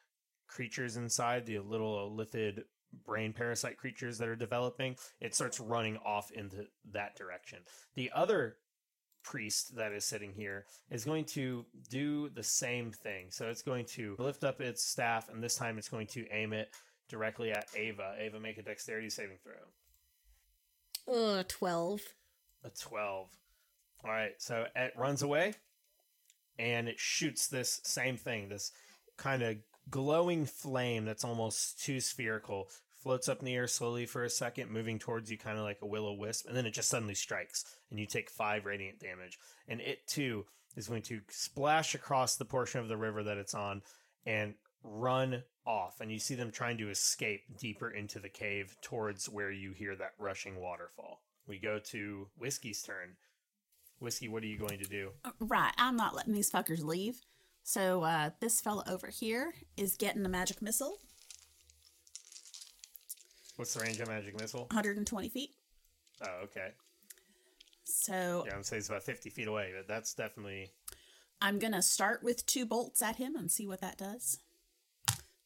creatures 0.48 0.98
inside, 0.98 1.45
the 1.45 1.60
little 1.60 2.10
illithid 2.10 2.64
brain 3.06 3.34
parasite 3.34 3.78
creatures 3.78 4.18
that 4.18 4.28
are 4.28 4.36
developing. 4.36 4.95
It 5.20 5.36
starts 5.36 5.60
running 5.60 5.98
off 6.06 6.32
into 6.32 6.68
that 6.91 7.16
direction. 7.16 7.60
The 7.95 8.12
other 8.16 8.58
priest 9.24 9.76
that 9.76 9.91
is 9.91 10.06
sitting 10.06 10.32
here 10.34 10.66
is 10.89 11.04
going 11.04 11.26
to 11.26 11.66
do 11.89 12.30
the 12.30 12.43
same 12.43 12.91
thing. 12.91 13.28
So 13.30 13.50
it's 13.50 13.62
going 13.62 13.86
to 13.88 14.16
lift 14.20 14.43
up 14.43 14.62
its 14.62 14.84
staff, 14.84 15.30
and 15.30 15.43
this 15.43 15.56
time 15.56 15.78
it's 15.78 15.89
going 15.89 16.08
to 16.08 16.28
aim 16.30 16.54
it 16.54 16.70
directly 17.10 17.52
at 17.52 17.68
Ava. 17.76 18.16
Ava, 18.18 18.39
make 18.39 18.58
a 18.58 18.64
dexterity 18.64 19.10
saving 19.10 19.38
throw. 19.43 19.54
Ugh, 21.14 21.48
12. 21.48 22.02
A 22.64 22.70
12. 22.70 23.30
All 24.04 24.12
right, 24.12 24.34
so 24.38 24.66
it 24.76 24.93
runs 24.95 25.22
away 25.22 25.54
and 26.60 26.88
it 26.88 27.00
shoots 27.00 27.48
this 27.48 27.82
same 27.84 28.18
thing, 28.18 28.50
this 28.50 28.72
kind 29.18 29.41
of 29.43 29.58
glowing 29.90 30.46
flame 30.46 31.06
that's 31.06 31.24
almost 31.24 31.84
too 31.84 32.00
spherical, 32.00 32.70
floats 33.02 33.30
up 33.30 33.40
in 33.40 33.46
the 33.46 33.56
air 33.56 33.68
slowly 33.68 34.06
for 34.06 34.24
a 34.24 34.30
second, 34.30 34.72
moving 34.72 35.00
towards 35.00 35.32
you 35.32 35.38
kind 35.38 35.58
of 35.58 35.64
like 35.64 35.80
a 35.82 35.86
will 35.86 36.06
o 36.06 36.14
wisp, 36.14 36.48
and 36.48 36.56
then 36.56 36.66
it 36.66 36.74
just 36.74 36.90
suddenly 36.90 37.16
strikes 37.16 37.64
and 37.90 38.00
you 38.00 38.06
take 38.06 38.30
five 38.30 38.66
radiant 38.66 39.00
damage. 39.00 39.38
And 39.68 39.82
it 39.82 40.06
too 40.08 40.46
is 40.76 40.88
going 40.88 41.04
to 41.04 41.22
splash 41.30 41.96
across 41.96 42.36
the 42.36 42.46
portion 42.46 42.82
of 42.82 42.88
the 42.88 42.98
river 42.98 43.24
that 43.24 43.38
it's 43.38 43.54
on 43.54 43.82
and 44.26 44.54
run 44.84 45.44
off. 45.66 46.00
And 46.00 46.12
you 46.12 46.20
see 46.20 46.36
them 46.36 46.52
trying 46.52 46.78
to 46.78 46.90
escape 46.90 47.44
deeper 47.58 47.90
into 47.90 48.20
the 48.20 48.30
cave 48.30 48.76
towards 48.82 49.28
where 49.28 49.52
you 49.52 49.72
hear 49.72 49.96
that 49.96 50.14
rushing 50.20 50.60
waterfall. 50.60 51.22
We 51.48 51.60
go 51.60 51.80
to 51.92 52.28
Whiskey's 52.38 52.82
turn. 52.84 53.16
Whiskey, 54.00 54.28
what 54.28 54.44
are 54.44 54.48
you 54.48 54.60
going 54.60 54.80
to 54.80 54.86
do? 54.86 55.12
Uh, 55.26 55.32
right, 55.40 55.74
I'm 55.78 55.98
not 55.98 56.16
letting 56.16 56.34
these 56.34 56.52
fuckers 56.52 56.84
leave. 56.84 57.22
So 57.68 58.03
uh, 58.03 58.30
this 58.39 58.61
fella 58.61 58.86
over 58.88 59.07
here 59.07 59.53
is 59.76 59.97
getting 59.97 60.26
a 60.26 60.30
magic 60.30 60.61
missile, 60.61 61.01
What's 63.57 63.74
the 63.74 63.82
range 63.82 63.99
of 63.99 64.07
magic 64.07 64.39
missile? 64.39 64.68
120 64.72 65.28
feet. 65.28 65.49
Oh, 66.22 66.43
okay. 66.45 66.70
So 67.84 68.45
Yeah, 68.47 68.55
I'm 68.55 68.63
saying 68.63 68.80
it's 68.80 68.88
about 68.88 69.03
50 69.03 69.30
feet 69.32 69.49
away, 69.49 69.74
but 69.76 69.86
that's 69.86 70.13
definitely. 70.13 70.72
I'm 71.41 71.59
gonna 71.59 71.82
start 71.82 72.24
with 72.24 72.45
two 72.45 72.65
bolts 72.65 73.01
at 73.01 73.18
him 73.18 73.36
and 73.36 73.51
see 73.51 73.68
what 73.68 73.82
that 73.82 73.97
does. 73.97 74.39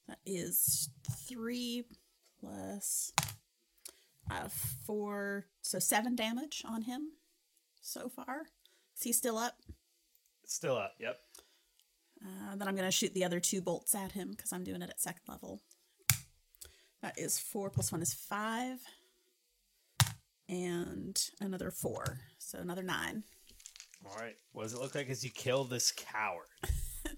That 0.08 0.20
is 0.24 0.90
three 1.28 1.86
plus 2.40 3.14
uh, 4.30 4.48
four, 4.86 5.48
so 5.64 5.80
seven 5.80 6.16
damage 6.16 6.62
on 6.70 6.84
him 6.84 7.14
so 7.82 8.10
far. 8.10 8.44
Is 8.96 9.04
he 9.04 9.12
still 9.12 9.40
up? 9.40 9.56
Still 10.46 10.76
up. 10.78 10.94
Yep. 11.00 11.18
Uh, 12.24 12.56
then 12.56 12.68
I'm 12.68 12.76
gonna 12.76 12.92
shoot 12.92 13.14
the 13.14 13.24
other 13.26 13.40
two 13.40 13.62
bolts 13.62 13.96
at 13.96 14.12
him 14.12 14.32
because 14.32 14.54
I'm 14.54 14.64
doing 14.64 14.82
it 14.82 14.90
at 14.90 15.02
second 15.02 15.24
level. 15.28 15.62
That 17.02 17.18
is 17.18 17.40
four 17.40 17.70
plus 17.70 17.92
one 17.92 18.02
is 18.02 18.14
five, 18.14 18.80
and 20.48 21.20
another 21.40 21.72
four, 21.72 22.20
so 22.38 22.60
another 22.60 22.84
nine. 22.84 23.24
All 24.06 24.18
right. 24.18 24.36
What 24.52 24.64
does 24.64 24.74
it 24.74 24.80
look 24.80 24.96
like 24.96 25.10
as 25.10 25.24
you 25.24 25.32
kill 25.32 25.64
this 25.64 25.92
coward? 25.92 26.48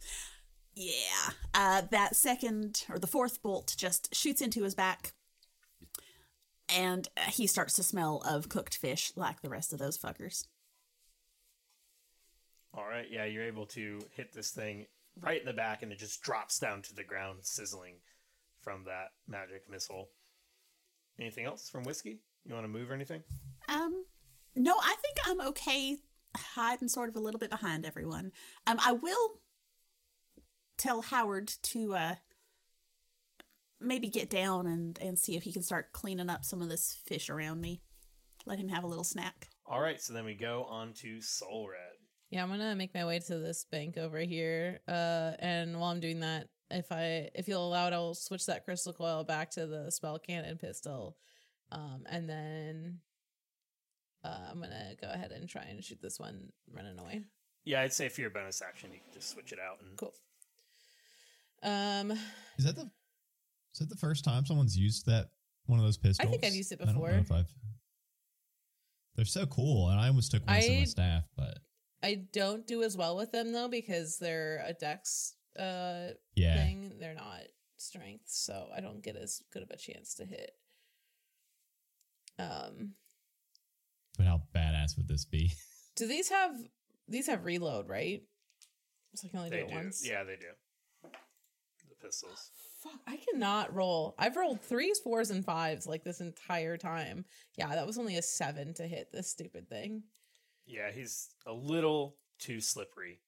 Yeah. 0.76 1.30
Uh, 1.54 1.82
that 1.91 2.16
second 2.16 2.86
or 2.89 2.97
the 2.97 3.08
fourth 3.08 3.41
bolt 3.43 3.76
just 3.78 4.16
shoots 4.16 4.41
into 4.41 4.64
his 4.64 4.74
back, 4.74 5.14
and 6.68 7.08
uh, 7.16 7.30
he 7.30 7.47
starts 7.47 7.76
to 7.76 7.84
smell 7.84 8.24
of 8.28 8.49
cooked 8.49 8.76
fish 8.76 9.12
like 9.16 9.41
the 9.41 9.49
rest 9.49 9.72
of 9.72 9.80
those 9.80 9.97
fuckers. 9.97 10.45
All 12.74 12.86
right. 12.86 13.06
Yeah, 13.10 13.26
you're 13.26 13.43
able 13.43 13.68
to 13.68 13.99
hit 14.16 14.34
this 14.34 14.49
thing 14.49 14.88
right 15.20 15.39
in 15.39 15.45
the 15.45 15.53
back, 15.53 15.84
and 15.84 15.91
it 15.91 15.99
just 15.99 16.22
drops 16.22 16.59
down 16.59 16.82
to 16.84 16.95
the 16.95 17.03
ground, 17.03 17.39
sizzling 17.41 17.95
from 18.61 18.86
that 18.86 19.09
magic 19.28 19.70
missile. 19.70 20.09
Anything 21.20 21.45
else 21.45 21.70
from 21.70 21.84
Whiskey? 21.84 22.20
You 22.45 22.53
want 22.53 22.66
to 22.66 22.70
move 22.70 22.89
or 22.89 22.93
anything? 22.93 23.24
Um, 23.70 24.05
no, 24.55 24.74
I 24.74 24.95
think 25.01 25.18
I'm 25.26 25.41
okay 25.49 25.97
hiding 26.36 26.88
sort 26.88 27.09
of 27.09 27.16
a 27.16 27.20
little 27.20 27.39
bit 27.39 27.49
behind 27.49 27.86
everyone. 27.86 28.32
Um, 28.66 28.78
I 28.84 28.93
will 28.93 29.39
tell 30.78 31.03
Howard 31.03 31.47
to 31.61 31.93
uh 31.93 32.16
maybe 33.80 34.09
get 34.09 34.30
down 34.30 34.66
and 34.66 34.97
and 34.99 35.20
see 35.20 35.36
if 35.36 35.43
he 35.43 35.51
can 35.51 35.61
start 35.61 35.93
cleaning 35.93 36.30
up 36.30 36.43
some 36.43 36.61
of 36.61 36.70
this 36.70 36.97
fish 37.05 37.30
around 37.30 37.61
me. 37.61 37.82
Let 38.45 38.59
him 38.59 38.70
have 38.70 38.84
a 38.84 38.88
little 38.88 39.03
snack. 39.03 39.49
All 39.66 39.80
right. 39.80 40.01
So 40.01 40.14
then 40.14 40.26
we 40.26 40.34
go 40.34 40.66
on 40.66 40.93
to 40.95 41.22
Soul 41.22 41.70
Red. 41.70 41.93
Yeah, 42.34 42.42
I'm 42.42 42.50
gonna 42.50 42.76
make 42.76 42.96
my 42.96 43.06
way 43.06 43.20
to 43.20 43.38
this 43.38 43.64
bank 43.72 43.96
over 43.96 44.18
here. 44.18 44.80
Uh, 44.88 45.34
and 45.38 45.80
while 45.80 45.92
I'm 45.92 46.00
doing 46.00 46.22
that, 46.22 46.48
if 46.72 46.92
I 46.92 47.30
if 47.36 47.48
you'll 47.48 47.68
allow 47.68 47.86
it, 47.86 47.94
I'll 47.94 48.16
switch 48.16 48.48
that 48.48 48.66
crystal 48.66 48.92
coil 48.92 49.24
back 49.24 49.52
to 49.52 49.68
the 49.68 49.92
spell 49.92 50.18
cannon 50.18 50.58
pistol. 50.58 51.16
Um, 51.72 52.08
and 52.10 52.28
then 52.28 53.02
uh, 54.24 54.48
I'm 54.50 54.60
gonna 54.60 54.96
go 55.00 55.12
ahead 55.12 55.32
and 55.32 55.48
try 55.48 55.62
and 55.62 55.84
shoot 55.84 56.02
this 56.02 56.20
one 56.20 56.52
running 56.74 56.98
away. 56.98 57.26
Yeah, 57.66 57.82
I'd 57.82 57.94
say 57.94 58.10
for 58.10 58.22
your 58.22 58.32
bonus 58.32 58.64
action, 58.64 58.90
you 58.92 58.98
can 59.04 59.14
just 59.14 59.30
switch 59.30 59.52
it 59.52 59.60
out. 59.60 59.82
And 59.88 59.96
Cool. 59.96 60.16
Um, 61.62 62.12
Is 62.58 62.66
that 62.66 62.76
the 62.76 62.90
is 63.74 63.80
that 63.80 63.90
the 63.90 63.96
first 63.96 64.26
time 64.26 64.44
someone's 64.48 64.76
used 64.76 65.06
that 65.06 65.28
one 65.68 65.78
of 65.78 65.86
those 65.86 65.98
pistols? 66.00 66.28
I 66.28 66.32
think 66.32 66.44
I've 66.44 66.56
used 66.56 66.72
it 66.72 66.80
I 66.82 66.86
don't 66.86 66.96
know 66.96 67.02
before. 67.02 67.16
if 67.20 67.32
I've. 67.32 67.54
They're 69.16 69.26
so 69.26 69.46
cool, 69.46 69.90
and 69.90 70.00
I 70.00 70.08
almost 70.08 70.32
took 70.32 70.44
one 70.48 70.56
on 70.56 70.64
I- 70.64 70.68
my 70.80 70.84
staff, 70.86 71.26
but 71.38 71.60
I 72.04 72.26
don't 72.34 72.68
do 72.68 72.84
as 72.84 72.97
well 72.97 73.16
with 73.16 73.32
them 73.32 73.54
though 73.54 73.70
because 73.70 74.18
they're 74.20 74.64
a 74.68 74.74
dex 74.74 75.36
uh 75.58 76.10
yeah, 76.36 76.56
thing. 76.56 76.93
They're 76.99 77.16
not 77.16 77.41
strength, 77.78 78.26
so 78.28 78.68
I 78.76 78.82
don't 78.82 79.04
get 79.04 79.16
as 79.16 79.41
good 79.51 79.64
of 79.64 79.70
a 79.70 79.78
chance 79.78 80.16
to 80.16 80.26
hit. 80.26 80.51
Um, 82.39 82.93
but 84.18 84.26
how 84.26 84.41
badass 84.56 84.97
would 84.97 85.08
this 85.08 85.26
be? 85.26 85.54
do 85.95 86.08
these 86.08 86.30
have 86.30 86.51
these 87.08 87.28
have 87.28 87.45
reload, 87.45 87.89
right? 87.89 88.22
So 89.16 89.28
I 89.28 89.30
can 89.30 89.39
only 89.39 89.51
do 89.51 89.58
it 89.58 89.70
do. 89.70 89.76
once. 89.76 90.08
Yeah, 90.08 90.24
they 90.24 90.36
do. 90.36 91.10
The 91.89 91.95
pistols. 92.08 92.49
Fuck, 92.82 92.99
I 93.08 93.18
cannot 93.18 93.74
roll. 93.74 94.16
I've 94.18 94.36
rolled 94.36 94.62
threes, 94.62 94.99
fours, 94.99 95.30
and 95.30 95.45
fives 95.45 95.88
like 95.88 96.04
this 96.04 96.20
entire 96.20 96.78
time. 96.78 97.26
Yeah, 97.58 97.70
that 97.70 97.86
was 97.88 97.97
only 97.97 98.18
a 98.18 98.22
seven 98.22 98.74
to 98.76 98.84
hit 98.84 99.10
this 99.12 99.30
stupid 99.30 99.70
thing. 99.70 100.04
Yeah, 100.66 100.91
he's 100.91 101.30
a 101.45 101.53
little 101.53 102.16
too 102.39 102.61
slippery. 102.61 103.20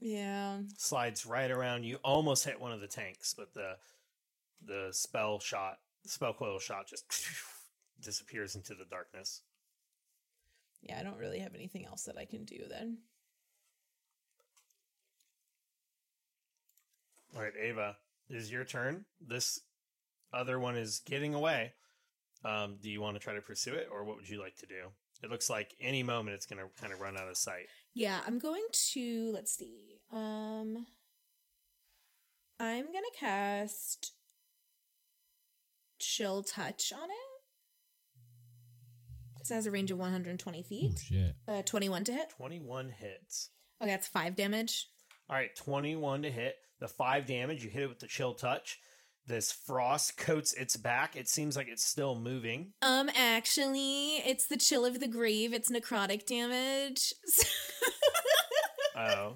Yeah. 0.00 0.58
Slides 0.76 1.24
right 1.24 1.50
around 1.50 1.84
you. 1.84 1.98
Almost 2.02 2.44
hit 2.44 2.60
one 2.60 2.72
of 2.72 2.80
the 2.80 2.86
tanks, 2.86 3.34
but 3.34 3.54
the 3.54 3.76
the 4.64 4.88
spell 4.92 5.40
shot, 5.40 5.78
the 6.02 6.08
spell 6.08 6.32
coil 6.32 6.58
shot, 6.58 6.88
just 6.88 7.04
disappears 8.00 8.54
into 8.54 8.74
the 8.74 8.84
darkness. 8.84 9.42
Yeah, 10.82 10.98
I 10.98 11.02
don't 11.02 11.18
really 11.18 11.38
have 11.38 11.54
anything 11.54 11.86
else 11.86 12.04
that 12.04 12.18
I 12.18 12.24
can 12.24 12.44
do 12.44 12.58
then. 12.68 12.98
All 17.34 17.42
right, 17.42 17.52
Ava, 17.58 17.96
it 18.28 18.36
is 18.36 18.50
your 18.52 18.64
turn. 18.64 19.04
This 19.20 19.60
other 20.32 20.58
one 20.58 20.76
is 20.76 21.00
getting 21.06 21.34
away. 21.34 21.72
Um, 22.44 22.76
do 22.82 22.90
you 22.90 23.00
want 23.00 23.16
to 23.16 23.22
try 23.22 23.34
to 23.34 23.40
pursue 23.40 23.74
it, 23.74 23.88
or 23.90 24.04
what 24.04 24.16
would 24.16 24.28
you 24.28 24.40
like 24.40 24.56
to 24.56 24.66
do? 24.66 24.88
It 25.22 25.30
looks 25.30 25.48
like 25.48 25.74
any 25.80 26.02
moment 26.02 26.34
it's 26.34 26.46
going 26.46 26.58
to 26.58 26.80
kind 26.80 26.92
of 26.92 27.00
run 27.00 27.16
out 27.16 27.28
of 27.28 27.36
sight. 27.36 27.66
Yeah, 27.94 28.20
I'm 28.26 28.38
going 28.38 28.64
to 28.92 29.30
let's 29.32 29.56
see. 29.56 30.00
Um 30.12 30.86
I'm 32.58 32.84
going 32.84 33.04
to 33.12 33.18
cast 33.18 34.12
chill 35.98 36.42
touch 36.42 36.92
on 36.92 37.08
it. 37.10 37.16
This 39.38 39.48
has 39.50 39.66
a 39.66 39.70
range 39.70 39.90
of 39.90 39.98
120 39.98 40.62
feet. 40.62 40.84
oh 40.84 40.96
feet. 40.96 40.98
shit! 41.00 41.34
Uh 41.48 41.62
21 41.62 42.04
to 42.04 42.12
hit. 42.12 42.30
21 42.30 42.90
hits. 42.90 43.50
Okay, 43.80 43.90
that's 43.90 44.06
5 44.08 44.36
damage. 44.36 44.86
All 45.28 45.36
right, 45.36 45.54
21 45.56 46.22
to 46.22 46.30
hit. 46.30 46.56
The 46.78 46.88
5 46.88 47.26
damage, 47.26 47.64
you 47.64 47.70
hit 47.70 47.82
it 47.84 47.88
with 47.88 47.98
the 47.98 48.06
chill 48.06 48.34
touch. 48.34 48.78
This 49.26 49.52
frost 49.52 50.16
coats 50.16 50.52
its 50.52 50.76
back. 50.76 51.14
It 51.16 51.28
seems 51.28 51.56
like 51.56 51.68
it's 51.68 51.84
still 51.84 52.18
moving. 52.18 52.72
Um 52.82 53.08
actually, 53.16 54.16
it's 54.16 54.46
the 54.48 54.56
chill 54.56 54.84
of 54.84 54.98
the 55.00 55.08
grave. 55.08 55.52
It's 55.52 55.70
necrotic 55.70 56.26
damage. 56.26 57.12
Oh. 58.94 59.34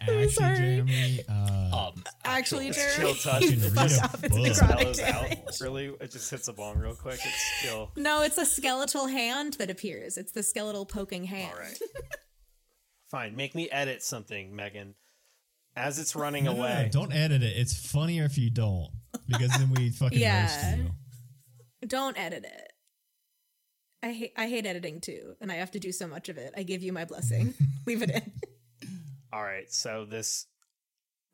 Actually, 0.00 0.28
sorry. 0.30 0.56
Jeremy, 0.56 1.20
uh, 1.28 1.70
Um, 1.92 2.04
actually, 2.24 2.68
It's 2.68 2.78
Jeremy, 2.96 3.12
chill 3.14 3.32
touch. 3.32 3.42
you 3.50 3.56
Fucking 3.58 3.70
fucked 3.74 4.22
read 4.22 4.32
a. 4.32 4.36
It's 4.48 4.60
book. 4.60 4.68
necrotic 4.68 5.00
out. 5.02 5.60
Really? 5.60 5.86
It 6.00 6.10
just 6.10 6.30
hits 6.30 6.48
a 6.48 6.52
bong 6.52 6.78
real 6.78 6.94
quick. 6.94 7.20
It's 7.22 7.58
still. 7.60 7.90
No, 7.96 8.22
it's 8.22 8.38
a 8.38 8.46
skeletal 8.46 9.06
hand 9.08 9.54
that 9.54 9.70
appears. 9.70 10.16
It's 10.16 10.32
the 10.32 10.42
skeletal 10.42 10.86
poking 10.86 11.24
hand. 11.24 11.52
All 11.54 11.60
right. 11.60 11.78
Fine. 13.10 13.36
Make 13.36 13.54
me 13.54 13.68
edit 13.70 14.02
something, 14.02 14.56
Megan. 14.56 14.94
As 15.74 15.98
it's 15.98 16.14
running 16.14 16.44
no, 16.44 16.52
no, 16.52 16.58
no, 16.58 16.64
away. 16.64 16.88
don't 16.92 17.12
edit 17.14 17.42
it. 17.42 17.56
It's 17.56 17.74
funnier 17.74 18.24
if 18.24 18.36
you 18.36 18.50
don't, 18.50 18.90
because 19.26 19.50
then 19.56 19.70
we 19.70 19.90
fucking 19.90 20.18
Yeah. 20.20 20.42
roast 20.42 20.78
you. 20.78 21.88
Don't 21.88 22.18
edit 22.18 22.44
it. 22.44 22.72
I 24.02 24.12
hate 24.12 24.32
I 24.36 24.48
hate 24.48 24.66
editing 24.66 25.00
too, 25.00 25.34
and 25.40 25.50
I 25.50 25.56
have 25.56 25.70
to 25.72 25.78
do 25.78 25.92
so 25.92 26.06
much 26.06 26.28
of 26.28 26.36
it. 26.36 26.52
I 26.56 26.62
give 26.64 26.82
you 26.82 26.92
my 26.92 27.04
blessing. 27.04 27.54
Leave 27.86 28.02
it 28.02 28.10
in. 28.10 28.32
All 29.32 29.42
right. 29.42 29.72
So 29.72 30.04
this, 30.04 30.46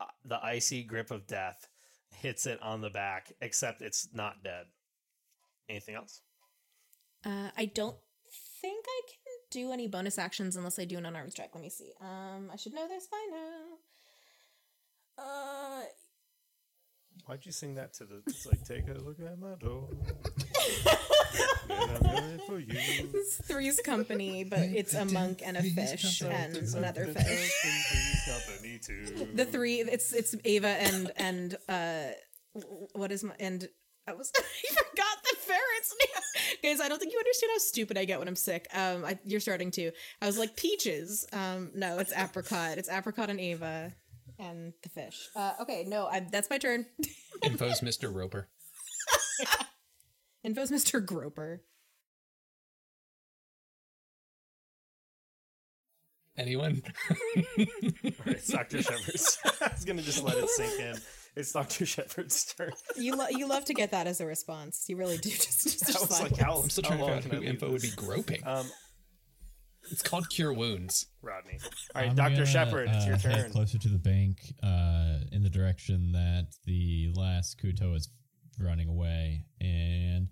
uh, 0.00 0.04
the 0.24 0.38
icy 0.44 0.84
grip 0.84 1.10
of 1.10 1.26
death 1.26 1.66
hits 2.14 2.46
it 2.46 2.60
on 2.62 2.80
the 2.80 2.90
back, 2.90 3.32
except 3.40 3.82
it's 3.82 4.08
not 4.12 4.42
dead. 4.44 4.66
Anything 5.68 5.94
else? 5.96 6.20
Uh, 7.26 7.48
I 7.56 7.64
don't 7.66 7.96
think 8.60 8.84
I 8.86 9.00
can 9.06 9.62
do 9.62 9.72
any 9.72 9.88
bonus 9.88 10.18
actions 10.18 10.54
unless 10.56 10.78
I 10.78 10.84
do 10.84 10.98
an 10.98 11.06
unarmed 11.06 11.32
strike. 11.32 11.50
Let 11.54 11.62
me 11.62 11.70
see. 11.70 11.92
Um, 12.00 12.50
I 12.52 12.56
should 12.56 12.74
know 12.74 12.86
this 12.86 13.06
by 13.10 13.26
now. 13.30 13.78
Uh, 15.18 15.82
Why'd 17.26 17.44
you 17.44 17.52
sing 17.52 17.74
that 17.74 17.92
to 17.94 18.04
the? 18.04 18.22
It's 18.26 18.46
like 18.46 18.64
take 18.64 18.88
a 18.88 18.94
look 18.94 19.18
at 19.20 19.38
my 19.38 19.54
door. 19.56 19.88
for 22.46 22.58
you. 22.58 22.74
It's 22.74 23.36
Three's 23.46 23.80
Company, 23.80 24.44
but 24.44 24.60
it's 24.60 24.94
a 24.94 25.04
monk 25.04 25.42
and 25.44 25.56
a 25.56 25.62
fish 25.62 26.22
and 26.22 26.56
another 26.56 27.06
fish. 27.06 27.52
The 29.34 29.44
three, 29.44 29.80
it's 29.80 30.12
it's 30.14 30.34
Ava 30.44 30.68
and 30.68 31.12
and 31.16 31.56
uh, 31.68 32.12
what 32.94 33.12
is 33.12 33.22
my 33.24 33.34
and 33.38 33.68
I 34.06 34.14
was 34.14 34.32
I 34.36 34.74
forgot 34.74 35.18
the 35.30 35.36
ferret's 35.36 35.94
name. 36.00 36.58
Guys, 36.62 36.80
I 36.80 36.88
don't 36.88 36.98
think 36.98 37.12
you 37.12 37.18
understand 37.18 37.50
how 37.52 37.58
stupid 37.58 37.98
I 37.98 38.06
get 38.06 38.18
when 38.18 38.28
I'm 38.28 38.36
sick. 38.36 38.66
Um, 38.72 39.04
I, 39.04 39.18
you're 39.24 39.40
starting 39.40 39.70
to. 39.72 39.90
I 40.22 40.26
was 40.26 40.38
like 40.38 40.56
peaches. 40.56 41.26
Um, 41.32 41.72
no, 41.74 41.98
it's 41.98 42.12
apricot. 42.16 42.78
It's 42.78 42.88
apricot 42.88 43.28
and 43.28 43.38
Ava 43.38 43.92
and 44.38 44.72
the 44.82 44.88
fish. 44.88 45.28
Uh, 45.34 45.52
okay, 45.60 45.84
no, 45.86 46.06
I, 46.06 46.26
that's 46.30 46.50
my 46.50 46.58
turn. 46.58 46.86
Info's 47.42 47.80
Mr. 47.80 48.12
Roper. 48.12 48.48
Info's 50.44 50.70
Mr. 50.70 51.04
Groper. 51.04 51.62
Anyone? 56.36 56.82
It's 57.56 58.46
Dr. 58.46 58.80
Shepard's. 58.80 59.38
I 59.60 59.72
was 59.72 59.84
gonna 59.84 60.02
just 60.02 60.22
let 60.22 60.36
it 60.36 60.48
sink 60.50 60.80
in. 60.80 60.96
It's 61.34 61.52
Dr. 61.52 61.84
Shepard's 61.84 62.44
turn. 62.54 62.72
You 62.96 63.16
lo- 63.16 63.28
you 63.28 63.48
love 63.48 63.64
to 63.66 63.74
get 63.74 63.90
that 63.90 64.06
as 64.06 64.20
a 64.20 64.26
response. 64.26 64.84
You 64.88 64.96
really 64.96 65.18
do. 65.18 65.30
Just, 65.30 65.64
just, 65.64 65.88
I 65.88 65.92
just 65.92 66.08
was 66.08 66.20
like, 66.20 66.36
how, 66.36 66.58
I'm 66.58 66.70
still 66.70 66.84
trying 66.84 66.98
to 66.98 67.04
long 67.04 67.20
figure 67.20 67.38
out 67.38 67.42
who 67.42 67.46
leave 67.46 67.54
Info 67.54 67.72
would 67.72 67.82
be 67.82 67.90
groping. 67.96 68.46
Um, 68.46 68.66
It's 69.90 70.02
called 70.02 70.28
Cure 70.28 70.52
Wounds. 70.52 71.06
Rodney. 71.22 71.58
All 71.94 72.02
right, 72.02 72.10
I'm 72.10 72.16
Dr. 72.16 72.34
gonna, 72.34 72.46
Shepard, 72.46 72.88
it's 72.90 73.06
your 73.06 73.14
uh, 73.16 73.18
head 73.18 73.42
turn. 73.42 73.50
closer 73.52 73.78
to 73.78 73.88
the 73.88 73.98
bank, 73.98 74.38
uh, 74.62 75.18
in 75.32 75.42
the 75.42 75.50
direction 75.50 76.12
that 76.12 76.48
the 76.64 77.10
last 77.14 77.60
Kuo-toa 77.60 77.94
is 77.94 78.08
running 78.60 78.88
away. 78.88 79.44
And 79.60 80.28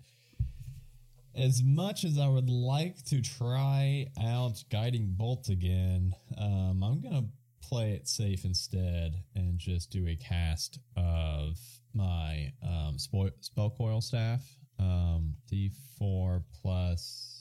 as 1.35 1.61
much 1.63 2.03
as 2.03 2.17
I 2.17 2.27
would 2.27 2.49
like 2.49 3.03
to 3.05 3.21
try 3.21 4.07
out 4.23 4.63
Guiding 4.71 5.13
Bolt 5.15 5.49
again, 5.49 6.13
um, 6.37 6.83
I'm 6.83 7.01
gonna 7.01 7.25
play 7.61 7.91
it 7.91 8.07
safe 8.07 8.45
instead 8.45 9.23
and 9.35 9.57
just 9.59 9.91
do 9.91 10.07
a 10.07 10.15
cast 10.15 10.79
of 10.95 11.57
my 11.93 12.53
um, 12.63 12.95
spo- 12.97 13.31
spell 13.41 13.69
coil 13.69 14.01
staff. 14.01 14.43
Um, 14.79 15.33
D4 15.51 16.43
plus 16.61 17.36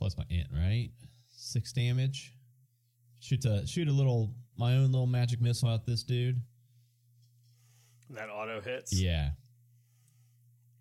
plus 0.00 0.16
my 0.16 0.24
int, 0.30 0.48
right? 0.52 0.90
Six 1.28 1.72
damage. 1.72 2.32
Shoot 3.20 3.44
a 3.44 3.66
shoot 3.66 3.86
a 3.86 3.92
little 3.92 4.34
my 4.56 4.74
own 4.76 4.86
little 4.92 5.06
magic 5.06 5.40
missile 5.40 5.72
at 5.74 5.84
this 5.86 6.02
dude. 6.02 6.40
That 8.10 8.28
auto 8.28 8.60
hits. 8.60 8.92
Yeah. 8.92 9.30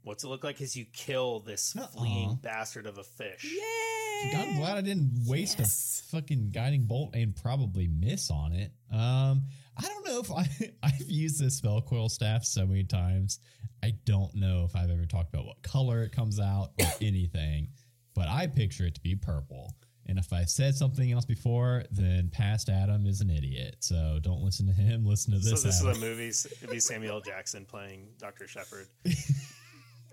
What's 0.04 0.24
it 0.24 0.28
look 0.28 0.44
like 0.44 0.62
as 0.62 0.76
you 0.76 0.86
kill 0.94 1.42
this 1.42 1.76
Uh-uh. 1.76 1.88
fleeing 1.88 2.40
bastard 2.42 2.86
of 2.88 2.98
a 2.98 3.04
fish? 3.04 3.46
I'm 4.34 4.58
glad 4.58 4.78
I 4.78 4.82
didn't 4.82 5.26
waste 5.28 5.60
Yes. 5.60 6.04
a 6.08 6.16
fucking 6.16 6.50
guiding 6.52 6.86
bolt 6.86 7.16
and 7.16 7.36
probably 7.36 7.88
miss 7.88 8.32
on 8.32 8.54
it. 8.54 8.72
Um, 8.92 9.44
I 9.78 9.82
don't 9.84 10.06
know 10.06 10.20
if 10.20 10.32
I 10.32 10.48
I've 10.84 11.10
used 11.10 11.40
this 11.40 11.58
spell 11.58 11.82
coil 11.82 12.10
staff 12.10 12.44
so 12.44 12.66
many 12.66 12.84
times. 12.86 13.40
I 13.84 13.94
don't 14.06 14.34
know 14.36 14.66
if 14.68 14.76
I've 14.76 14.90
ever 14.90 15.06
talked 15.06 15.34
about 15.34 15.46
what 15.46 15.62
color 15.62 16.04
it 16.04 16.12
comes 16.12 16.40
out 16.40 16.72
or 16.80 16.88
anything, 17.02 17.70
but 18.20 18.28
I 18.28 18.48
picture 18.48 18.86
it 18.86 18.96
to 18.96 19.02
be 19.02 19.16
purple. 19.16 19.74
And 20.06 20.20
if 20.20 20.34
I 20.34 20.44
said 20.44 20.76
something 20.76 21.10
else 21.10 21.24
before, 21.24 21.86
then 21.90 22.30
past 22.34 22.68
Adam 22.68 23.06
is 23.06 23.22
an 23.22 23.30
idiot. 23.30 23.78
So 23.80 24.20
don't 24.22 24.42
listen 24.42 24.68
to 24.68 24.74
him. 24.74 25.06
Listen 25.06 25.32
to 25.32 25.40
this. 25.40 25.48
So 25.48 25.52
this. 25.52 25.64
this 25.64 25.82
Adam. 25.82 25.92
is 25.92 25.98
a 25.98 26.02
movie. 26.02 26.28
It'd 26.28 26.70
be 26.70 26.80
Samuel 26.82 27.22
Jackson 27.22 27.64
playing 27.64 28.10
Dr. 28.20 28.46
Shepard. 28.46 28.88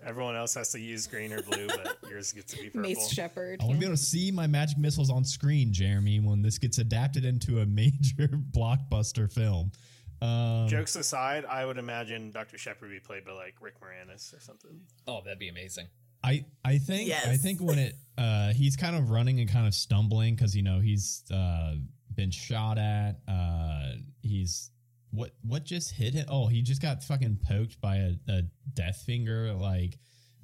Everyone 0.05 0.37
else 0.37 0.53
has 0.53 0.71
to 0.71 0.79
use 0.79 1.05
green 1.05 1.33
or 1.33 1.41
blue, 1.41 1.67
but 1.67 1.97
yours 2.09 2.31
gets 2.31 2.53
to 2.53 2.61
be 2.61 2.69
purple. 2.69 2.81
Mace 2.81 3.09
Shepard. 3.11 3.59
I 3.59 3.65
want 3.65 3.75
to 3.75 3.79
be 3.81 3.85
able 3.87 3.97
to 3.97 4.01
see 4.01 4.31
my 4.31 4.47
magic 4.47 4.77
missiles 4.77 5.09
on 5.09 5.25
screen, 5.25 5.73
Jeremy, 5.73 6.21
when 6.21 6.41
this 6.41 6.57
gets 6.57 6.77
adapted 6.77 7.25
into 7.25 7.59
a 7.59 7.65
major 7.65 8.29
blockbuster 8.55 9.29
film. 9.29 9.73
Um, 10.21 10.69
Jokes 10.69 10.95
aside, 10.95 11.43
I 11.43 11.65
would 11.65 11.77
imagine 11.77 12.31
Dr. 12.31 12.57
Shepard 12.57 12.89
would 12.89 12.95
be 12.95 12.99
played 13.01 13.25
by 13.25 13.33
like 13.33 13.55
Rick 13.59 13.81
Moranis 13.81 14.33
or 14.33 14.39
something. 14.39 14.79
Oh, 15.07 15.19
that'd 15.25 15.39
be 15.39 15.49
amazing. 15.49 15.87
I 16.23 16.45
I 16.65 16.77
think 16.77 17.11
I 17.11 17.37
think 17.37 17.61
when 17.61 17.79
it 17.79 17.95
uh 18.17 18.53
he's 18.53 18.75
kind 18.75 18.95
of 18.95 19.09
running 19.11 19.39
and 19.39 19.49
kind 19.49 19.67
of 19.67 19.73
stumbling 19.73 20.35
because 20.35 20.55
you 20.55 20.63
know 20.63 20.79
he's 20.79 21.23
uh 21.31 21.75
been 22.15 22.31
shot 22.31 22.77
at. 22.77 23.17
Uh, 23.27 23.91
he's 24.21 24.71
what 25.11 25.31
what 25.43 25.63
just 25.63 25.91
hit 25.91 26.13
him? 26.13 26.25
Oh, 26.29 26.47
he 26.47 26.61
just 26.61 26.81
got 26.81 27.03
fucking 27.03 27.39
poked 27.47 27.79
by 27.79 27.97
a, 27.97 28.11
a 28.27 28.41
death 28.73 29.03
finger. 29.05 29.53
Like, 29.53 29.97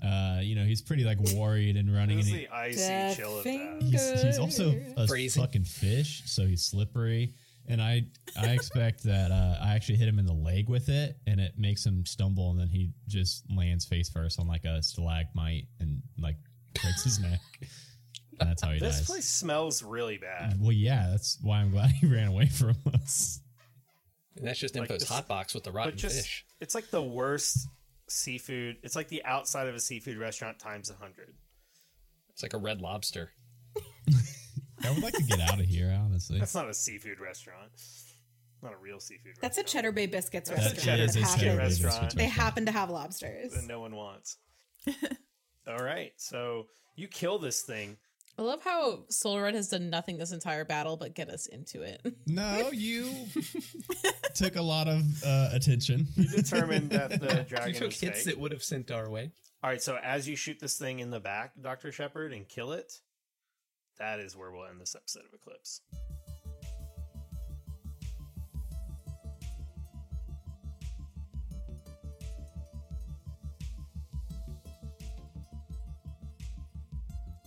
uh, 0.03 0.39
you 0.41 0.55
know, 0.55 0.63
he's 0.65 0.81
pretty 0.81 1.03
like 1.03 1.19
worried 1.35 1.75
and 1.75 1.93
running. 1.93 2.17
was 2.17 2.27
And 2.29 2.37
the 2.39 2.47
icy 2.49 2.77
Death 2.77 3.17
chill 3.17 3.37
of 3.39 3.43
that. 3.43 3.81
he's 3.81 4.21
he's 4.21 4.39
also 4.39 4.79
a 4.95 5.07
Phrasing. 5.07 5.41
fucking 5.43 5.63
fish, 5.65 6.21
so 6.27 6.45
he's 6.45 6.63
slippery. 6.63 7.33
And 7.67 7.81
I 7.81 8.05
I 8.39 8.47
expect 8.51 9.03
that 9.03 9.31
uh, 9.31 9.57
I 9.63 9.73
actually 9.75 9.95
hit 9.97 10.07
him 10.07 10.19
in 10.19 10.25
the 10.25 10.33
leg 10.33 10.67
with 10.69 10.89
it, 10.89 11.15
and 11.27 11.39
it 11.39 11.53
makes 11.57 11.85
him 11.85 12.05
stumble, 12.05 12.51
and 12.51 12.59
then 12.59 12.67
he 12.67 12.91
just 13.07 13.45
lands 13.55 13.85
face 13.85 14.09
first 14.09 14.37
on 14.39 14.47
like 14.47 14.65
a 14.65 14.83
stalagmite 14.83 15.67
and 15.79 16.01
like 16.19 16.35
breaks 16.81 17.03
his 17.05 17.19
neck. 17.19 17.39
And 18.39 18.49
that's 18.49 18.61
how 18.63 18.71
he 18.71 18.79
This 18.79 18.89
dies. 18.93 18.99
This 18.99 19.07
place 19.07 19.29
smells 19.29 19.81
really 19.83 20.17
bad. 20.17 20.57
Well, 20.59 20.71
yeah, 20.73 21.07
that's 21.11 21.37
why 21.41 21.59
I'm 21.59 21.71
glad 21.71 21.91
he 21.91 22.07
ran 22.13 22.27
away 22.27 22.47
from 22.47 22.75
us. 22.93 23.39
And 24.35 24.45
that's 24.47 24.59
just 24.59 24.75
Like 24.75 24.89
Info's 24.89 25.01
this- 25.01 25.09
hot 25.09 25.27
box 25.27 25.53
with 25.53 25.63
the 25.63 25.71
rotten 25.71 25.91
But 25.93 25.99
just 25.99 26.15
fish. 26.17 26.45
it's 26.59 26.73
like 26.75 26.89
the 26.89 27.01
worst 27.03 27.67
seafood. 28.09 28.77
It's 28.83 28.95
like 28.95 29.07
the 29.07 29.23
outside 29.23 29.67
of 29.67 29.75
a 29.75 29.79
seafood 29.79 30.17
restaurant 30.17 30.59
times 30.59 30.89
a 30.89 30.95
hundred. 30.95 31.35
It's 32.31 32.41
like 32.43 32.53
a 32.53 32.57
red 32.57 32.81
lobster. 32.81 33.29
I 34.83 34.91
would 34.91 35.03
like 35.03 35.13
to 35.13 35.23
get 35.23 35.39
out 35.39 35.59
of 35.59 35.65
here, 35.65 35.97
honestly. 36.03 36.39
That's 36.39 36.55
not 36.55 36.69
a 36.69 36.73
seafood 36.73 37.19
restaurant. 37.19 37.71
Not 38.61 38.73
a 38.73 38.77
real 38.77 38.99
seafood 38.99 39.33
That's 39.41 39.57
a. 39.57 39.63
Cheddar 39.63 39.91
Bay 39.91 40.05
Biscuits 40.05 40.49
That's 40.49 40.61
a 40.61 40.63
restaurant. 40.75 40.85
Cheddar 40.85 41.07
that 41.07 41.13
Bay 41.15 41.19
happens- 41.21 41.37
Biscuit 41.79 41.85
restaurant. 41.85 42.15
They 42.15 42.25
happen 42.27 42.65
to 42.65 42.71
have 42.71 42.89
lobsters. 42.89 43.53
that 43.53 43.65
no 43.65 43.79
one 43.81 43.95
wants. 43.95 44.37
All 45.67 45.77
right, 45.83 46.11
so 46.17 46.67
you 46.95 47.07
kill 47.07 47.39
this 47.39 47.61
thing. 47.61 47.97
I 48.37 48.41
love 48.41 48.63
how 48.63 49.03
Soul 49.09 49.39
Red 49.39 49.53
has 49.53 49.69
done 49.69 49.89
nothing 49.89 50.17
this 50.17 50.31
entire 50.31 50.65
battle 50.65 50.97
but 50.97 51.13
get 51.13 51.29
us 51.29 51.45
into 51.45 51.83
it. 51.83 52.01
No, 52.25 52.69
you 52.73 53.11
took 54.33 54.55
a 54.55 54.61
lot 54.61 54.87
of 54.87 55.01
uh, 55.25 55.49
attention. 55.53 56.07
You 56.15 56.27
determined 56.29 56.89
that 56.91 57.09
the 57.21 57.37
You 57.37 57.43
dragon 57.43 57.73
took 57.75 57.91
is 57.91 57.99
hits 58.01 58.17
fake. 58.19 58.25
that 58.25 58.39
would 58.39 58.51
have 58.51 58.63
sent 58.63 58.91
our 58.91 59.09
way. 59.09 59.31
All 59.63 59.69
right, 59.69 59.81
so 59.81 59.97
as 60.03 60.27
you 60.27 60.35
shoot 60.35 60.59
this 60.59 60.77
thing 60.77 60.99
in 60.99 61.09
the 61.11 61.19
back, 61.19 61.51
Doctor 61.61 61.91
Shepard, 61.91 62.33
and 62.33 62.47
kill 62.47 62.71
it, 62.73 62.91
that 63.97 64.19
is 64.19 64.35
where 64.35 64.51
we'll 64.51 64.65
end 64.65 64.79
this 64.79 64.95
episode 64.95 65.23
of 65.25 65.33
Eclipse. 65.33 65.81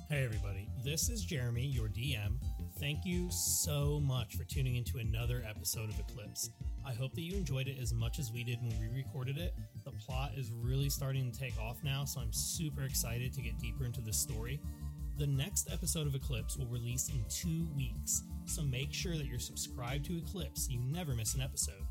Hey, 0.09 0.24
everybody. 0.24 0.68
This 0.84 1.09
is 1.09 1.24
Jeremy, 1.24 1.66
your 1.66 1.88
DM. 1.88 2.38
Thank 2.78 3.05
you 3.05 3.28
so 3.30 3.99
much 4.01 4.36
for 4.36 4.44
tuning 4.44 4.76
into 4.76 4.99
another 4.99 5.42
episode 5.49 5.88
of 5.88 5.99
Eclipse. 5.99 6.51
I 6.86 6.94
hope 6.94 7.12
that 7.14 7.22
you 7.22 7.36
enjoyed 7.36 7.66
it 7.66 7.78
as 7.82 7.92
much 7.92 8.20
as 8.20 8.30
we 8.30 8.44
did 8.44 8.61
when 8.62 8.78
we 8.78 8.86
recorded 8.94 9.36
it. 9.36 9.55
The 9.84 9.90
plot 9.90 10.32
is 10.36 10.53
really 10.53 10.88
starting 10.88 11.32
to 11.32 11.36
take 11.36 11.59
off 11.59 11.82
now, 11.82 12.05
so 12.05 12.20
I'm 12.20 12.32
super 12.32 12.84
excited 12.84 13.32
to 13.32 13.42
get 13.42 13.59
deeper 13.59 13.84
into 13.84 14.01
this 14.01 14.16
story. 14.16 14.61
The 15.18 15.26
next 15.26 15.72
episode 15.72 16.06
of 16.06 16.14
Eclipse 16.14 16.58
will 16.58 16.66
release 16.66 17.08
in 17.08 17.24
two 17.30 17.66
weeks, 17.74 18.24
so 18.44 18.60
make 18.62 18.92
sure 18.92 19.16
that 19.16 19.24
you're 19.24 19.38
subscribed 19.38 20.04
to 20.06 20.18
Eclipse 20.18 20.66
so 20.66 20.72
you 20.72 20.80
never 20.92 21.14
miss 21.14 21.34
an 21.34 21.40
episode. 21.40 21.86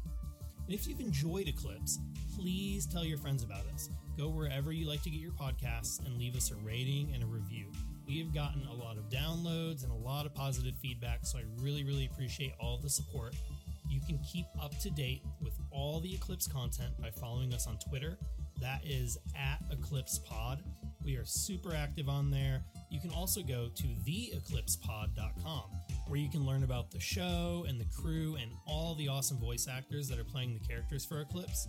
And 0.68 0.76
if 0.76 0.88
you've 0.88 1.00
enjoyed 1.00 1.48
Eclipse, 1.48 1.98
please 2.36 2.86
tell 2.86 3.04
your 3.04 3.18
friends 3.18 3.42
about 3.42 3.64
us. 3.74 3.90
Go 4.16 4.30
wherever 4.30 4.72
you 4.72 4.88
like 4.88 5.02
to 5.04 5.10
get 5.10 5.20
your 5.20 5.32
podcasts 5.32 6.06
and 6.06 6.20
leave 6.20 6.36
us 6.36 6.52
a 6.52 6.56
rating 6.58 7.14
and 7.16 7.24
a 7.24 7.26
review. 7.26 7.72
We 8.08 8.20
have 8.20 8.32
gotten 8.32 8.62
a 8.68 8.74
lot 8.74 8.98
of 8.98 9.10
downloads 9.10 9.82
and 9.82 9.92
a 9.92 10.08
lot 10.08 10.28
of 10.28 10.36
positive 10.36 10.76
feedback, 10.80 11.26
so 11.26 11.40
I 11.40 11.46
really, 11.64 11.84
really 11.84 12.06
appreciate 12.06 12.54
all 12.60 12.78
the 12.78 12.90
support. 12.92 13.34
You 13.90 14.02
can 14.08 14.20
keep 14.20 14.46
up 14.62 14.78
to 14.82 14.92
date 14.92 15.24
with 15.42 15.58
all 15.72 16.00
the 16.00 16.14
Eclipse 16.14 16.48
content 16.48 16.94
by 17.02 17.10
following 17.10 17.56
us 17.56 17.66
on 17.66 17.80
Twitter. 17.80 18.20
That 18.62 18.82
is 18.86 19.18
at 19.36 19.64
Eclipse 19.72 20.20
Pod. 20.20 20.64
We 21.04 21.16
are 21.16 21.26
super 21.26 21.74
active 21.74 22.08
on 22.08 22.30
there. 22.30 22.64
You 22.96 23.02
can 23.02 23.12
also 23.12 23.42
go 23.42 23.68
to 23.76 23.88
theeclipsepod.com 24.08 25.64
where 26.08 26.18
you 26.18 26.30
can 26.30 26.46
learn 26.46 26.64
about 26.64 26.92
the 26.92 27.00
show 27.00 27.66
and 27.68 27.78
the 27.78 27.88
crew 27.94 28.38
and 28.42 28.54
all 28.66 28.96
the 28.96 29.10
awesome 29.10 29.38
voice 29.38 29.68
actors 29.70 30.08
that 30.08 30.18
are 30.18 30.24
playing 30.24 30.54
the 30.54 30.66
characters 30.66 31.04
for 31.04 31.20
Eclipse. 31.20 31.68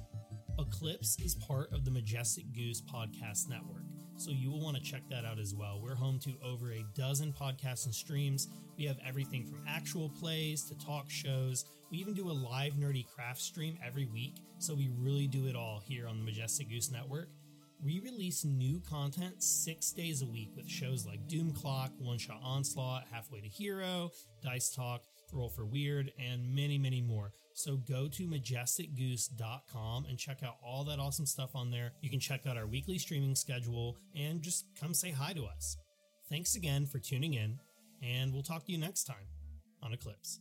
Eclipse 0.61 1.19
is 1.19 1.35
part 1.35 1.73
of 1.73 1.85
the 1.85 1.91
Majestic 1.91 2.45
Goose 2.55 2.81
Podcast 2.81 3.49
Network, 3.49 3.83
so 4.17 4.31
you 4.31 4.53
will 4.53 4.61
want 4.61 4.77
to 4.77 4.83
check 4.85 5.03
that 5.11 5.25
out 5.25 5.41
as 5.41 5.53
well. 5.53 5.81
We're 5.83 5.97
home 5.97 6.21
to 6.21 6.33
over 6.45 6.71
a 6.71 6.85
dozen 6.95 7.33
podcasts 7.33 7.87
and 7.87 7.95
streams. 7.95 8.47
We 8.79 8.85
have 8.85 8.99
everything 9.05 9.47
from 9.47 9.65
actual 9.67 10.09
plays 10.09 10.63
to 10.67 10.79
talk 10.79 11.11
shows. 11.11 11.65
We 11.91 11.99
even 11.99 12.15
do 12.15 12.31
a 12.31 12.31
live 12.31 12.75
nerdy 12.75 13.05
craft 13.05 13.41
stream 13.41 13.77
every 13.85 14.07
week, 14.07 14.37
so 14.61 14.77
we 14.77 14.91
really 14.97 15.27
do 15.27 15.49
it 15.49 15.57
all 15.57 15.83
here 15.85 16.07
on 16.07 16.19
the 16.19 16.25
Majestic 16.25 16.71
Goose 16.71 16.93
Network. 16.93 17.31
We 17.85 18.01
release 18.01 18.45
new 18.45 18.81
content 18.81 19.43
six 19.43 19.93
days 19.93 20.23
a 20.23 20.27
week 20.27 20.51
with 20.57 20.69
shows 20.69 21.07
like 21.07 21.29
Doom 21.29 21.53
Clock, 21.53 21.93
One 21.99 22.19
Shot 22.19 22.41
Onslaught, 22.43 23.05
Halfway 23.13 23.41
to 23.41 23.49
Hero, 23.49 24.11
Dice 24.43 24.71
Talk, 24.71 25.03
Roll 25.33 25.49
for 25.49 25.65
Weird, 25.65 26.11
and 26.19 26.55
many, 26.55 26.79
many 26.79 27.01
more. 27.01 27.33
So 27.55 27.77
go 27.77 28.09
to 28.09 28.27
majesticgoose.com 28.27 30.07
and 30.07 30.19
check 30.19 30.43
out 30.43 30.57
all 30.65 30.85
that 30.85 30.99
awesome 30.99 31.27
stuff 31.27 31.55
on 31.55 31.71
there. 31.71 31.93
You 32.01 32.11
can 32.11 32.21
check 32.21 32.47
out 32.47 32.57
our 32.57 32.67
weekly 32.67 32.99
streaming 32.99 33.35
schedule 33.35 33.97
and 34.15 34.43
just 34.43 34.67
come 34.81 34.93
say 34.93 35.11
hi 35.11 35.33
to 35.33 35.45
us. 35.45 35.77
Thanks 36.29 36.57
again 36.57 36.87
for 36.87 36.99
tuning 36.99 37.35
in, 37.35 37.59
and 38.03 38.33
we'll 38.33 38.43
talk 38.43 38.67
to 38.67 38.73
you 38.73 38.79
next 38.79 39.05
time 39.05 39.29
on 39.83 39.93
Eclipse. 39.93 40.41